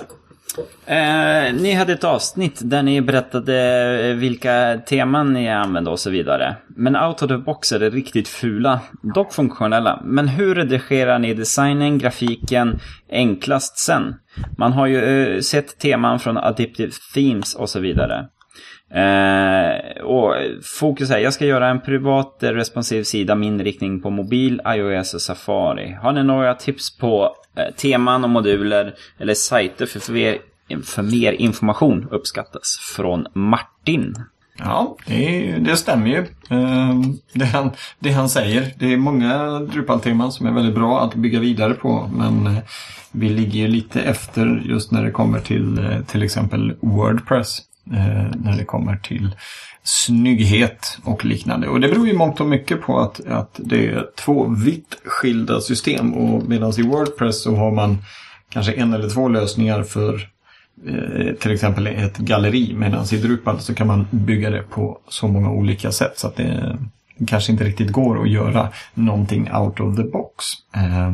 Eh, 0.86 1.54
ni 1.54 1.72
hade 1.72 1.92
ett 1.92 2.04
avsnitt 2.04 2.60
där 2.64 2.82
ni 2.82 3.00
berättade 3.00 4.14
vilka 4.14 4.80
teman 4.86 5.32
ni 5.32 5.50
använde 5.50 5.90
och 5.90 5.98
så 5.98 6.10
vidare. 6.10 6.56
Men 6.76 6.96
out 6.96 7.22
of 7.22 7.28
the 7.28 7.36
box 7.36 7.72
är 7.72 7.78
det 7.78 7.90
riktigt 7.90 8.28
fula, 8.28 8.80
dock 9.14 9.32
funktionella. 9.32 10.00
Men 10.04 10.28
hur 10.28 10.54
redigerar 10.54 11.18
ni 11.18 11.34
designen, 11.34 11.98
grafiken 11.98 12.80
enklast 13.10 13.78
sen? 13.78 14.14
Man 14.58 14.72
har 14.72 14.86
ju 14.86 15.04
eh, 15.04 15.40
sett 15.40 15.78
teman 15.78 16.18
från 16.18 16.36
Adaptive 16.36 16.92
Themes 17.14 17.54
och 17.54 17.68
så 17.70 17.80
vidare. 17.80 18.28
Eh, 18.94 20.02
fokus 20.62 21.10
är, 21.10 21.18
jag 21.18 21.32
ska 21.32 21.46
göra 21.46 21.68
en 21.68 21.80
privat 21.80 22.42
eh, 22.42 22.50
responsiv 22.50 23.02
sida 23.02 23.34
med 23.34 23.46
inriktning 23.46 24.00
på 24.00 24.10
mobil, 24.10 24.60
iOS 24.66 25.14
och 25.14 25.22
Safari. 25.22 25.98
Har 26.02 26.12
ni 26.12 26.22
några 26.22 26.54
tips 26.54 26.98
på 26.98 27.36
eh, 27.56 27.74
teman 27.74 28.24
och 28.24 28.30
moduler 28.30 28.94
eller 29.18 29.34
sajter 29.34 29.86
för 29.86 30.00
fler, 30.00 30.38
för 30.84 31.02
mer 31.02 31.32
information 31.32 32.08
uppskattas? 32.10 32.78
Från 32.96 33.26
Martin. 33.34 34.14
Ja, 34.58 34.96
det, 35.06 35.56
det 35.58 35.76
stämmer 35.76 36.06
ju. 36.06 36.18
Eh, 36.50 37.00
det, 37.32 37.44
han, 37.44 37.70
det 37.98 38.10
han 38.10 38.28
säger. 38.28 38.72
Det 38.78 38.92
är 38.92 38.96
många 38.96 39.60
Drupal-teman 39.60 40.32
som 40.32 40.46
är 40.46 40.52
väldigt 40.52 40.74
bra 40.74 41.00
att 41.00 41.14
bygga 41.14 41.40
vidare 41.40 41.74
på. 41.74 42.10
Men 42.16 42.46
eh, 42.46 42.62
vi 43.12 43.28
ligger 43.28 43.60
ju 43.60 43.68
lite 43.68 44.00
efter 44.00 44.62
just 44.64 44.90
när 44.90 45.04
det 45.04 45.10
kommer 45.10 45.40
till 45.40 46.02
till 46.06 46.22
exempel 46.22 46.76
Wordpress 46.80 47.62
Eh, 47.92 48.30
när 48.36 48.56
det 48.56 48.64
kommer 48.64 48.96
till 48.96 49.36
snygghet 49.82 50.98
och 51.04 51.24
liknande. 51.24 51.68
Och 51.68 51.80
det 51.80 51.88
beror 51.88 52.06
ju 52.06 52.14
mångt 52.14 52.40
och 52.40 52.46
mycket 52.46 52.82
på 52.82 52.98
att, 52.98 53.26
att 53.26 53.60
det 53.64 53.86
är 53.86 54.06
två 54.16 54.46
vitt 54.48 54.96
skilda 55.04 55.60
system. 55.60 56.14
Och 56.14 56.48
medan 56.48 56.72
i 56.78 56.82
Wordpress 56.82 57.42
så 57.42 57.54
har 57.54 57.70
man 57.70 57.98
kanske 58.48 58.72
en 58.72 58.94
eller 58.94 59.08
två 59.08 59.28
lösningar 59.28 59.82
för 59.82 60.28
eh, 60.86 61.34
till 61.34 61.52
exempel 61.52 61.86
ett 61.86 62.18
galleri. 62.18 62.74
Medan 62.74 63.06
i 63.12 63.16
Drupal 63.16 63.60
så 63.60 63.74
kan 63.74 63.86
man 63.86 64.06
bygga 64.10 64.50
det 64.50 64.62
på 64.62 64.98
så 65.08 65.28
många 65.28 65.50
olika 65.50 65.92
sätt 65.92 66.18
så 66.18 66.26
att 66.26 66.36
det 66.36 66.78
kanske 67.26 67.52
inte 67.52 67.64
riktigt 67.64 67.92
går 67.92 68.22
att 68.22 68.30
göra 68.30 68.68
någonting 68.94 69.52
out 69.52 69.80
of 69.80 69.96
the 69.96 70.04
box. 70.04 70.44
Eh, 70.74 71.12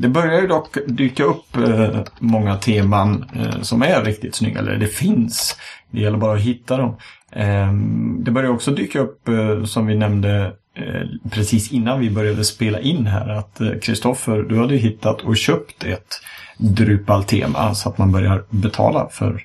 det 0.00 0.08
börjar 0.08 0.40
ju 0.40 0.46
dock 0.46 0.76
dyka 0.86 1.24
upp 1.24 1.56
eh, 1.56 2.00
många 2.18 2.56
teman 2.56 3.24
eh, 3.34 3.60
som 3.60 3.82
är 3.82 4.04
riktigt 4.04 4.34
snygga, 4.34 4.58
eller 4.58 4.76
det 4.76 4.86
finns. 4.86 5.56
Det 5.90 6.00
gäller 6.00 6.18
bara 6.18 6.34
att 6.34 6.40
hitta 6.40 6.76
dem. 6.76 6.96
Eh, 7.32 7.72
det 8.18 8.30
börjar 8.30 8.50
också 8.50 8.70
dyka 8.70 9.00
upp, 9.00 9.28
eh, 9.28 9.64
som 9.64 9.86
vi 9.86 9.94
nämnde 9.94 10.52
eh, 10.74 11.30
precis 11.30 11.72
innan 11.72 12.00
vi 12.00 12.10
började 12.10 12.44
spela 12.44 12.80
in 12.80 13.06
här, 13.06 13.28
att 13.28 13.60
Kristoffer, 13.82 14.42
du 14.42 14.58
hade 14.58 14.76
hittat 14.76 15.20
och 15.20 15.36
köpt 15.36 15.84
ett 15.84 16.20
Drupal-tema 16.58 17.74
så 17.74 17.88
att 17.88 17.98
man 17.98 18.12
börjar 18.12 18.44
betala 18.50 19.08
för 19.08 19.42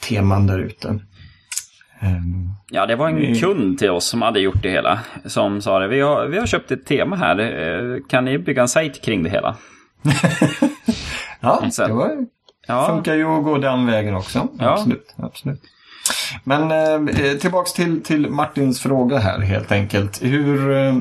teman 0.00 0.46
där 0.46 0.58
ute. 0.58 0.88
Ehm, 2.00 2.48
ja, 2.70 2.86
det 2.86 2.96
var 2.96 3.08
en 3.08 3.34
kund 3.34 3.78
till 3.78 3.90
oss 3.90 4.04
som 4.04 4.22
hade 4.22 4.40
gjort 4.40 4.62
det 4.62 4.70
hela. 4.70 4.98
Som 5.24 5.60
sa 5.60 5.78
det, 5.78 5.88
vi 5.88 6.00
har, 6.00 6.26
vi 6.26 6.38
har 6.38 6.46
köpt 6.46 6.70
ett 6.70 6.86
tema 6.86 7.16
här. 7.16 8.08
Kan 8.08 8.24
ni 8.24 8.38
bygga 8.38 8.62
en 8.62 8.68
sajt 8.68 9.04
kring 9.04 9.22
det 9.22 9.30
hela? 9.30 9.56
ja, 11.40 11.62
det 11.76 11.92
var, 11.92 12.26
ja. 12.66 12.86
funkar 12.86 13.14
ju 13.14 13.24
att 13.24 13.44
gå 13.44 13.58
den 13.58 13.86
vägen 13.86 14.14
också. 14.14 14.48
Ja. 14.58 14.72
Absolut, 14.72 15.14
absolut. 15.16 15.62
Men 16.44 16.70
eh, 17.08 17.34
tillbaks 17.34 17.72
till, 17.72 18.02
till 18.02 18.30
Martins 18.30 18.80
fråga 18.80 19.18
här 19.18 19.40
helt 19.40 19.72
enkelt. 19.72 20.22
Hur, 20.22 20.70
eh, 20.70 20.94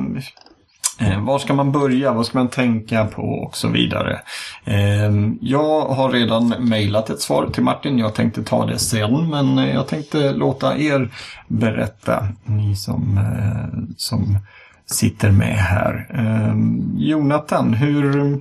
eh, 0.99 1.25
var 1.25 1.39
ska 1.39 1.53
man 1.53 1.71
börja? 1.71 2.13
Vad 2.13 2.25
ska 2.25 2.37
man 2.37 2.47
tänka 2.47 3.05
på? 3.05 3.21
Och 3.21 3.57
så 3.57 3.67
vidare. 3.67 4.21
Eh, 4.65 5.11
jag 5.41 5.85
har 5.85 6.11
redan 6.11 6.47
mejlat 6.59 7.09
ett 7.09 7.21
svar 7.21 7.49
till 7.53 7.63
Martin. 7.63 7.97
Jag 7.97 8.15
tänkte 8.15 8.43
ta 8.43 8.65
det 8.65 8.79
sen. 8.79 9.29
Men 9.29 9.57
jag 9.57 9.87
tänkte 9.87 10.31
låta 10.31 10.77
er 10.77 11.13
berätta. 11.47 12.27
Ni 12.45 12.75
som, 12.75 13.17
eh, 13.17 13.79
som 13.97 14.37
sitter 14.85 15.31
med 15.31 15.57
här. 15.57 16.07
Eh, 16.13 16.55
Jonathan, 16.97 17.73
hur, 17.73 18.37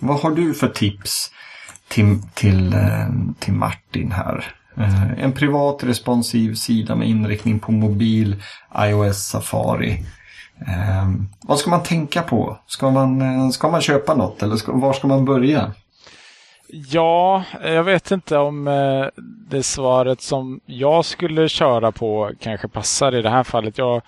vad 0.00 0.20
har 0.20 0.30
du 0.30 0.54
för 0.54 0.68
tips 0.68 1.30
till, 1.88 2.18
till, 2.34 2.72
eh, 2.74 3.08
till 3.38 3.52
Martin 3.52 4.12
här? 4.12 4.54
Eh, 4.76 5.24
en 5.24 5.32
privat 5.32 5.84
responsiv 5.84 6.54
sida 6.54 6.94
med 6.94 7.08
inriktning 7.08 7.60
på 7.60 7.72
mobil, 7.72 8.42
iOS, 8.78 9.18
Safari. 9.18 10.04
Eh, 10.66 11.10
vad 11.40 11.58
ska 11.58 11.70
man 11.70 11.82
tänka 11.82 12.22
på? 12.22 12.58
Ska 12.66 12.90
man, 12.90 13.52
ska 13.52 13.70
man 13.70 13.80
köpa 13.80 14.14
något 14.14 14.42
eller 14.42 14.56
ska, 14.56 14.72
var 14.72 14.92
ska 14.92 15.06
man 15.08 15.24
börja? 15.24 15.72
Ja, 16.68 17.44
jag 17.64 17.84
vet 17.84 18.10
inte 18.10 18.38
om 18.38 18.64
det 19.50 19.62
svaret 19.62 20.20
som 20.20 20.60
jag 20.66 21.04
skulle 21.04 21.48
köra 21.48 21.92
på 21.92 22.30
kanske 22.40 22.68
passar 22.68 23.14
i 23.14 23.22
det 23.22 23.30
här 23.30 23.44
fallet. 23.44 23.78
Jag 23.78 24.02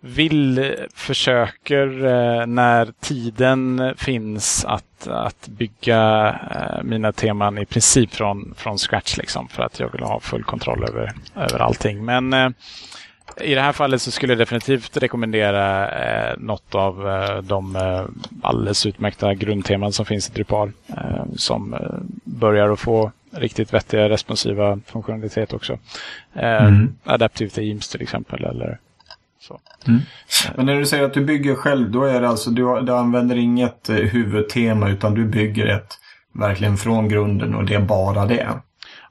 vill, 0.00 0.76
försöker 0.94 2.04
eh, 2.04 2.46
när 2.46 2.92
tiden 3.00 3.94
finns 3.96 4.64
att, 4.64 5.06
att 5.06 5.48
bygga 5.48 6.28
eh, 6.50 6.82
mina 6.82 7.12
teman 7.12 7.58
i 7.58 7.66
princip 7.66 8.14
från, 8.14 8.54
från 8.56 8.78
scratch 8.78 9.16
liksom 9.16 9.48
för 9.48 9.62
att 9.62 9.80
jag 9.80 9.92
vill 9.92 10.02
ha 10.02 10.20
full 10.20 10.44
kontroll 10.44 10.84
över, 10.88 11.12
över 11.36 11.58
allting. 11.58 12.04
Men 12.04 12.32
eh, 12.32 12.48
i 13.40 13.54
det 13.54 13.60
här 13.60 13.72
fallet 13.72 14.02
så 14.02 14.10
skulle 14.10 14.32
jag 14.32 14.38
definitivt 14.38 14.96
rekommendera 14.96 15.90
eh, 15.90 16.38
något 16.38 16.74
av 16.74 16.96
de 17.48 17.76
eh, 17.76 18.04
alldeles 18.42 18.86
utmärkta 18.86 19.34
grundteman 19.34 19.92
som 19.92 20.06
finns 20.06 20.28
i 20.28 20.32
Drupal. 20.32 20.72
Som 21.36 21.76
börjar 22.24 22.72
att 22.72 22.80
få 22.80 23.12
riktigt 23.30 23.74
vettiga 23.74 24.08
responsiva 24.08 24.80
funktionalitet 24.86 25.52
också. 25.52 25.78
Mm. 26.34 26.96
Adaptive 27.04 27.50
Themes 27.50 27.88
till 27.88 28.02
exempel 28.02 28.44
eller 28.44 28.78
så. 29.50 29.60
Mm. 29.90 30.00
Men 30.56 30.66
när 30.66 30.74
du 30.74 30.86
säger 30.86 31.04
att 31.04 31.14
du 31.14 31.24
bygger 31.24 31.54
själv, 31.54 31.90
då 31.90 32.04
är 32.04 32.20
det 32.20 32.28
alltså 32.28 32.50
du, 32.50 32.80
du 32.80 32.92
använder 32.92 33.36
inget 33.36 33.88
eh, 33.88 33.96
huvudtema 33.96 34.90
utan 34.90 35.14
du 35.14 35.24
bygger 35.24 35.66
ett 35.66 35.98
verkligen 36.32 36.76
från 36.76 37.08
grunden 37.08 37.54
och 37.54 37.64
det 37.64 37.74
är 37.74 37.80
bara 37.80 38.26
det. 38.26 38.48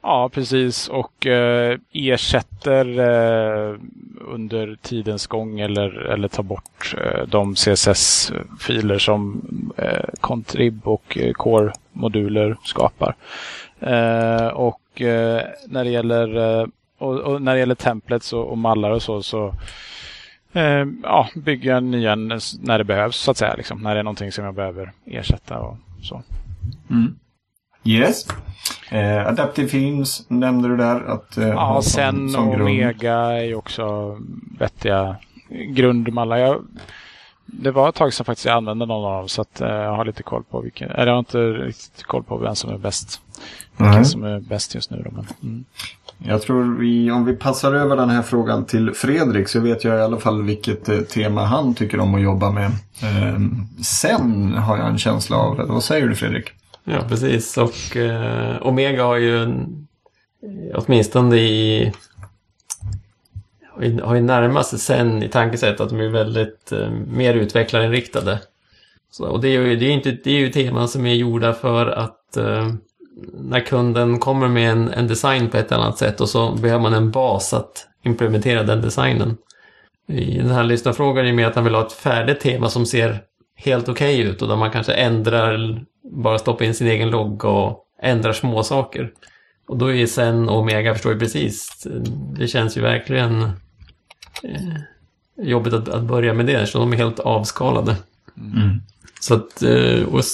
Ja, 0.01 0.29
precis. 0.29 0.87
Och 0.87 1.27
eh, 1.27 1.77
ersätter 1.93 2.99
eh, 2.99 3.75
under 4.27 4.77
tidens 4.81 5.27
gång 5.27 5.59
eller, 5.59 5.89
eller 6.05 6.27
tar 6.27 6.43
bort 6.43 6.95
eh, 6.97 7.27
de 7.27 7.55
CSS-filer 7.55 8.99
som 8.99 9.41
eh, 9.77 10.09
Contrib 10.21 10.87
och 10.87 11.17
eh, 11.17 11.33
Core-moduler 11.33 12.57
skapar. 12.63 13.15
Eh, 13.79 14.47
och 14.47 14.81
när 15.65 15.83
det 15.83 15.89
gäller 15.89 16.67
och, 16.99 17.19
och, 17.19 17.41
när 17.41 17.53
det 17.53 17.59
gäller 17.59 17.75
templates 17.75 18.33
och, 18.33 18.51
och 18.51 18.57
mallar 18.57 18.91
och 18.91 19.01
så, 19.01 19.23
så 19.23 19.53
eh, 20.53 20.85
ja, 21.03 21.29
bygga 21.35 21.79
nya 21.79 22.15
när 22.15 22.77
det 22.77 22.83
behövs 22.83 23.17
så 23.17 23.31
att 23.31 23.37
säga. 23.37 23.55
Liksom, 23.55 23.81
när 23.81 23.93
det 23.93 23.99
är 23.99 24.03
någonting 24.03 24.31
som 24.31 24.45
jag 24.45 24.53
behöver 24.53 24.91
ersätta 25.05 25.59
och 25.59 25.77
så. 26.01 26.21
Mm. 26.89 27.15
Yes. 27.83 28.27
Eh, 28.91 29.27
Adaptive 29.27 29.67
Films 29.67 30.25
nämnde 30.27 30.67
du 30.67 30.77
där. 30.77 31.01
Att, 31.01 31.37
eh, 31.37 31.47
ja, 31.47 31.81
sen 31.81 32.29
som, 32.29 32.49
och 32.49 32.55
Omega 32.55 33.13
är 33.13 33.43
ju 33.43 33.55
också 33.55 34.17
vettiga 34.59 35.15
grundmallar. 35.49 36.37
Jag, 36.37 36.65
det 37.45 37.71
var 37.71 37.89
ett 37.89 37.95
tag 37.95 38.13
sedan 38.13 38.25
faktiskt 38.25 38.45
jag 38.45 38.55
använde 38.55 38.85
någon 38.85 39.05
av 39.05 39.19
dem 39.19 39.29
så 39.29 39.41
att, 39.41 39.61
eh, 39.61 39.67
jag 39.67 39.95
har 39.95 40.05
lite 40.05 40.23
koll 40.23 40.43
på 40.43 40.61
vilken. 40.61 40.91
Eller 40.91 41.07
jag 41.07 41.13
har 41.13 41.19
inte 41.19 41.37
riktigt 41.37 42.03
koll 42.03 42.23
på 42.23 42.37
vem 42.37 42.55
som 42.55 42.69
är 42.69 42.77
bäst. 42.77 43.21
Vilken 43.71 43.93
mm. 43.93 44.05
som 44.05 44.23
är 44.23 44.39
bäst 44.39 44.75
just 44.75 44.91
nu. 44.91 45.01
Då, 45.05 45.11
men, 45.11 45.25
mm. 45.43 45.65
Jag 46.25 46.41
tror 46.41 46.77
vi, 46.79 47.11
om 47.11 47.25
vi 47.25 47.33
passar 47.35 47.73
över 47.73 47.95
den 47.95 48.09
här 48.09 48.21
frågan 48.21 48.65
till 48.65 48.91
Fredrik 48.93 49.47
så 49.47 49.59
vet 49.59 49.83
jag 49.83 49.97
i 49.97 50.01
alla 50.01 50.17
fall 50.19 50.43
vilket 50.43 50.89
eh, 50.89 50.99
tema 50.99 51.45
han 51.45 51.73
tycker 51.75 51.99
om 51.99 52.15
att 52.15 52.21
jobba 52.21 52.51
med. 52.51 52.71
Ehm, 53.03 53.55
sen 53.83 54.53
har 54.53 54.77
jag 54.77 54.87
en 54.87 54.97
känsla 54.97 55.37
av, 55.37 55.57
vad 55.67 55.83
säger 55.83 56.07
du 56.07 56.15
Fredrik? 56.15 56.49
Ja, 56.83 56.99
precis. 57.09 57.57
Och 57.57 57.97
eh, 57.97 58.55
Omega 58.67 59.03
har 59.03 59.17
ju 59.17 59.43
en, 59.43 59.87
åtminstone 60.75 61.35
i 61.37 61.93
har 64.01 64.15
ju- 64.15 64.21
närmast 64.21 64.79
sen 64.79 65.23
i 65.23 65.29
tankesätt 65.29 65.79
att 65.79 65.89
de 65.89 65.99
är 65.99 66.09
väldigt 66.09 66.71
eh, 66.71 66.89
mer 67.07 67.33
utvecklarinriktade. 67.33 68.39
Så, 69.11 69.25
och 69.27 69.41
det 69.41 69.47
är 69.47 69.61
ju, 69.61 69.75
det 69.75 69.85
är 69.85 69.91
inte, 69.91 70.11
det 70.23 70.31
är 70.31 70.39
ju 70.39 70.49
teman 70.49 70.87
som 70.87 71.05
är 71.05 71.13
gjorda 71.13 71.53
för 71.53 71.85
att 71.85 72.37
eh, 72.37 72.67
när 73.33 73.59
kunden 73.59 74.19
kommer 74.19 74.47
med 74.47 74.71
en, 74.71 74.89
en 74.89 75.07
design 75.07 75.49
på 75.49 75.57
ett 75.57 75.71
eller 75.71 75.83
annat 75.83 75.97
sätt 75.97 76.21
och 76.21 76.29
så 76.29 76.51
behöver 76.51 76.81
man 76.81 76.93
en 76.93 77.11
bas 77.11 77.53
att 77.53 77.87
implementera 78.03 78.63
den 78.63 78.81
designen. 78.81 79.37
I 80.07 80.37
den 80.37 80.51
här 80.51 80.63
lyssnarfrågan 80.63 81.27
är 81.27 81.33
mer 81.33 81.47
att 81.47 81.55
han 81.55 81.63
vill 81.63 81.75
ha 81.75 81.85
ett 81.85 81.91
färdigt 81.91 82.39
tema 82.39 82.69
som 82.69 82.85
ser 82.85 83.19
helt 83.55 83.89
okej 83.89 84.19
ut 84.19 84.41
och 84.41 84.47
där 84.47 84.55
man 84.55 84.71
kanske 84.71 84.93
ändrar, 84.93 85.81
bara 86.11 86.39
stoppar 86.39 86.65
in 86.65 86.73
sin 86.73 86.87
egen 86.87 87.09
logga 87.09 87.49
och 87.49 87.85
ändrar 88.01 88.33
små 88.33 88.63
saker. 88.63 89.11
Och 89.67 89.77
då 89.77 89.93
är 89.93 90.05
sen 90.05 90.49
Omega 90.49 90.93
förstår 90.93 91.13
ju 91.13 91.19
precis. 91.19 91.87
Det 92.37 92.47
känns 92.47 92.77
ju 92.77 92.81
verkligen 92.81 93.41
eh, 94.43 94.77
jobbigt 95.37 95.73
att, 95.73 95.89
att 95.89 96.03
börja 96.03 96.33
med 96.33 96.45
det, 96.45 96.67
så 96.67 96.79
de 96.79 96.93
är 96.93 96.97
helt 96.97 97.19
avskalade. 97.19 97.95
Så 99.19 99.33
att, 99.33 99.61
eh, 99.63 100.03
och 100.03 100.25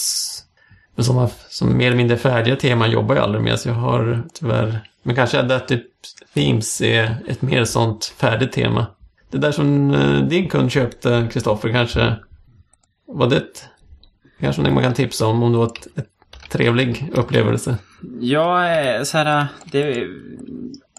men 0.95 1.05
som, 1.05 1.15
har- 1.15 1.31
som 1.49 1.77
mer 1.77 1.87
eller 1.87 1.97
mindre 1.97 2.17
färdiga 2.17 2.55
teman 2.55 2.91
jobbar 2.91 3.15
jag 3.15 3.23
aldrig 3.23 3.43
med, 3.43 3.59
så 3.59 3.69
jag 3.69 3.75
har 3.75 4.23
tyvärr... 4.33 4.79
Men 5.03 5.15
kanske 5.15 5.39
att 5.39 5.67
typ 5.67 5.85
Themes 6.33 6.81
är 6.81 7.15
ett 7.27 7.41
mer 7.41 7.65
sånt 7.65 8.05
färdigt 8.17 8.51
tema. 8.51 8.85
Det 9.31 9.37
där 9.37 9.51
som 9.51 9.91
eh, 9.93 10.21
din 10.21 10.49
kund 10.49 10.71
köpte, 10.71 11.27
Kristoffer, 11.31 11.69
kanske... 11.71 12.15
Var 13.07 13.29
det 13.29 13.37
ett, 13.37 13.65
kanske 14.39 14.61
något 14.61 14.73
man 14.73 14.83
kan 14.83 14.93
tipsa 14.93 15.25
om, 15.27 15.43
om 15.43 15.51
det 15.51 15.57
var 15.57 15.65
ett, 15.65 15.87
ett 15.97 16.49
trevlig 16.49 17.11
upplevelse? 17.13 17.77
Ja, 18.19 18.69
eh, 18.69 19.03
så 19.03 19.17
här, 19.17 19.47
det, 19.65 20.07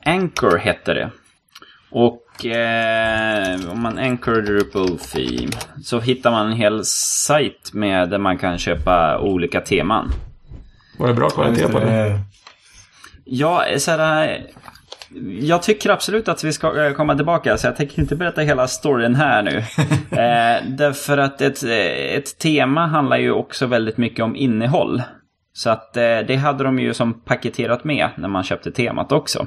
Anchor 0.05 0.57
hette 0.59 0.95
det. 0.95 1.11
Och 1.91 2.26
eh, 2.45 3.73
om 3.73 3.83
man 3.83 3.99
Anchor 3.99 4.43
Drupal 4.43 4.99
Theme 4.99 5.53
så 5.83 6.01
hittar 6.01 6.31
man 6.31 6.47
en 6.47 6.57
hel 6.57 6.85
sajt 6.85 7.73
med 7.73 8.11
där 8.11 8.19
man 8.19 8.39
kan 8.39 8.59
köpa 8.59 9.19
olika 9.19 9.61
teman. 9.61 10.13
Var 10.99 11.09
det 11.09 11.15
bra 11.15 11.31
kvalitet 11.31 11.69
på 11.69 11.79
det? 11.79 12.21
Ja, 13.25 13.65
så 13.79 13.91
här, 13.91 14.47
jag 15.41 15.63
tycker 15.63 15.91
absolut 15.91 16.29
att 16.29 16.45
vi 16.45 16.53
ska 16.53 16.87
eh, 16.87 16.93
komma 16.93 17.17
tillbaka, 17.17 17.59
så 17.59 17.67
jag 17.67 17.77
tänker 17.77 18.01
inte 18.01 18.17
berätta 18.17 18.41
hela 18.41 18.69
storyn 18.69 19.15
här 19.15 19.43
nu. 19.43 19.57
eh, 20.11 20.65
därför 20.69 21.19
att 21.19 21.41
ett, 21.41 21.63
ett 21.63 22.39
tema 22.39 22.87
handlar 22.87 23.17
ju 23.17 23.33
också 23.33 23.67
väldigt 23.67 23.97
mycket 23.97 24.25
om 24.25 24.37
innehåll. 24.37 25.03
Så 25.53 25.71
att 25.71 25.97
eh, 25.97 26.19
det 26.27 26.37
hade 26.37 26.65
de 26.65 26.79
ju 26.79 26.95
som 26.95 27.21
paketerat 27.21 27.85
med 27.85 28.09
när 28.17 28.29
man 28.29 28.43
köpte 28.45 28.73
temat 28.73 29.13
också. 29.13 29.47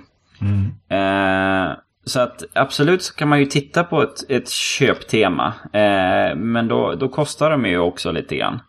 Eh, 0.89 1.71
så 2.05 2.19
att 2.19 2.43
absolut 2.53 3.03
så 3.03 3.13
kan 3.13 3.27
man 3.27 3.39
ju 3.39 3.45
titta 3.45 3.83
på 3.83 4.01
ett, 4.01 4.29
ett 4.29 4.49
köptema. 4.49 5.53
Eh, 5.73 6.35
men 6.35 6.67
då, 6.67 6.95
då 6.95 7.09
kostar 7.09 7.49
de 7.49 7.65
ju 7.65 7.79
också 7.79 8.11
lite 8.11 8.35
grann. 8.35 8.59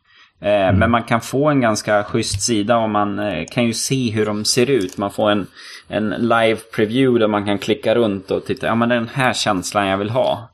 Eh, 0.42 0.72
Men 0.72 0.90
man 0.90 1.02
kan 1.02 1.20
få 1.20 1.48
en 1.48 1.60
ganska 1.60 2.04
schysst 2.04 2.42
sida 2.42 2.76
och 2.76 2.90
man 2.90 3.18
eh, 3.18 3.44
kan 3.52 3.64
ju 3.64 3.74
se 3.74 4.10
hur 4.10 4.26
de 4.26 4.44
ser 4.44 4.70
ut. 4.70 4.98
Man 4.98 5.10
får 5.10 5.30
en, 5.30 5.46
en 5.88 6.08
live 6.08 6.56
preview 6.76 7.20
där 7.20 7.28
man 7.28 7.46
kan 7.46 7.58
klicka 7.58 7.94
runt 7.94 8.30
och 8.30 8.44
titta. 8.44 8.66
Ja 8.66 8.74
men 8.74 8.88
den 8.88 9.08
här 9.08 9.32
känslan 9.32 9.86
jag 9.86 9.98
vill 9.98 10.10
ha. 10.10 10.50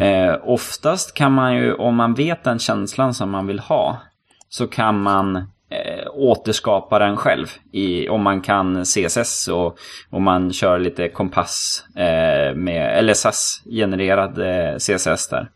Eh, 0.00 0.36
oftast 0.42 1.14
kan 1.14 1.32
man 1.32 1.56
ju, 1.56 1.74
om 1.74 1.94
man 1.96 2.14
vet 2.14 2.44
den 2.44 2.58
känslan 2.58 3.14
som 3.14 3.30
man 3.30 3.46
vill 3.46 3.58
ha, 3.58 4.02
så 4.48 4.66
kan 4.66 5.02
man 5.02 5.48
eh, 5.74 6.06
återskapa 6.12 6.98
den 6.98 7.16
själv. 7.16 7.46
I, 7.72 8.08
om 8.08 8.22
man 8.22 8.40
kan 8.40 8.84
CSS 8.84 9.48
och 9.48 9.78
om 10.10 10.22
man 10.22 10.52
kör 10.52 10.78
lite 10.78 11.08
kompass 11.08 11.84
eh, 11.96 12.54
med 12.54 13.04
LSS-genererad 13.04 14.38
eh, 14.38 14.76
CSS 14.76 15.28
där. 15.28 15.50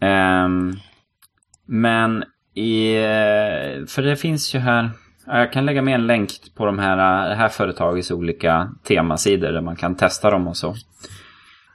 Ehm, 0.00 0.72
men 1.66 2.24
i, 2.54 2.96
eh, 2.96 3.86
för 3.86 4.02
det 4.02 4.16
finns 4.16 4.54
ju 4.54 4.58
här, 4.58 4.90
jag 5.26 5.52
kan 5.52 5.66
lägga 5.66 5.82
med 5.82 5.94
en 5.94 6.06
länk 6.06 6.30
på 6.54 6.66
de 6.66 6.78
här, 6.78 7.24
eh, 7.24 7.28
det 7.28 7.34
här 7.34 7.48
företagets 7.48 8.10
olika 8.10 8.70
temasidor 8.82 9.52
där 9.52 9.60
man 9.60 9.76
kan 9.76 9.96
testa 9.96 10.30
dem 10.30 10.48
och 10.48 10.56
så. 10.56 10.74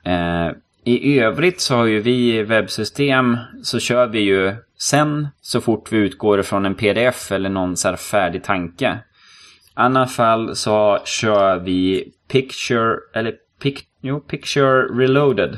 Eh, 0.05 0.51
i 0.85 1.19
övrigt 1.19 1.61
så 1.61 1.75
har 1.75 1.85
ju 1.85 1.99
vi 1.99 2.37
i 2.37 2.43
webbsystem 2.43 3.37
så 3.63 3.79
kör 3.79 4.07
vi 4.07 4.19
ju 4.19 4.55
sen 4.79 5.27
så 5.41 5.61
fort 5.61 5.91
vi 5.91 5.97
utgår 5.97 6.39
ifrån 6.39 6.65
en 6.65 6.75
pdf 6.75 7.31
eller 7.31 7.49
någon 7.49 7.77
så 7.77 7.87
här 7.87 7.95
färdig 7.95 8.43
tanke. 8.43 8.87
I 8.87 8.99
annat 9.73 10.11
fall 10.11 10.55
så 10.55 10.99
kör 11.05 11.59
vi 11.59 12.11
Picture, 12.31 12.95
eller 13.13 13.33
pic, 13.61 13.83
jo, 14.01 14.19
Picture 14.19 14.81
Reloaded. 14.81 15.57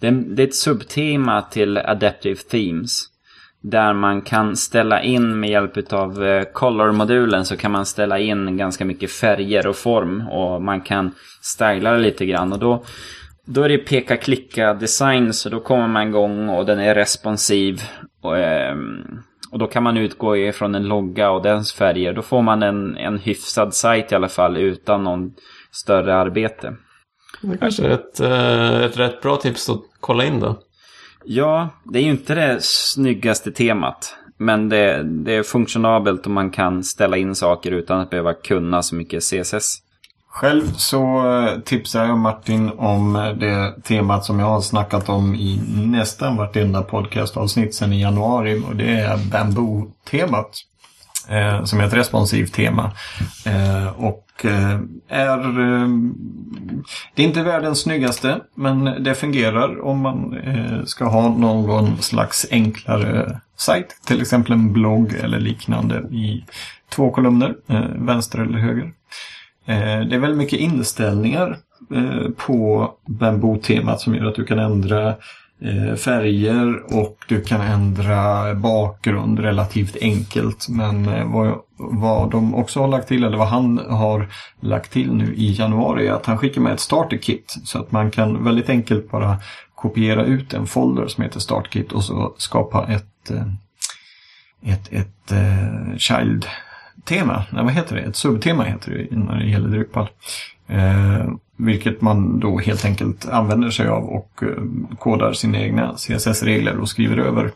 Det 0.00 0.06
är, 0.06 0.12
det 0.12 0.42
är 0.42 0.46
ett 0.46 0.54
subtema 0.54 1.42
till 1.42 1.78
Adaptive 1.78 2.40
Themes. 2.50 3.06
Där 3.62 3.92
man 3.92 4.22
kan 4.22 4.56
ställa 4.56 5.02
in 5.02 5.40
med 5.40 5.50
hjälp 5.50 5.92
av 5.92 6.24
eh, 6.24 6.44
Color-modulen 6.52 7.44
så 7.44 7.56
kan 7.56 7.70
man 7.70 7.86
ställa 7.86 8.18
in 8.18 8.56
ganska 8.56 8.84
mycket 8.84 9.10
färger 9.10 9.66
och 9.66 9.76
form. 9.76 10.28
Och 10.28 10.62
man 10.62 10.80
kan 10.80 11.14
styla 11.40 11.92
det 11.92 11.98
lite 11.98 12.26
grann. 12.26 12.52
Och 12.52 12.58
då, 12.58 12.84
då 13.52 13.62
är 13.62 13.68
det 13.68 13.78
peka-klicka 13.78 14.74
design 14.74 15.32
så 15.32 15.48
då 15.48 15.60
kommer 15.60 15.88
man 15.88 16.08
igång 16.08 16.48
och 16.48 16.66
den 16.66 16.80
är 16.80 16.94
responsiv. 16.94 17.82
Och, 18.22 18.38
ehm, 18.38 19.04
och 19.52 19.58
då 19.58 19.66
kan 19.66 19.82
man 19.82 19.96
utgå 19.96 20.36
ifrån 20.36 20.74
en 20.74 20.88
logga 20.88 21.30
och 21.30 21.42
dens 21.42 21.72
färger. 21.72 22.12
Då 22.12 22.22
får 22.22 22.42
man 22.42 22.62
en, 22.62 22.96
en 22.96 23.18
hyfsad 23.18 23.74
sajt 23.74 24.12
i 24.12 24.14
alla 24.14 24.28
fall 24.28 24.56
utan 24.56 25.04
någon 25.04 25.32
större 25.70 26.14
arbete. 26.14 26.76
Det 27.42 27.58
kanske 27.58 27.86
är 27.86 27.90
ett, 27.90 28.20
eh, 28.20 28.82
ett 28.82 28.98
rätt 28.98 29.20
bra 29.20 29.36
tips 29.36 29.70
att 29.70 29.80
kolla 30.00 30.24
in 30.24 30.40
då. 30.40 30.58
Ja, 31.24 31.68
det 31.84 31.98
är 31.98 32.02
ju 32.02 32.10
inte 32.10 32.34
det 32.34 32.58
snyggaste 32.60 33.52
temat. 33.52 34.16
Men 34.38 34.68
det, 34.68 35.02
det 35.02 35.34
är 35.34 35.42
funktionabelt 35.42 36.24
och 36.24 36.30
man 36.30 36.50
kan 36.50 36.84
ställa 36.84 37.16
in 37.16 37.34
saker 37.34 37.72
utan 37.72 38.00
att 38.00 38.10
behöva 38.10 38.34
kunna 38.34 38.82
så 38.82 38.94
mycket 38.94 39.22
CSS. 39.22 39.89
Själv 40.32 40.72
så 40.76 41.32
eh, 41.32 41.60
tipsar 41.60 42.04
jag 42.04 42.18
Martin 42.18 42.70
om 42.78 43.16
eh, 43.16 43.28
det 43.28 43.82
temat 43.82 44.24
som 44.24 44.38
jag 44.38 44.46
har 44.46 44.60
snackat 44.60 45.08
om 45.08 45.34
i 45.34 45.60
nästan 45.76 46.36
vartenda 46.36 46.82
podcastavsnitt 46.82 47.74
sedan 47.74 47.92
i 47.92 48.00
januari. 48.02 48.62
Och 48.68 48.76
det 48.76 48.90
är 48.90 49.16
Bamboo-temat. 49.16 50.50
Eh, 51.28 51.64
som 51.64 51.80
är 51.80 51.84
ett 51.84 51.94
responsivt 51.94 52.52
tema. 52.52 52.92
Eh, 53.46 53.86
och 54.04 54.44
eh, 54.44 54.80
är... 55.08 55.38
Eh, 55.38 55.88
det 57.14 57.22
är 57.22 57.26
inte 57.26 57.42
världens 57.42 57.80
snyggaste, 57.80 58.40
men 58.54 59.02
det 59.04 59.14
fungerar 59.14 59.84
om 59.84 60.00
man 60.00 60.36
eh, 60.36 60.84
ska 60.84 61.04
ha 61.04 61.28
någon 61.28 62.02
slags 62.02 62.46
enklare 62.50 63.40
sajt. 63.56 64.00
Till 64.06 64.20
exempel 64.20 64.52
en 64.52 64.72
blogg 64.72 65.14
eller 65.14 65.40
liknande 65.40 65.98
i 65.98 66.44
två 66.88 67.10
kolumner, 67.10 67.54
eh, 67.68 67.84
vänster 67.94 68.38
eller 68.38 68.58
höger. 68.58 68.92
Eh, 69.70 70.00
det 70.00 70.14
är 70.14 70.18
väldigt 70.18 70.38
mycket 70.38 70.60
inställningar 70.60 71.58
eh, 71.94 72.30
på 72.36 72.90
Bamboo-temat 73.06 74.00
som 74.00 74.14
gör 74.14 74.26
att 74.26 74.34
du 74.34 74.44
kan 74.44 74.58
ändra 74.58 75.08
eh, 75.60 75.94
färger 75.96 76.94
och 76.96 77.16
du 77.28 77.40
kan 77.40 77.60
ändra 77.60 78.54
bakgrund 78.54 79.38
relativt 79.38 79.96
enkelt. 80.00 80.68
Men 80.68 81.04
vad, 81.32 81.54
vad 81.76 82.30
de 82.30 82.54
också 82.54 82.80
har 82.80 82.88
lagt 82.88 83.08
till, 83.08 83.24
eller 83.24 83.36
vad 83.36 83.48
han 83.48 83.78
har 83.88 84.28
lagt 84.60 84.92
till 84.92 85.12
nu 85.12 85.34
i 85.34 85.52
januari, 85.52 86.06
är 86.06 86.12
att 86.12 86.26
han 86.26 86.38
skickar 86.38 86.60
med 86.60 86.72
ett 86.72 86.80
starter-kit. 86.80 87.56
Så 87.64 87.78
att 87.78 87.92
man 87.92 88.10
kan 88.10 88.44
väldigt 88.44 88.68
enkelt 88.68 89.10
bara 89.10 89.36
kopiera 89.74 90.24
ut 90.24 90.54
en 90.54 90.66
folder 90.66 91.06
som 91.06 91.24
heter 91.24 91.40
startkit 91.40 91.92
och 91.92 92.04
så 92.04 92.34
skapa 92.38 92.86
ett, 92.86 93.30
ett, 94.62 94.92
ett, 94.92 95.32
ett 95.32 96.00
child 96.00 96.46
tema, 97.04 97.44
nej 97.50 97.64
vad 97.64 97.72
heter 97.72 97.96
det? 97.96 98.02
Ett 98.02 98.16
subtema 98.16 98.64
heter 98.64 98.90
det 98.90 99.16
när 99.16 99.38
det 99.38 99.46
gäller 99.46 99.68
Drupal. 99.68 100.08
Eh, 100.66 101.32
vilket 101.56 102.00
man 102.00 102.40
då 102.40 102.58
helt 102.58 102.84
enkelt 102.84 103.28
använder 103.28 103.70
sig 103.70 103.88
av 103.88 104.04
och 104.04 104.42
eh, 104.42 104.94
kodar 104.98 105.32
sina 105.32 105.58
egna 105.58 105.94
CSS-regler 105.96 106.78
och 106.78 106.88
skriver 106.88 107.16
över 107.16 107.52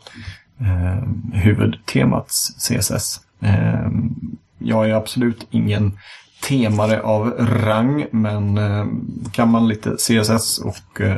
eh, 0.61 1.09
huvudtemats 1.33 2.69
CSS. 2.69 3.21
Eh, 3.41 3.89
jag 4.59 4.91
är 4.91 4.95
absolut 4.95 5.47
ingen 5.51 5.99
temare 6.49 7.03
av 7.03 7.31
rang 7.39 8.07
men 8.11 8.59
eh, 8.59 8.87
kan 9.33 9.51
man 9.51 9.69
lite 9.69 9.97
CSS 9.97 10.59
och 10.59 11.01
eh, 11.01 11.17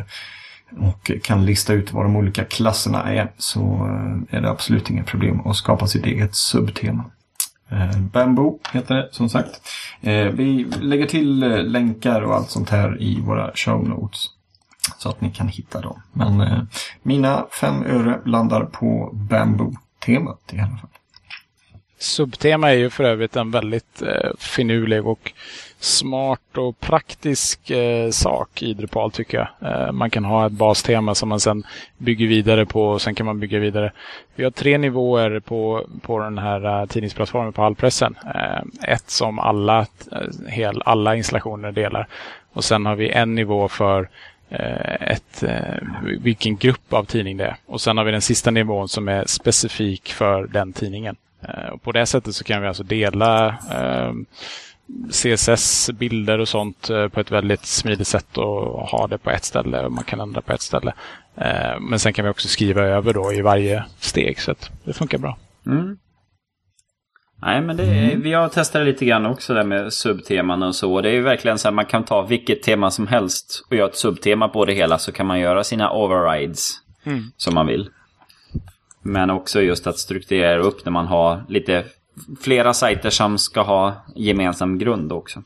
och 0.78 1.10
kan 1.22 1.46
lista 1.46 1.72
ut 1.72 1.92
vad 1.92 2.04
de 2.04 2.16
olika 2.16 2.44
klasserna 2.44 3.02
är 3.02 3.32
så 3.38 3.60
eh, 3.60 4.36
är 4.36 4.40
det 4.40 4.50
absolut 4.50 4.90
inga 4.90 5.04
problem 5.04 5.40
att 5.40 5.56
skapa 5.56 5.86
sitt 5.86 6.06
eget 6.06 6.34
subtema. 6.34 7.04
Eh, 7.70 7.98
Bamboo 7.98 8.58
heter 8.72 8.94
det 8.94 9.08
som 9.12 9.28
sagt. 9.28 9.60
Eh, 10.00 10.26
vi 10.26 10.64
lägger 10.80 11.06
till 11.06 11.42
eh, 11.42 11.62
länkar 11.62 12.22
och 12.22 12.34
allt 12.34 12.50
sånt 12.50 12.70
här 12.70 13.02
i 13.02 13.20
våra 13.20 13.52
show 13.54 13.88
notes. 13.88 14.26
Så 14.98 15.08
att 15.08 15.20
ni 15.20 15.30
kan 15.30 15.48
hitta 15.48 15.80
dem. 15.80 16.02
Men 16.12 16.66
mina 17.02 17.46
fem 17.60 17.82
öre 17.82 18.20
landar 18.24 18.64
på 18.64 19.10
Bamboo-temat 19.12 20.52
i 20.52 20.58
alla 20.58 20.78
fall. 20.78 20.90
Subtema 21.98 22.70
är 22.70 22.74
ju 22.74 22.90
för 22.90 23.04
övrigt 23.04 23.36
en 23.36 23.50
väldigt 23.50 24.02
finurlig 24.38 25.06
och 25.06 25.32
smart 25.80 26.58
och 26.58 26.80
praktisk 26.80 27.70
eh, 27.70 28.10
sak 28.10 28.62
i 28.62 28.74
Drupal 28.74 29.10
tycker 29.10 29.38
jag. 29.38 29.72
Eh, 29.72 29.92
man 29.92 30.10
kan 30.10 30.24
ha 30.24 30.46
ett 30.46 30.52
bastema 30.52 31.14
som 31.14 31.28
man 31.28 31.40
sen 31.40 31.64
bygger 31.98 32.26
vidare 32.26 32.66
på 32.66 32.88
och 32.88 33.02
sen 33.02 33.14
kan 33.14 33.26
man 33.26 33.40
bygga 33.40 33.58
vidare. 33.58 33.92
Vi 34.34 34.44
har 34.44 34.50
tre 34.50 34.78
nivåer 34.78 35.40
på, 35.40 35.86
på 36.02 36.18
den 36.18 36.38
här 36.38 36.80
uh, 36.80 36.86
tidningsplattformen 36.86 37.52
på 37.52 37.62
Allpressen. 37.62 38.14
Eh, 38.34 38.92
ett 38.92 39.10
som 39.10 39.38
alla, 39.38 39.80
eh, 40.12 40.48
hel, 40.48 40.82
alla 40.84 41.16
installationer 41.16 41.72
delar. 41.72 42.08
Och 42.52 42.64
sen 42.64 42.86
har 42.86 42.96
vi 42.96 43.10
en 43.10 43.34
nivå 43.34 43.68
för 43.68 44.08
eh, 44.48 45.10
ett, 45.10 45.42
eh, 45.42 45.82
vilken 46.20 46.56
grupp 46.56 46.92
av 46.92 47.04
tidning 47.04 47.36
det 47.36 47.44
är. 47.44 47.56
Och 47.66 47.80
sen 47.80 47.96
har 47.96 48.04
vi 48.04 48.12
den 48.12 48.22
sista 48.22 48.50
nivån 48.50 48.88
som 48.88 49.08
är 49.08 49.24
specifik 49.26 50.12
för 50.12 50.46
den 50.46 50.72
tidningen. 50.72 51.16
Och 51.72 51.82
på 51.82 51.92
det 51.92 52.06
sättet 52.06 52.34
så 52.34 52.44
kan 52.44 52.62
vi 52.62 52.68
alltså 52.68 52.82
dela 52.82 53.58
CSS-bilder 55.12 56.38
och 56.38 56.48
sånt 56.48 56.90
eh, 56.90 57.08
på 57.08 57.20
ett 57.20 57.30
väldigt 57.30 57.66
smidigt 57.66 58.06
sätt 58.06 58.38
och 58.38 58.80
ha 58.80 59.06
det 59.06 59.18
på 59.18 59.30
ett 59.30 59.44
ställe 59.44 59.84
och 59.84 59.92
man 59.92 60.04
kan 60.04 60.20
ändra 60.20 60.40
på 60.40 60.52
ett 60.52 60.62
ställe. 60.62 60.94
Eh, 61.36 61.80
men 61.80 61.98
sen 61.98 62.12
kan 62.12 62.24
vi 62.24 62.30
också 62.30 62.48
skriva 62.48 62.82
över 62.82 63.12
då 63.12 63.32
i 63.32 63.40
varje 63.40 63.84
steg 63.98 64.40
så 64.40 64.50
att 64.50 64.70
det 64.84 64.92
funkar 64.92 65.18
bra. 65.18 65.38
Mm. 65.66 65.98
Nej, 67.42 67.60
men 67.60 67.76
det 67.76 67.84
mm. 67.84 68.22
vi 68.22 68.32
har 68.32 68.48
testat 68.48 68.86
lite 68.86 69.04
grann 69.04 69.26
också 69.26 69.54
där 69.54 69.64
med 69.64 69.92
subteman 69.92 70.62
och 70.62 70.74
så. 70.74 71.00
Det 71.00 71.08
är 71.08 71.12
ju 71.12 71.22
verkligen 71.22 71.58
så 71.58 71.68
att 71.68 71.74
man 71.74 71.86
kan 71.86 72.04
ta 72.04 72.22
vilket 72.22 72.62
tema 72.62 72.90
som 72.90 73.06
helst 73.06 73.66
och 73.70 73.76
göra 73.76 73.88
ett 73.88 73.96
subtema 73.96 74.48
på 74.48 74.64
det 74.64 74.72
hela 74.72 74.98
så 74.98 75.12
kan 75.12 75.26
man 75.26 75.40
göra 75.40 75.64
sina 75.64 75.92
overrides 75.92 76.70
mm. 77.04 77.24
som 77.36 77.54
man 77.54 77.66
vill. 77.66 77.90
Men 79.02 79.30
också 79.30 79.62
just 79.62 79.86
att 79.86 79.98
strukturera 79.98 80.58
upp 80.58 80.84
när 80.84 80.92
man 80.92 81.06
har 81.06 81.44
lite 81.48 81.84
flera 82.40 82.74
sajter 82.74 83.10
som 83.10 83.38
ska 83.38 83.62
ha 83.62 84.04
gemensam 84.14 84.78
grund 84.78 85.12
också. 85.12 85.42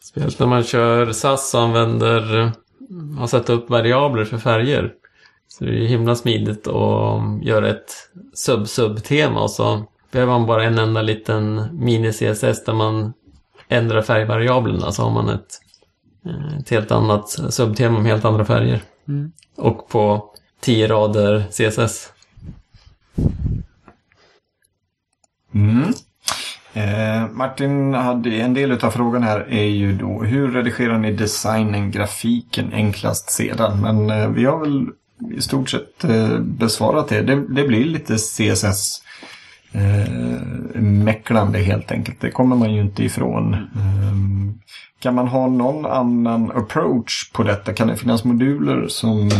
Speciellt 0.00 0.38
när 0.38 0.46
man 0.46 0.62
kör 0.62 1.12
SAS 1.12 1.54
och 1.54 1.60
använder, 1.60 2.52
har 3.18 3.26
satt 3.26 3.50
upp 3.50 3.70
variabler 3.70 4.24
för 4.24 4.38
färger. 4.38 4.92
Så 5.48 5.64
det 5.64 5.70
är 5.70 5.86
himla 5.86 6.14
smidigt 6.14 6.66
att 6.66 7.42
göra 7.42 7.68
ett 7.68 8.10
sub-sub-tema 8.34 9.42
och 9.42 9.50
så 9.50 9.84
behöver 10.10 10.32
man 10.32 10.46
bara 10.46 10.64
en 10.64 10.78
enda 10.78 11.02
liten 11.02 11.60
mini-CSS 11.72 12.64
där 12.66 12.72
man 12.72 13.12
ändrar 13.68 14.02
färgvariablerna 14.02 14.92
så 14.92 15.02
har 15.02 15.10
man 15.10 15.28
ett, 15.28 15.60
eh, 16.26 16.58
ett 16.58 16.70
helt 16.70 16.90
annat 16.90 17.28
subtema 17.28 17.98
med 17.98 18.12
helt 18.12 18.24
andra 18.24 18.44
färger. 18.44 18.82
Mm. 19.08 19.32
Och 19.56 19.88
på 19.88 20.34
tio 20.60 20.88
rader 20.88 21.44
CSS. 21.50 22.12
Mm. 25.56 25.92
Eh, 26.72 27.30
Martin 27.30 27.94
hade 27.94 28.30
en 28.30 28.54
del 28.54 28.84
av 28.84 28.90
frågan 28.90 29.22
här 29.22 29.46
är 29.50 29.64
ju 29.64 29.92
då 29.92 30.22
hur 30.22 30.52
redigerar 30.52 30.98
ni 30.98 31.12
designen, 31.12 31.90
grafiken 31.90 32.72
enklast 32.72 33.30
sedan? 33.30 33.80
Men 33.80 34.10
eh, 34.10 34.28
vi 34.28 34.44
har 34.44 34.60
väl 34.60 34.86
i 35.36 35.40
stort 35.40 35.70
sett 35.70 36.04
eh, 36.04 36.38
besvarat 36.38 37.08
det. 37.08 37.22
det. 37.22 37.34
det. 37.48 37.68
blir 37.68 37.84
lite 37.84 38.16
CSS 38.16 39.02
eh, 39.72 40.80
mäcklande 40.80 41.58
helt 41.58 41.92
enkelt. 41.92 42.20
Det 42.20 42.30
kommer 42.30 42.56
man 42.56 42.74
ju 42.74 42.80
inte 42.80 43.04
ifrån. 43.04 43.54
Eh, 43.54 44.16
kan 45.00 45.14
man 45.14 45.28
ha 45.28 45.46
någon 45.46 45.86
annan 45.86 46.50
approach 46.50 47.30
på 47.32 47.42
detta? 47.42 47.72
Kan 47.72 47.88
det 47.88 47.96
finnas 47.96 48.24
moduler 48.24 48.88
som 48.88 49.30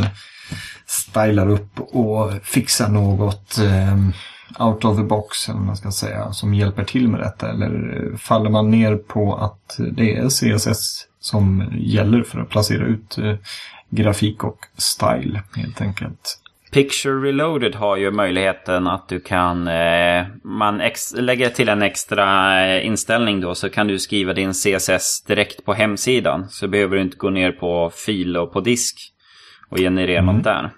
stylar 0.87 1.49
upp 1.49 1.81
och 1.81 2.33
fixar 2.43 2.89
något? 2.89 3.59
Eh, 3.59 3.97
Out 4.59 4.85
of 4.85 4.97
the 4.97 5.03
box, 5.03 5.49
eller 5.49 5.61
man 5.61 5.77
ska 5.77 5.91
säga, 5.91 6.33
som 6.33 6.55
hjälper 6.55 6.85
till 6.85 7.09
med 7.09 7.21
detta? 7.21 7.51
Eller 7.51 8.11
faller 8.17 8.51
man 8.51 8.71
ner 8.71 8.97
på 8.97 9.35
att 9.35 9.77
det 9.93 10.17
är 10.17 10.29
CSS 10.29 11.07
som 11.21 11.73
gäller 11.79 12.23
för 12.23 12.41
att 12.41 12.49
placera 12.49 12.87
ut 12.87 13.19
eh, 13.19 13.35
grafik 13.91 14.45
och 14.45 14.59
style 14.77 15.43
helt 15.57 15.81
enkelt? 15.81 16.39
Picture 16.71 17.15
Reloaded 17.15 17.75
har 17.75 17.97
ju 17.97 18.11
möjligheten 18.11 18.87
att 18.87 19.09
du 19.09 19.21
kan, 19.21 19.69
eh, 19.69 20.27
man 20.45 20.83
lägger 21.17 21.49
till 21.49 21.69
en 21.69 21.83
extra 21.83 22.61
eh, 22.67 22.87
inställning 22.87 23.41
då 23.41 23.55
så 23.55 23.71
kan 23.71 23.87
du 23.87 23.99
skriva 23.99 24.33
din 24.33 24.53
CSS 24.53 25.25
direkt 25.27 25.65
på 25.65 25.75
hemsidan. 25.75 26.49
Så 26.49 26.69
behöver 26.69 26.97
du 26.97 27.03
inte 27.03 27.17
gå 27.17 27.31
ner 27.31 27.53
på 27.53 27.91
fil 28.07 28.37
och 28.37 28.53
på 28.53 28.61
disk 28.61 28.97
och 29.69 29.79
generera 29.79 30.19
mm. 30.19 30.35
något 30.35 30.45
där. 30.45 30.71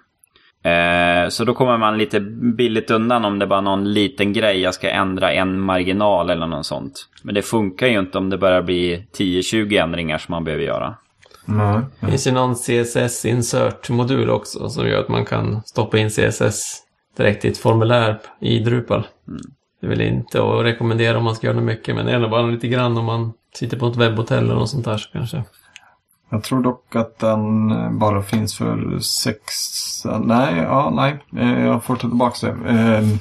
Eh, 0.62 1.28
så 1.28 1.44
då 1.44 1.54
kommer 1.54 1.78
man 1.78 1.98
lite 1.98 2.20
billigt 2.56 2.90
undan 2.90 3.24
om 3.24 3.38
det 3.38 3.46
bara 3.46 3.58
är 3.58 3.62
någon 3.62 3.92
liten 3.92 4.32
grej. 4.32 4.60
Jag 4.60 4.74
ska 4.74 4.90
ändra 4.90 5.32
en 5.32 5.60
marginal 5.60 6.30
eller 6.30 6.46
något 6.46 6.66
sånt. 6.66 7.08
Men 7.22 7.34
det 7.34 7.42
funkar 7.42 7.86
ju 7.86 7.98
inte 7.98 8.18
om 8.18 8.30
det 8.30 8.38
börjar 8.38 8.62
bli 8.62 9.06
10-20 9.18 9.82
ändringar 9.82 10.18
som 10.18 10.32
man 10.32 10.44
behöver 10.44 10.64
göra. 10.64 10.96
Mm. 11.48 11.84
Det 12.00 12.06
finns 12.06 12.26
ju 12.26 12.32
någon 12.32 12.54
CSS 12.54 13.24
insert-modul 13.24 14.30
också 14.30 14.68
som 14.68 14.88
gör 14.88 15.00
att 15.00 15.08
man 15.08 15.24
kan 15.24 15.62
stoppa 15.64 15.98
in 15.98 16.10
CSS 16.10 16.82
direkt 17.16 17.44
i 17.44 17.48
ett 17.48 17.58
formulär 17.58 18.18
i 18.40 18.58
Drupal. 18.58 19.06
Mm. 19.28 19.40
Det 19.80 19.86
är 19.86 19.90
väl 19.90 20.00
inte 20.00 20.42
att 20.42 20.64
rekommendera 20.64 21.18
om 21.18 21.24
man 21.24 21.34
ska 21.34 21.46
göra 21.46 21.56
det 21.56 21.62
mycket, 21.62 21.94
men 21.94 22.06
det 22.06 22.12
är 22.12 22.28
bara 22.28 22.42
lite 22.42 22.68
grann 22.68 22.96
om 22.96 23.04
man 23.04 23.32
sitter 23.54 23.76
på 23.76 23.86
ett 23.86 23.96
webbhotell 23.96 24.44
eller 24.44 24.54
något 24.54 24.70
sånt 24.70 24.84
där 24.84 24.96
så 24.96 25.10
kanske. 25.12 25.44
Jag 26.30 26.42
tror 26.42 26.62
dock 26.62 26.96
att 26.96 27.18
den 27.18 27.70
eh, 27.70 27.90
bara 27.90 28.22
finns 28.22 28.56
för 28.56 28.98
sex... 28.98 29.42
Nej, 30.20 30.56
ja, 30.56 30.92
nej. 30.94 31.24
Eh, 31.36 31.64
jag 31.64 31.84
får 31.84 31.96
ta 31.96 32.08
tillbaka 32.08 32.46
det. 32.46 32.68
Ehm, 32.70 33.18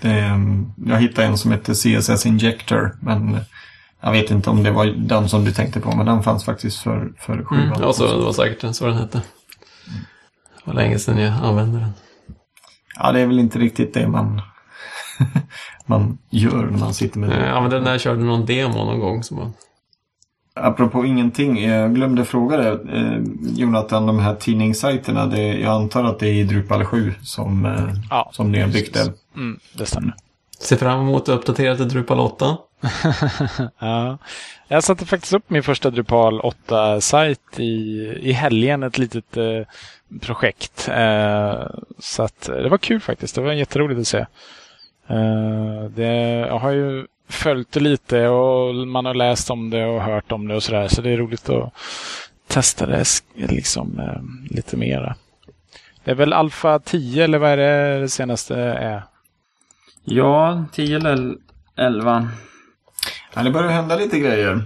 ehm, 0.00 0.72
jag 0.86 1.00
hittade 1.00 1.26
en 1.26 1.38
som 1.38 1.52
heter 1.52 1.74
CSS 1.74 2.26
Injector. 2.26 2.96
Men 3.00 3.38
jag 4.00 4.12
vet 4.12 4.30
inte 4.30 4.50
om 4.50 4.62
det 4.62 4.70
var 4.70 4.86
den 4.86 5.28
som 5.28 5.44
du 5.44 5.52
tänkte 5.52 5.80
på. 5.80 5.96
Men 5.96 6.06
den 6.06 6.22
fanns 6.22 6.44
faktiskt 6.44 6.80
för, 6.80 7.12
för 7.18 7.44
sjuan. 7.44 7.62
Mm, 7.62 7.82
ja, 7.82 7.92
så 7.92 8.06
det 8.16 8.24
var 8.24 8.32
säkert 8.32 8.74
så 8.76 8.86
den 8.86 8.96
hette. 8.96 9.22
Det 10.54 10.64
var 10.64 10.74
länge 10.74 10.98
sedan 10.98 11.18
jag 11.18 11.32
använde 11.42 11.78
den. 11.78 11.92
Ja, 12.96 13.12
det 13.12 13.20
är 13.20 13.26
väl 13.26 13.38
inte 13.38 13.58
riktigt 13.58 13.94
det 13.94 14.08
man, 14.08 14.42
man 15.86 16.18
gör 16.30 16.66
när 16.70 16.78
man 16.78 16.94
sitter 16.94 17.18
med 17.18 17.30
det. 17.30 17.46
Jag 17.46 17.56
använde 17.56 17.76
den 17.76 17.84
när 17.84 17.90
jag 17.90 18.00
körde 18.00 18.24
någon 18.24 18.46
demo 18.46 18.84
någon 18.84 19.00
gång. 19.00 19.22
Som 19.22 19.36
man 19.36 19.52
Apropå 20.54 21.04
ingenting, 21.04 21.64
jag 21.64 21.94
glömde 21.94 22.24
fråga 22.24 22.56
dig 22.56 22.78
eh, 22.92 23.18
Jonathan, 23.56 24.06
de 24.06 24.18
här 24.18 24.34
tidningssajterna, 24.34 25.26
det, 25.26 25.42
jag 25.42 25.72
antar 25.72 26.04
att 26.04 26.18
det 26.18 26.28
är 26.28 26.34
i 26.34 26.44
Drupal 26.44 26.84
7 26.84 27.14
som, 27.22 27.66
eh, 27.66 27.94
ja, 28.10 28.30
som 28.32 28.52
ni 28.52 28.60
har 28.60 28.68
byggt 28.68 28.94
det? 28.94 29.12
Mm, 29.36 29.60
det 29.74 29.86
stämmer. 29.86 30.14
Ser 30.60 30.76
fram 30.76 31.00
emot 31.00 31.22
att 31.22 31.28
uppdatera 31.28 31.76
till 31.76 31.88
Drupal 31.88 32.20
8. 32.20 32.56
ja. 33.78 34.18
Jag 34.68 34.84
satte 34.84 35.06
faktiskt 35.06 35.32
upp 35.32 35.50
min 35.50 35.62
första 35.62 35.90
Drupal 35.90 36.40
8-sajt 36.40 37.60
i, 37.60 37.64
i 38.22 38.32
helgen, 38.32 38.82
ett 38.82 38.98
litet 38.98 39.36
eh, 39.36 39.62
projekt. 40.20 40.88
Eh, 40.88 41.66
så 41.98 42.22
att, 42.22 42.42
det 42.42 42.68
var 42.68 42.78
kul 42.78 43.00
faktiskt, 43.00 43.34
det 43.34 43.40
var 43.40 43.52
jätteroligt 43.52 44.00
att 44.00 44.08
se. 44.08 44.26
Eh, 45.08 45.84
det, 45.94 46.12
jag 46.48 46.58
har 46.58 46.70
ju 46.70 47.06
följt 47.30 47.72
det 47.72 47.80
lite 47.80 48.28
och 48.28 48.74
man 48.74 49.04
har 49.04 49.14
läst 49.14 49.50
om 49.50 49.70
det 49.70 49.84
och 49.84 50.02
hört 50.02 50.32
om 50.32 50.48
det 50.48 50.54
och 50.54 50.62
sådär. 50.62 50.88
Så 50.88 51.02
det 51.02 51.10
är 51.10 51.16
roligt 51.16 51.48
att 51.48 51.72
testa 52.46 52.86
det 52.86 53.04
liksom 53.34 53.98
eh, 53.98 54.54
lite 54.56 54.76
mera. 54.76 55.14
Det 56.04 56.10
är 56.10 56.14
väl 56.14 56.32
Alfa 56.32 56.78
10 56.78 57.24
eller 57.24 57.38
vad 57.38 57.50
är 57.50 57.56
det, 57.56 58.00
det 58.00 58.08
senaste 58.08 58.56
är? 58.56 59.02
Ja, 60.04 60.64
10 60.72 60.96
eller 60.96 61.34
11. 61.76 62.28
Ja, 63.34 63.42
det 63.42 63.50
börjar 63.50 63.70
hända 63.70 63.96
lite 63.96 64.18
grejer. 64.18 64.64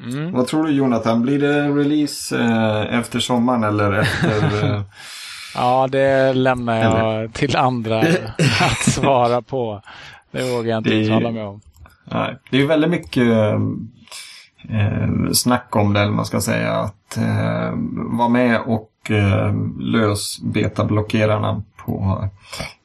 Mm. 0.00 0.32
Vad 0.32 0.46
tror 0.46 0.64
du 0.64 0.72
Jonathan? 0.72 1.22
Blir 1.22 1.38
det 1.38 1.68
release 1.68 2.38
eh, 2.38 2.98
efter 2.98 3.20
sommaren 3.20 3.64
eller 3.64 3.92
efter... 3.92 4.64
Eh... 4.64 4.82
ja, 5.54 5.88
det 5.90 6.32
lämnar 6.32 6.76
jag 6.76 7.14
eller? 7.16 7.28
till 7.28 7.56
andra 7.56 7.98
att 8.60 8.92
svara 8.92 9.42
på. 9.42 9.82
Det 10.30 10.42
vågar 10.42 10.70
jag 10.70 10.78
inte 10.78 10.90
uttala 10.90 11.30
mig 11.30 11.42
om. 11.42 11.60
Nej, 12.10 12.38
det 12.50 12.62
är 12.62 12.66
väldigt 12.66 12.90
mycket 12.90 13.28
eh, 14.68 15.30
snack 15.32 15.76
om 15.76 15.92
det, 15.92 16.00
eller 16.00 16.12
man 16.12 16.26
ska 16.26 16.40
säga. 16.40 16.72
Att 16.72 17.16
eh, 17.16 17.70
vara 18.18 18.28
med 18.28 18.60
och 18.60 19.10
eh, 19.10 19.54
lös 19.80 20.40
betablockerarna 20.42 21.62
på 21.76 22.28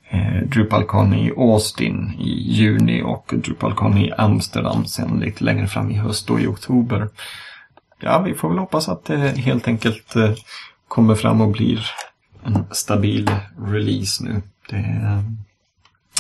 eh, 0.10 0.48
DrupalCon 0.48 1.14
i 1.14 1.32
Austin 1.38 2.14
i 2.20 2.52
juni 2.52 3.02
och 3.02 3.34
DrupalCon 3.36 3.98
i 3.98 4.12
Amsterdam 4.12 4.86
sen 4.86 5.20
lite 5.20 5.44
längre 5.44 5.68
fram 5.68 5.92
i 5.92 5.98
höst 5.98 6.30
och 6.30 6.42
i 6.42 6.48
oktober. 6.48 7.10
Ja, 8.00 8.20
vi 8.20 8.34
får 8.34 8.50
väl 8.50 8.58
hoppas 8.58 8.90
att 8.90 9.06
det 9.06 9.18
helt 9.18 9.68
enkelt 9.68 10.16
eh, 10.16 10.32
kommer 10.88 11.16
fram 11.16 11.42
och 11.42 11.52
blir 11.52 11.86
en 12.44 12.66
stabil 12.72 13.32
release 13.68 14.24
nu. 14.24 14.42
Det, 14.70 14.78
eh, 14.78 15.22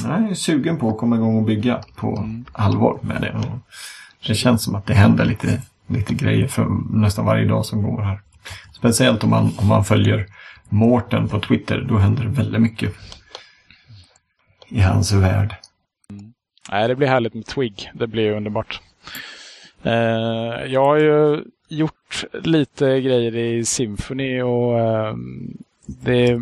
jag 0.10 0.32
är 0.32 0.34
sugen 0.34 0.78
på 0.78 0.90
att 0.90 0.98
komma 0.98 1.16
igång 1.16 1.38
och 1.38 1.44
bygga 1.44 1.84
på 1.96 2.18
mm. 2.18 2.46
allvar 2.52 2.98
med 3.02 3.22
det. 3.22 3.32
Och 3.32 3.60
det 4.28 4.36
känns 4.36 4.64
som 4.64 4.76
att 4.76 4.86
det 4.86 4.94
händer 4.94 5.26
lite, 5.26 5.62
lite 5.88 6.14
grejer 6.14 6.48
för 6.48 6.68
nästan 6.90 7.26
varje 7.26 7.46
dag 7.46 7.66
som 7.66 7.84
går 7.84 8.02
här. 8.02 8.22
Speciellt 8.74 9.24
om 9.24 9.30
man, 9.30 9.52
om 9.58 9.68
man 9.68 9.86
följer 9.86 10.28
Mårten 10.70 11.28
på 11.28 11.40
Twitter. 11.40 11.86
Då 11.90 11.98
händer 11.98 12.24
det 12.24 12.30
väldigt 12.30 12.62
mycket 12.62 12.94
i 14.68 14.82
hans 14.82 15.12
värld. 15.12 15.56
Nej, 16.72 16.88
det 16.88 16.96
blir 16.96 17.08
härligt 17.08 17.34
med 17.34 17.46
Twig. 17.46 17.92
Det 17.94 18.08
blir 18.08 18.32
underbart. 18.32 18.82
Eh, 19.84 19.94
jag 20.68 20.86
har 20.86 20.98
ju 20.98 21.44
gjort 21.68 22.24
lite 22.44 23.02
grejer 23.02 23.36
i 23.36 23.66
Symphony 23.66 24.42
och 24.42 24.80
eh, 24.80 25.16
det 25.86 26.28
är 26.28 26.42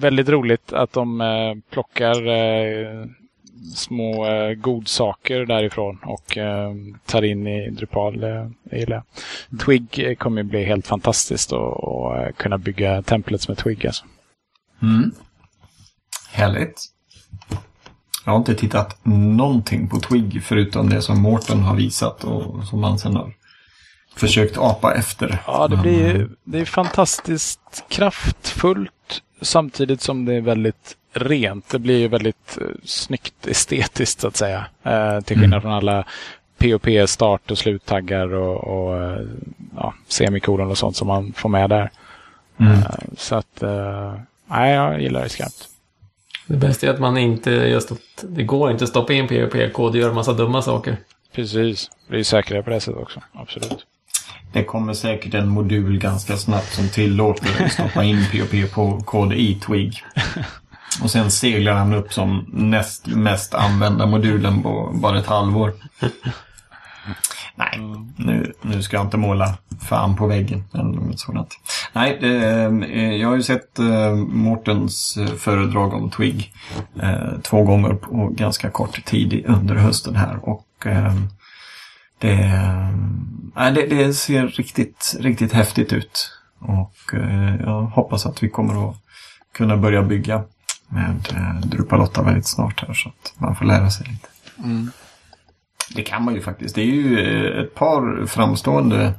väldigt 0.00 0.28
roligt 0.28 0.72
att 0.72 0.92
de 0.92 1.20
eh, 1.20 1.54
plockar 1.70 2.28
eh, 2.28 3.06
små 3.74 4.26
eh, 4.26 4.54
godsaker 4.54 5.46
därifrån 5.46 5.98
och 6.02 6.38
eh, 6.38 6.70
tar 7.06 7.22
in 7.22 7.46
i 7.46 7.70
Drupal. 7.70 8.24
Eh, 8.24 8.48
jag. 8.70 9.02
Twig 9.64 10.18
kommer 10.18 10.42
bli 10.42 10.64
helt 10.64 10.86
fantastiskt 10.86 11.52
och, 11.52 11.84
och 11.84 12.16
eh, 12.16 12.32
kunna 12.32 12.58
bygga 12.58 13.02
templets 13.02 13.48
med 13.48 13.58
Twig. 13.58 13.86
Alltså. 13.86 14.04
Mm. 14.82 15.10
Härligt. 16.32 16.84
Jag 18.24 18.32
har 18.32 18.38
inte 18.38 18.54
tittat 18.54 18.98
någonting 19.02 19.88
på 19.88 20.00
Twig 20.00 20.42
förutom 20.42 20.88
det 20.88 21.02
som 21.02 21.22
Mårten 21.22 21.60
har 21.60 21.76
visat 21.76 22.24
och 22.24 22.64
som 22.64 22.80
man 22.80 22.98
sen 22.98 23.16
har 23.16 23.32
försökt 24.16 24.58
apa 24.58 24.94
efter. 24.94 25.42
Ja, 25.46 25.68
det 25.68 25.76
blir 25.76 26.28
det 26.44 26.58
är 26.58 26.64
fantastiskt 26.64 27.84
kraftfullt 27.88 28.92
samtidigt 29.40 30.00
som 30.00 30.24
det 30.24 30.34
är 30.34 30.40
väldigt 30.40 30.96
rent. 31.12 31.68
Det 31.68 31.78
blir 31.78 31.98
ju 31.98 32.08
väldigt 32.08 32.58
eh, 32.60 32.66
snyggt 32.84 33.46
estetiskt 33.46 34.20
så 34.20 34.28
att 34.28 34.36
säga. 34.36 34.66
Eh, 34.82 35.20
till 35.20 35.36
skillnad 35.36 35.52
Mm. 35.58 35.62
från 35.62 35.72
alla 35.72 36.04
POP 36.58 36.86
start 37.08 37.50
och 37.50 37.58
sluttaggar 37.58 38.34
och, 38.34 38.64
och 38.64 39.02
eh, 39.02 39.20
ja, 39.76 39.94
semikolon 40.08 40.70
och 40.70 40.78
sånt 40.78 40.96
som 40.96 41.08
man 41.08 41.32
får 41.32 41.48
med 41.48 41.70
där. 41.70 41.90
Mm. 42.60 42.72
Eh, 42.72 42.84
så 43.16 43.34
att, 43.34 43.62
eh, 43.62 44.14
nej, 44.46 44.74
jag 44.74 45.02
gillar 45.02 45.22
det 45.22 45.28
skarpt. 45.28 45.66
Det 46.46 46.56
bästa 46.56 46.86
är 46.86 46.90
att 46.90 47.00
man 47.00 47.16
inte 47.18 47.50
just 47.50 47.92
att 47.92 47.98
det 48.22 48.42
går 48.42 48.70
inte 48.70 48.84
att 48.84 48.90
stoppa 48.90 49.12
in 49.12 49.28
PVP-kod 49.28 49.90
och 49.90 49.96
göra 49.96 50.12
massa 50.12 50.32
dumma 50.32 50.62
saker. 50.62 50.96
Precis. 51.34 51.90
Det 52.08 52.14
är 52.14 52.18
ju 52.18 52.24
säkrare 52.24 52.62
på 52.62 52.70
det 52.70 52.80
sättet 52.80 53.02
också. 53.02 53.20
Absolut. 53.32 53.86
Det 54.52 54.64
kommer 54.64 54.94
säkert 54.94 55.34
en 55.34 55.48
modul 55.48 55.98
ganska 55.98 56.36
snabbt 56.36 56.72
som 56.72 56.88
tillåter 56.88 57.44
dig 57.44 57.66
att 57.66 57.72
stoppa 57.72 58.04
in 58.04 58.26
POP-kod 58.32 59.32
i 59.32 59.54
Twig. 59.54 60.04
Och 61.02 61.10
sen 61.10 61.30
seglar 61.30 61.72
han 61.72 61.94
upp 61.94 62.12
som 62.12 62.44
näst 62.52 63.06
mest 63.06 63.54
använda 63.54 64.06
modulen 64.06 64.62
på 64.62 64.90
bara 64.94 65.18
ett 65.18 65.26
halvår. 65.26 65.72
Nej, 67.54 67.80
nu, 68.16 68.52
nu 68.62 68.82
ska 68.82 68.96
jag 68.96 69.06
inte 69.06 69.16
måla 69.16 69.54
fan 69.80 70.16
på 70.16 70.26
väggen 70.26 70.64
eller 70.74 70.84
något 70.84 71.20
sådant. 71.20 71.58
Nej, 71.92 72.18
det, 72.20 72.36
eh, 72.92 73.14
jag 73.16 73.28
har 73.28 73.36
ju 73.36 73.42
sett 73.42 73.78
eh, 73.78 74.14
Mårtens 74.14 75.16
eh, 75.16 75.26
föredrag 75.26 75.94
om 75.94 76.10
Twig 76.10 76.52
eh, 77.02 77.38
två 77.42 77.62
gånger 77.62 77.94
på 77.94 78.28
ganska 78.28 78.70
kort 78.70 79.04
tid 79.04 79.44
under 79.46 79.74
hösten 79.74 80.16
här. 80.16 80.38
Och 80.42 80.86
eh, 80.86 81.14
det, 82.20 82.36
nej, 83.56 83.72
det, 83.72 83.86
det 83.86 84.14
ser 84.14 84.46
riktigt, 84.46 85.16
riktigt 85.20 85.52
häftigt 85.52 85.92
ut. 85.92 86.30
Och 86.58 87.14
eh, 87.14 87.56
jag 87.60 87.82
hoppas 87.82 88.26
att 88.26 88.42
vi 88.42 88.48
kommer 88.48 88.90
att 88.90 88.96
kunna 89.54 89.76
börja 89.76 90.02
bygga 90.02 90.44
med 90.88 91.28
eh, 91.34 91.68
Drupal 91.68 92.00
8 92.00 92.22
väldigt 92.22 92.46
snart 92.46 92.84
här 92.86 92.94
så 92.94 93.08
att 93.08 93.32
man 93.38 93.56
får 93.56 93.64
lära 93.64 93.90
sig 93.90 94.06
lite. 94.06 94.28
Det 95.94 96.02
kan 96.02 96.24
man 96.24 96.34
ju 96.34 96.40
faktiskt. 96.40 96.74
Det 96.74 96.80
är 96.80 96.86
ju 96.86 97.20
eh, 97.20 97.64
ett 97.64 97.74
par 97.74 98.26
framstående 98.26 99.14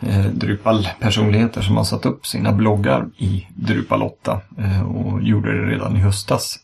eh, 0.00 0.26
Drupal-personligheter 0.26 1.62
som 1.62 1.76
har 1.76 1.84
satt 1.84 2.06
upp 2.06 2.26
sina 2.26 2.52
bloggar 2.52 3.06
i 3.16 3.46
Drupal 3.54 4.02
8 4.02 4.40
eh, 4.58 4.82
och 4.82 5.22
gjorde 5.22 5.60
det 5.60 5.72
redan 5.72 5.96
i 5.96 6.00
höstas. 6.00 6.58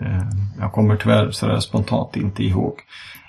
Eh, 0.00 0.22
jag 0.60 0.72
kommer 0.72 0.96
tyvärr 0.96 1.30
sådär 1.30 1.60
spontant 1.60 2.16
inte 2.16 2.44
ihåg 2.44 2.80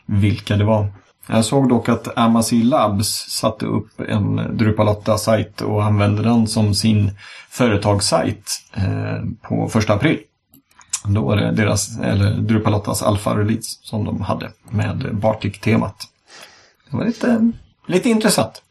vilka 0.06 0.58
det 0.58 0.64
var. 0.64 0.88
Jag 1.28 1.46
såg 1.46 1.70
dock 1.70 1.90
att 1.90 2.18
Amazon 2.18 2.70
Labs 2.70 3.08
satte 3.30 3.66
upp 3.66 4.02
en 4.08 4.58
Drupal 4.58 4.88
8-sajt 4.88 5.62
och 5.62 5.84
använde 5.84 6.24
den 6.24 6.48
som 6.48 6.76
sin 6.76 7.12
företagssajt 7.50 8.52
eh, 8.74 9.24
på 9.42 9.70
första 9.70 9.94
april. 9.94 10.20
Då 11.06 11.22
var 11.22 11.36
det 11.36 11.52
deras, 11.52 12.00
eller 12.00 12.32
Drupal 12.32 12.74
8s 12.74 13.04
alfa-release 13.04 13.80
som 13.82 14.06
de 14.06 14.22
hade 14.22 14.52
med 14.70 15.16
Bartik-temat. 15.16 15.96
Det 16.92 16.98
var 16.98 17.06
lite, 17.06 17.52
lite 17.88 18.10
intressant. 18.10 18.62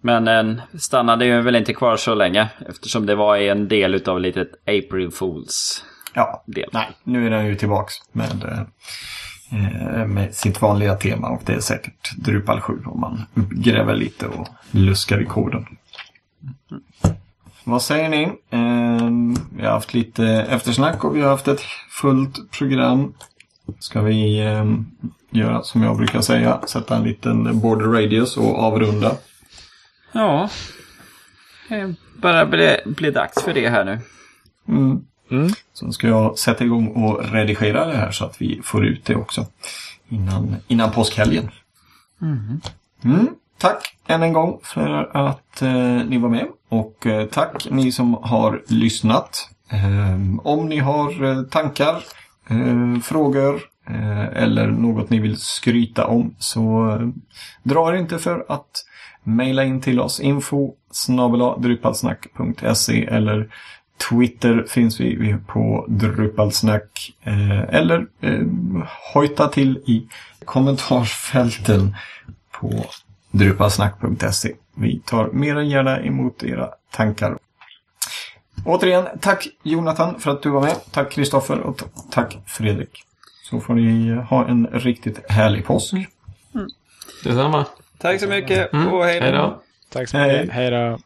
Men 0.00 0.24
den 0.24 0.62
stannade 0.78 1.26
ju 1.26 1.40
väl 1.40 1.56
inte 1.56 1.74
kvar 1.74 1.96
så 1.96 2.14
länge 2.14 2.48
eftersom 2.68 3.06
det 3.06 3.14
var 3.14 3.36
en 3.36 3.68
del 3.68 3.94
utav 3.94 4.20
litet 4.20 4.48
April 4.66 5.10
Fools. 5.10 5.84
Ja, 6.14 6.44
Del. 6.46 6.68
nej, 6.72 6.88
nu 7.04 7.26
är 7.26 7.30
den 7.30 7.46
ju 7.46 7.54
tillbaks 7.54 7.94
med, 8.12 8.44
eh, 8.44 8.60
med 10.06 10.34
sitt 10.34 10.62
vanliga 10.62 10.94
tema 10.94 11.28
och 11.28 11.42
det 11.44 11.52
är 11.52 11.60
säkert 11.60 12.16
Drupal 12.16 12.60
7 12.60 12.82
om 12.84 13.00
man 13.00 13.24
gräver 13.50 13.94
lite 13.94 14.26
och 14.26 14.48
luskar 14.70 15.22
i 15.22 15.24
koden. 15.24 15.66
Vad 17.64 17.82
säger 17.82 18.08
ni? 18.08 18.22
Eh, 18.50 19.10
vi 19.56 19.64
har 19.64 19.72
haft 19.72 19.94
lite 19.94 20.26
eftersnack 20.26 21.04
och 21.04 21.16
vi 21.16 21.20
har 21.20 21.30
haft 21.30 21.48
ett 21.48 21.60
fullt 21.90 22.50
program. 22.50 23.14
Ska 23.78 24.02
vi 24.02 24.46
eh, 24.46 24.64
göra 25.30 25.62
som 25.62 25.82
jag 25.82 25.96
brukar 25.96 26.20
säga, 26.20 26.60
sätta 26.66 26.96
en 26.96 27.02
liten 27.02 27.60
border 27.60 27.86
radius 27.86 28.36
och 28.36 28.58
avrunda? 28.58 29.16
Ja. 30.12 30.48
Det 31.68 31.94
börjar 32.16 32.46
bli, 32.46 32.76
bli 32.86 33.10
dags 33.10 33.42
för 33.42 33.54
det 33.54 33.68
här 33.68 33.84
nu. 33.84 33.98
Mm. 34.68 35.04
Mm. 35.30 35.50
Sen 35.72 35.92
ska 35.92 36.08
jag 36.08 36.38
sätta 36.38 36.64
igång 36.64 36.88
och 36.88 37.32
redigera 37.32 37.86
det 37.86 37.96
här 37.96 38.10
så 38.10 38.24
att 38.24 38.42
vi 38.42 38.60
får 38.64 38.86
ut 38.86 39.04
det 39.04 39.16
också. 39.16 39.46
Innan, 40.08 40.56
innan 40.66 40.90
påskhelgen. 40.90 41.50
Mm. 43.04 43.28
Tack 43.58 43.96
än 44.06 44.22
en 44.22 44.32
gång 44.32 44.60
för 44.62 45.16
att 45.16 45.62
eh, 45.62 46.06
ni 46.08 46.18
var 46.18 46.28
med. 46.28 46.46
Och 46.68 47.06
eh, 47.06 47.26
tack 47.26 47.66
ni 47.70 47.92
som 47.92 48.14
har 48.14 48.62
lyssnat. 48.66 49.50
Eh, 49.70 50.46
om 50.46 50.68
ni 50.68 50.78
har 50.78 51.24
eh, 51.24 51.42
tankar, 51.42 52.02
eh, 52.50 53.00
frågor 53.02 53.60
eh, 53.88 54.42
eller 54.42 54.66
något 54.66 55.10
ni 55.10 55.18
vill 55.18 55.36
skryta 55.36 56.06
om 56.06 56.34
så 56.38 56.90
eh, 56.90 57.08
dra 57.62 57.92
er 57.92 57.96
inte 57.96 58.18
för 58.18 58.44
att 58.48 58.84
mejla 59.22 59.64
in 59.64 59.80
till 59.80 60.00
oss. 60.00 60.20
Info 60.20 60.72
drupalsnack.se 61.58 63.04
eller 63.04 63.48
Twitter 64.10 64.64
finns 64.68 65.00
vi, 65.00 65.36
på 65.46 65.84
Drupalsnack. 65.88 67.14
Eh, 67.22 67.74
eller 67.74 68.06
eh, 68.20 68.40
hojta 69.14 69.48
till 69.48 69.76
i 69.76 70.08
kommentarsfälten 70.44 71.96
på 72.50 72.86
drupalsnack.se. 73.30 74.52
Vi 74.74 75.00
tar 75.04 75.28
mer 75.32 75.56
än 75.56 75.68
gärna 75.68 76.00
emot 76.00 76.42
era 76.42 76.70
tankar. 76.90 77.38
Återigen, 78.64 79.06
tack 79.20 79.48
Jonathan 79.62 80.20
för 80.20 80.30
att 80.30 80.42
du 80.42 80.50
var 80.50 80.60
med. 80.60 80.76
Tack 80.90 81.12
Kristoffer 81.12 81.58
och 81.60 81.82
tack 82.10 82.38
Fredrik. 82.46 83.02
Så 83.50 83.60
får 83.60 83.74
ni 83.74 84.14
ha 84.14 84.48
en 84.48 84.66
riktigt 84.66 85.30
härlig 85.30 85.64
påsk. 85.64 85.94
Detsamma. 87.24 87.66
Tack 87.98 88.20
så 88.20 88.26
mycket 88.26 88.72
Mm. 88.72 88.88
och 88.92 89.04
hej 89.04 89.20
Hej 89.20 89.32
då. 89.32 89.62
Tack 89.92 90.08
så 90.08 90.18
Hej. 90.18 90.40
mycket. 90.40 90.54
Hej 90.54 90.70
då. 90.70 90.98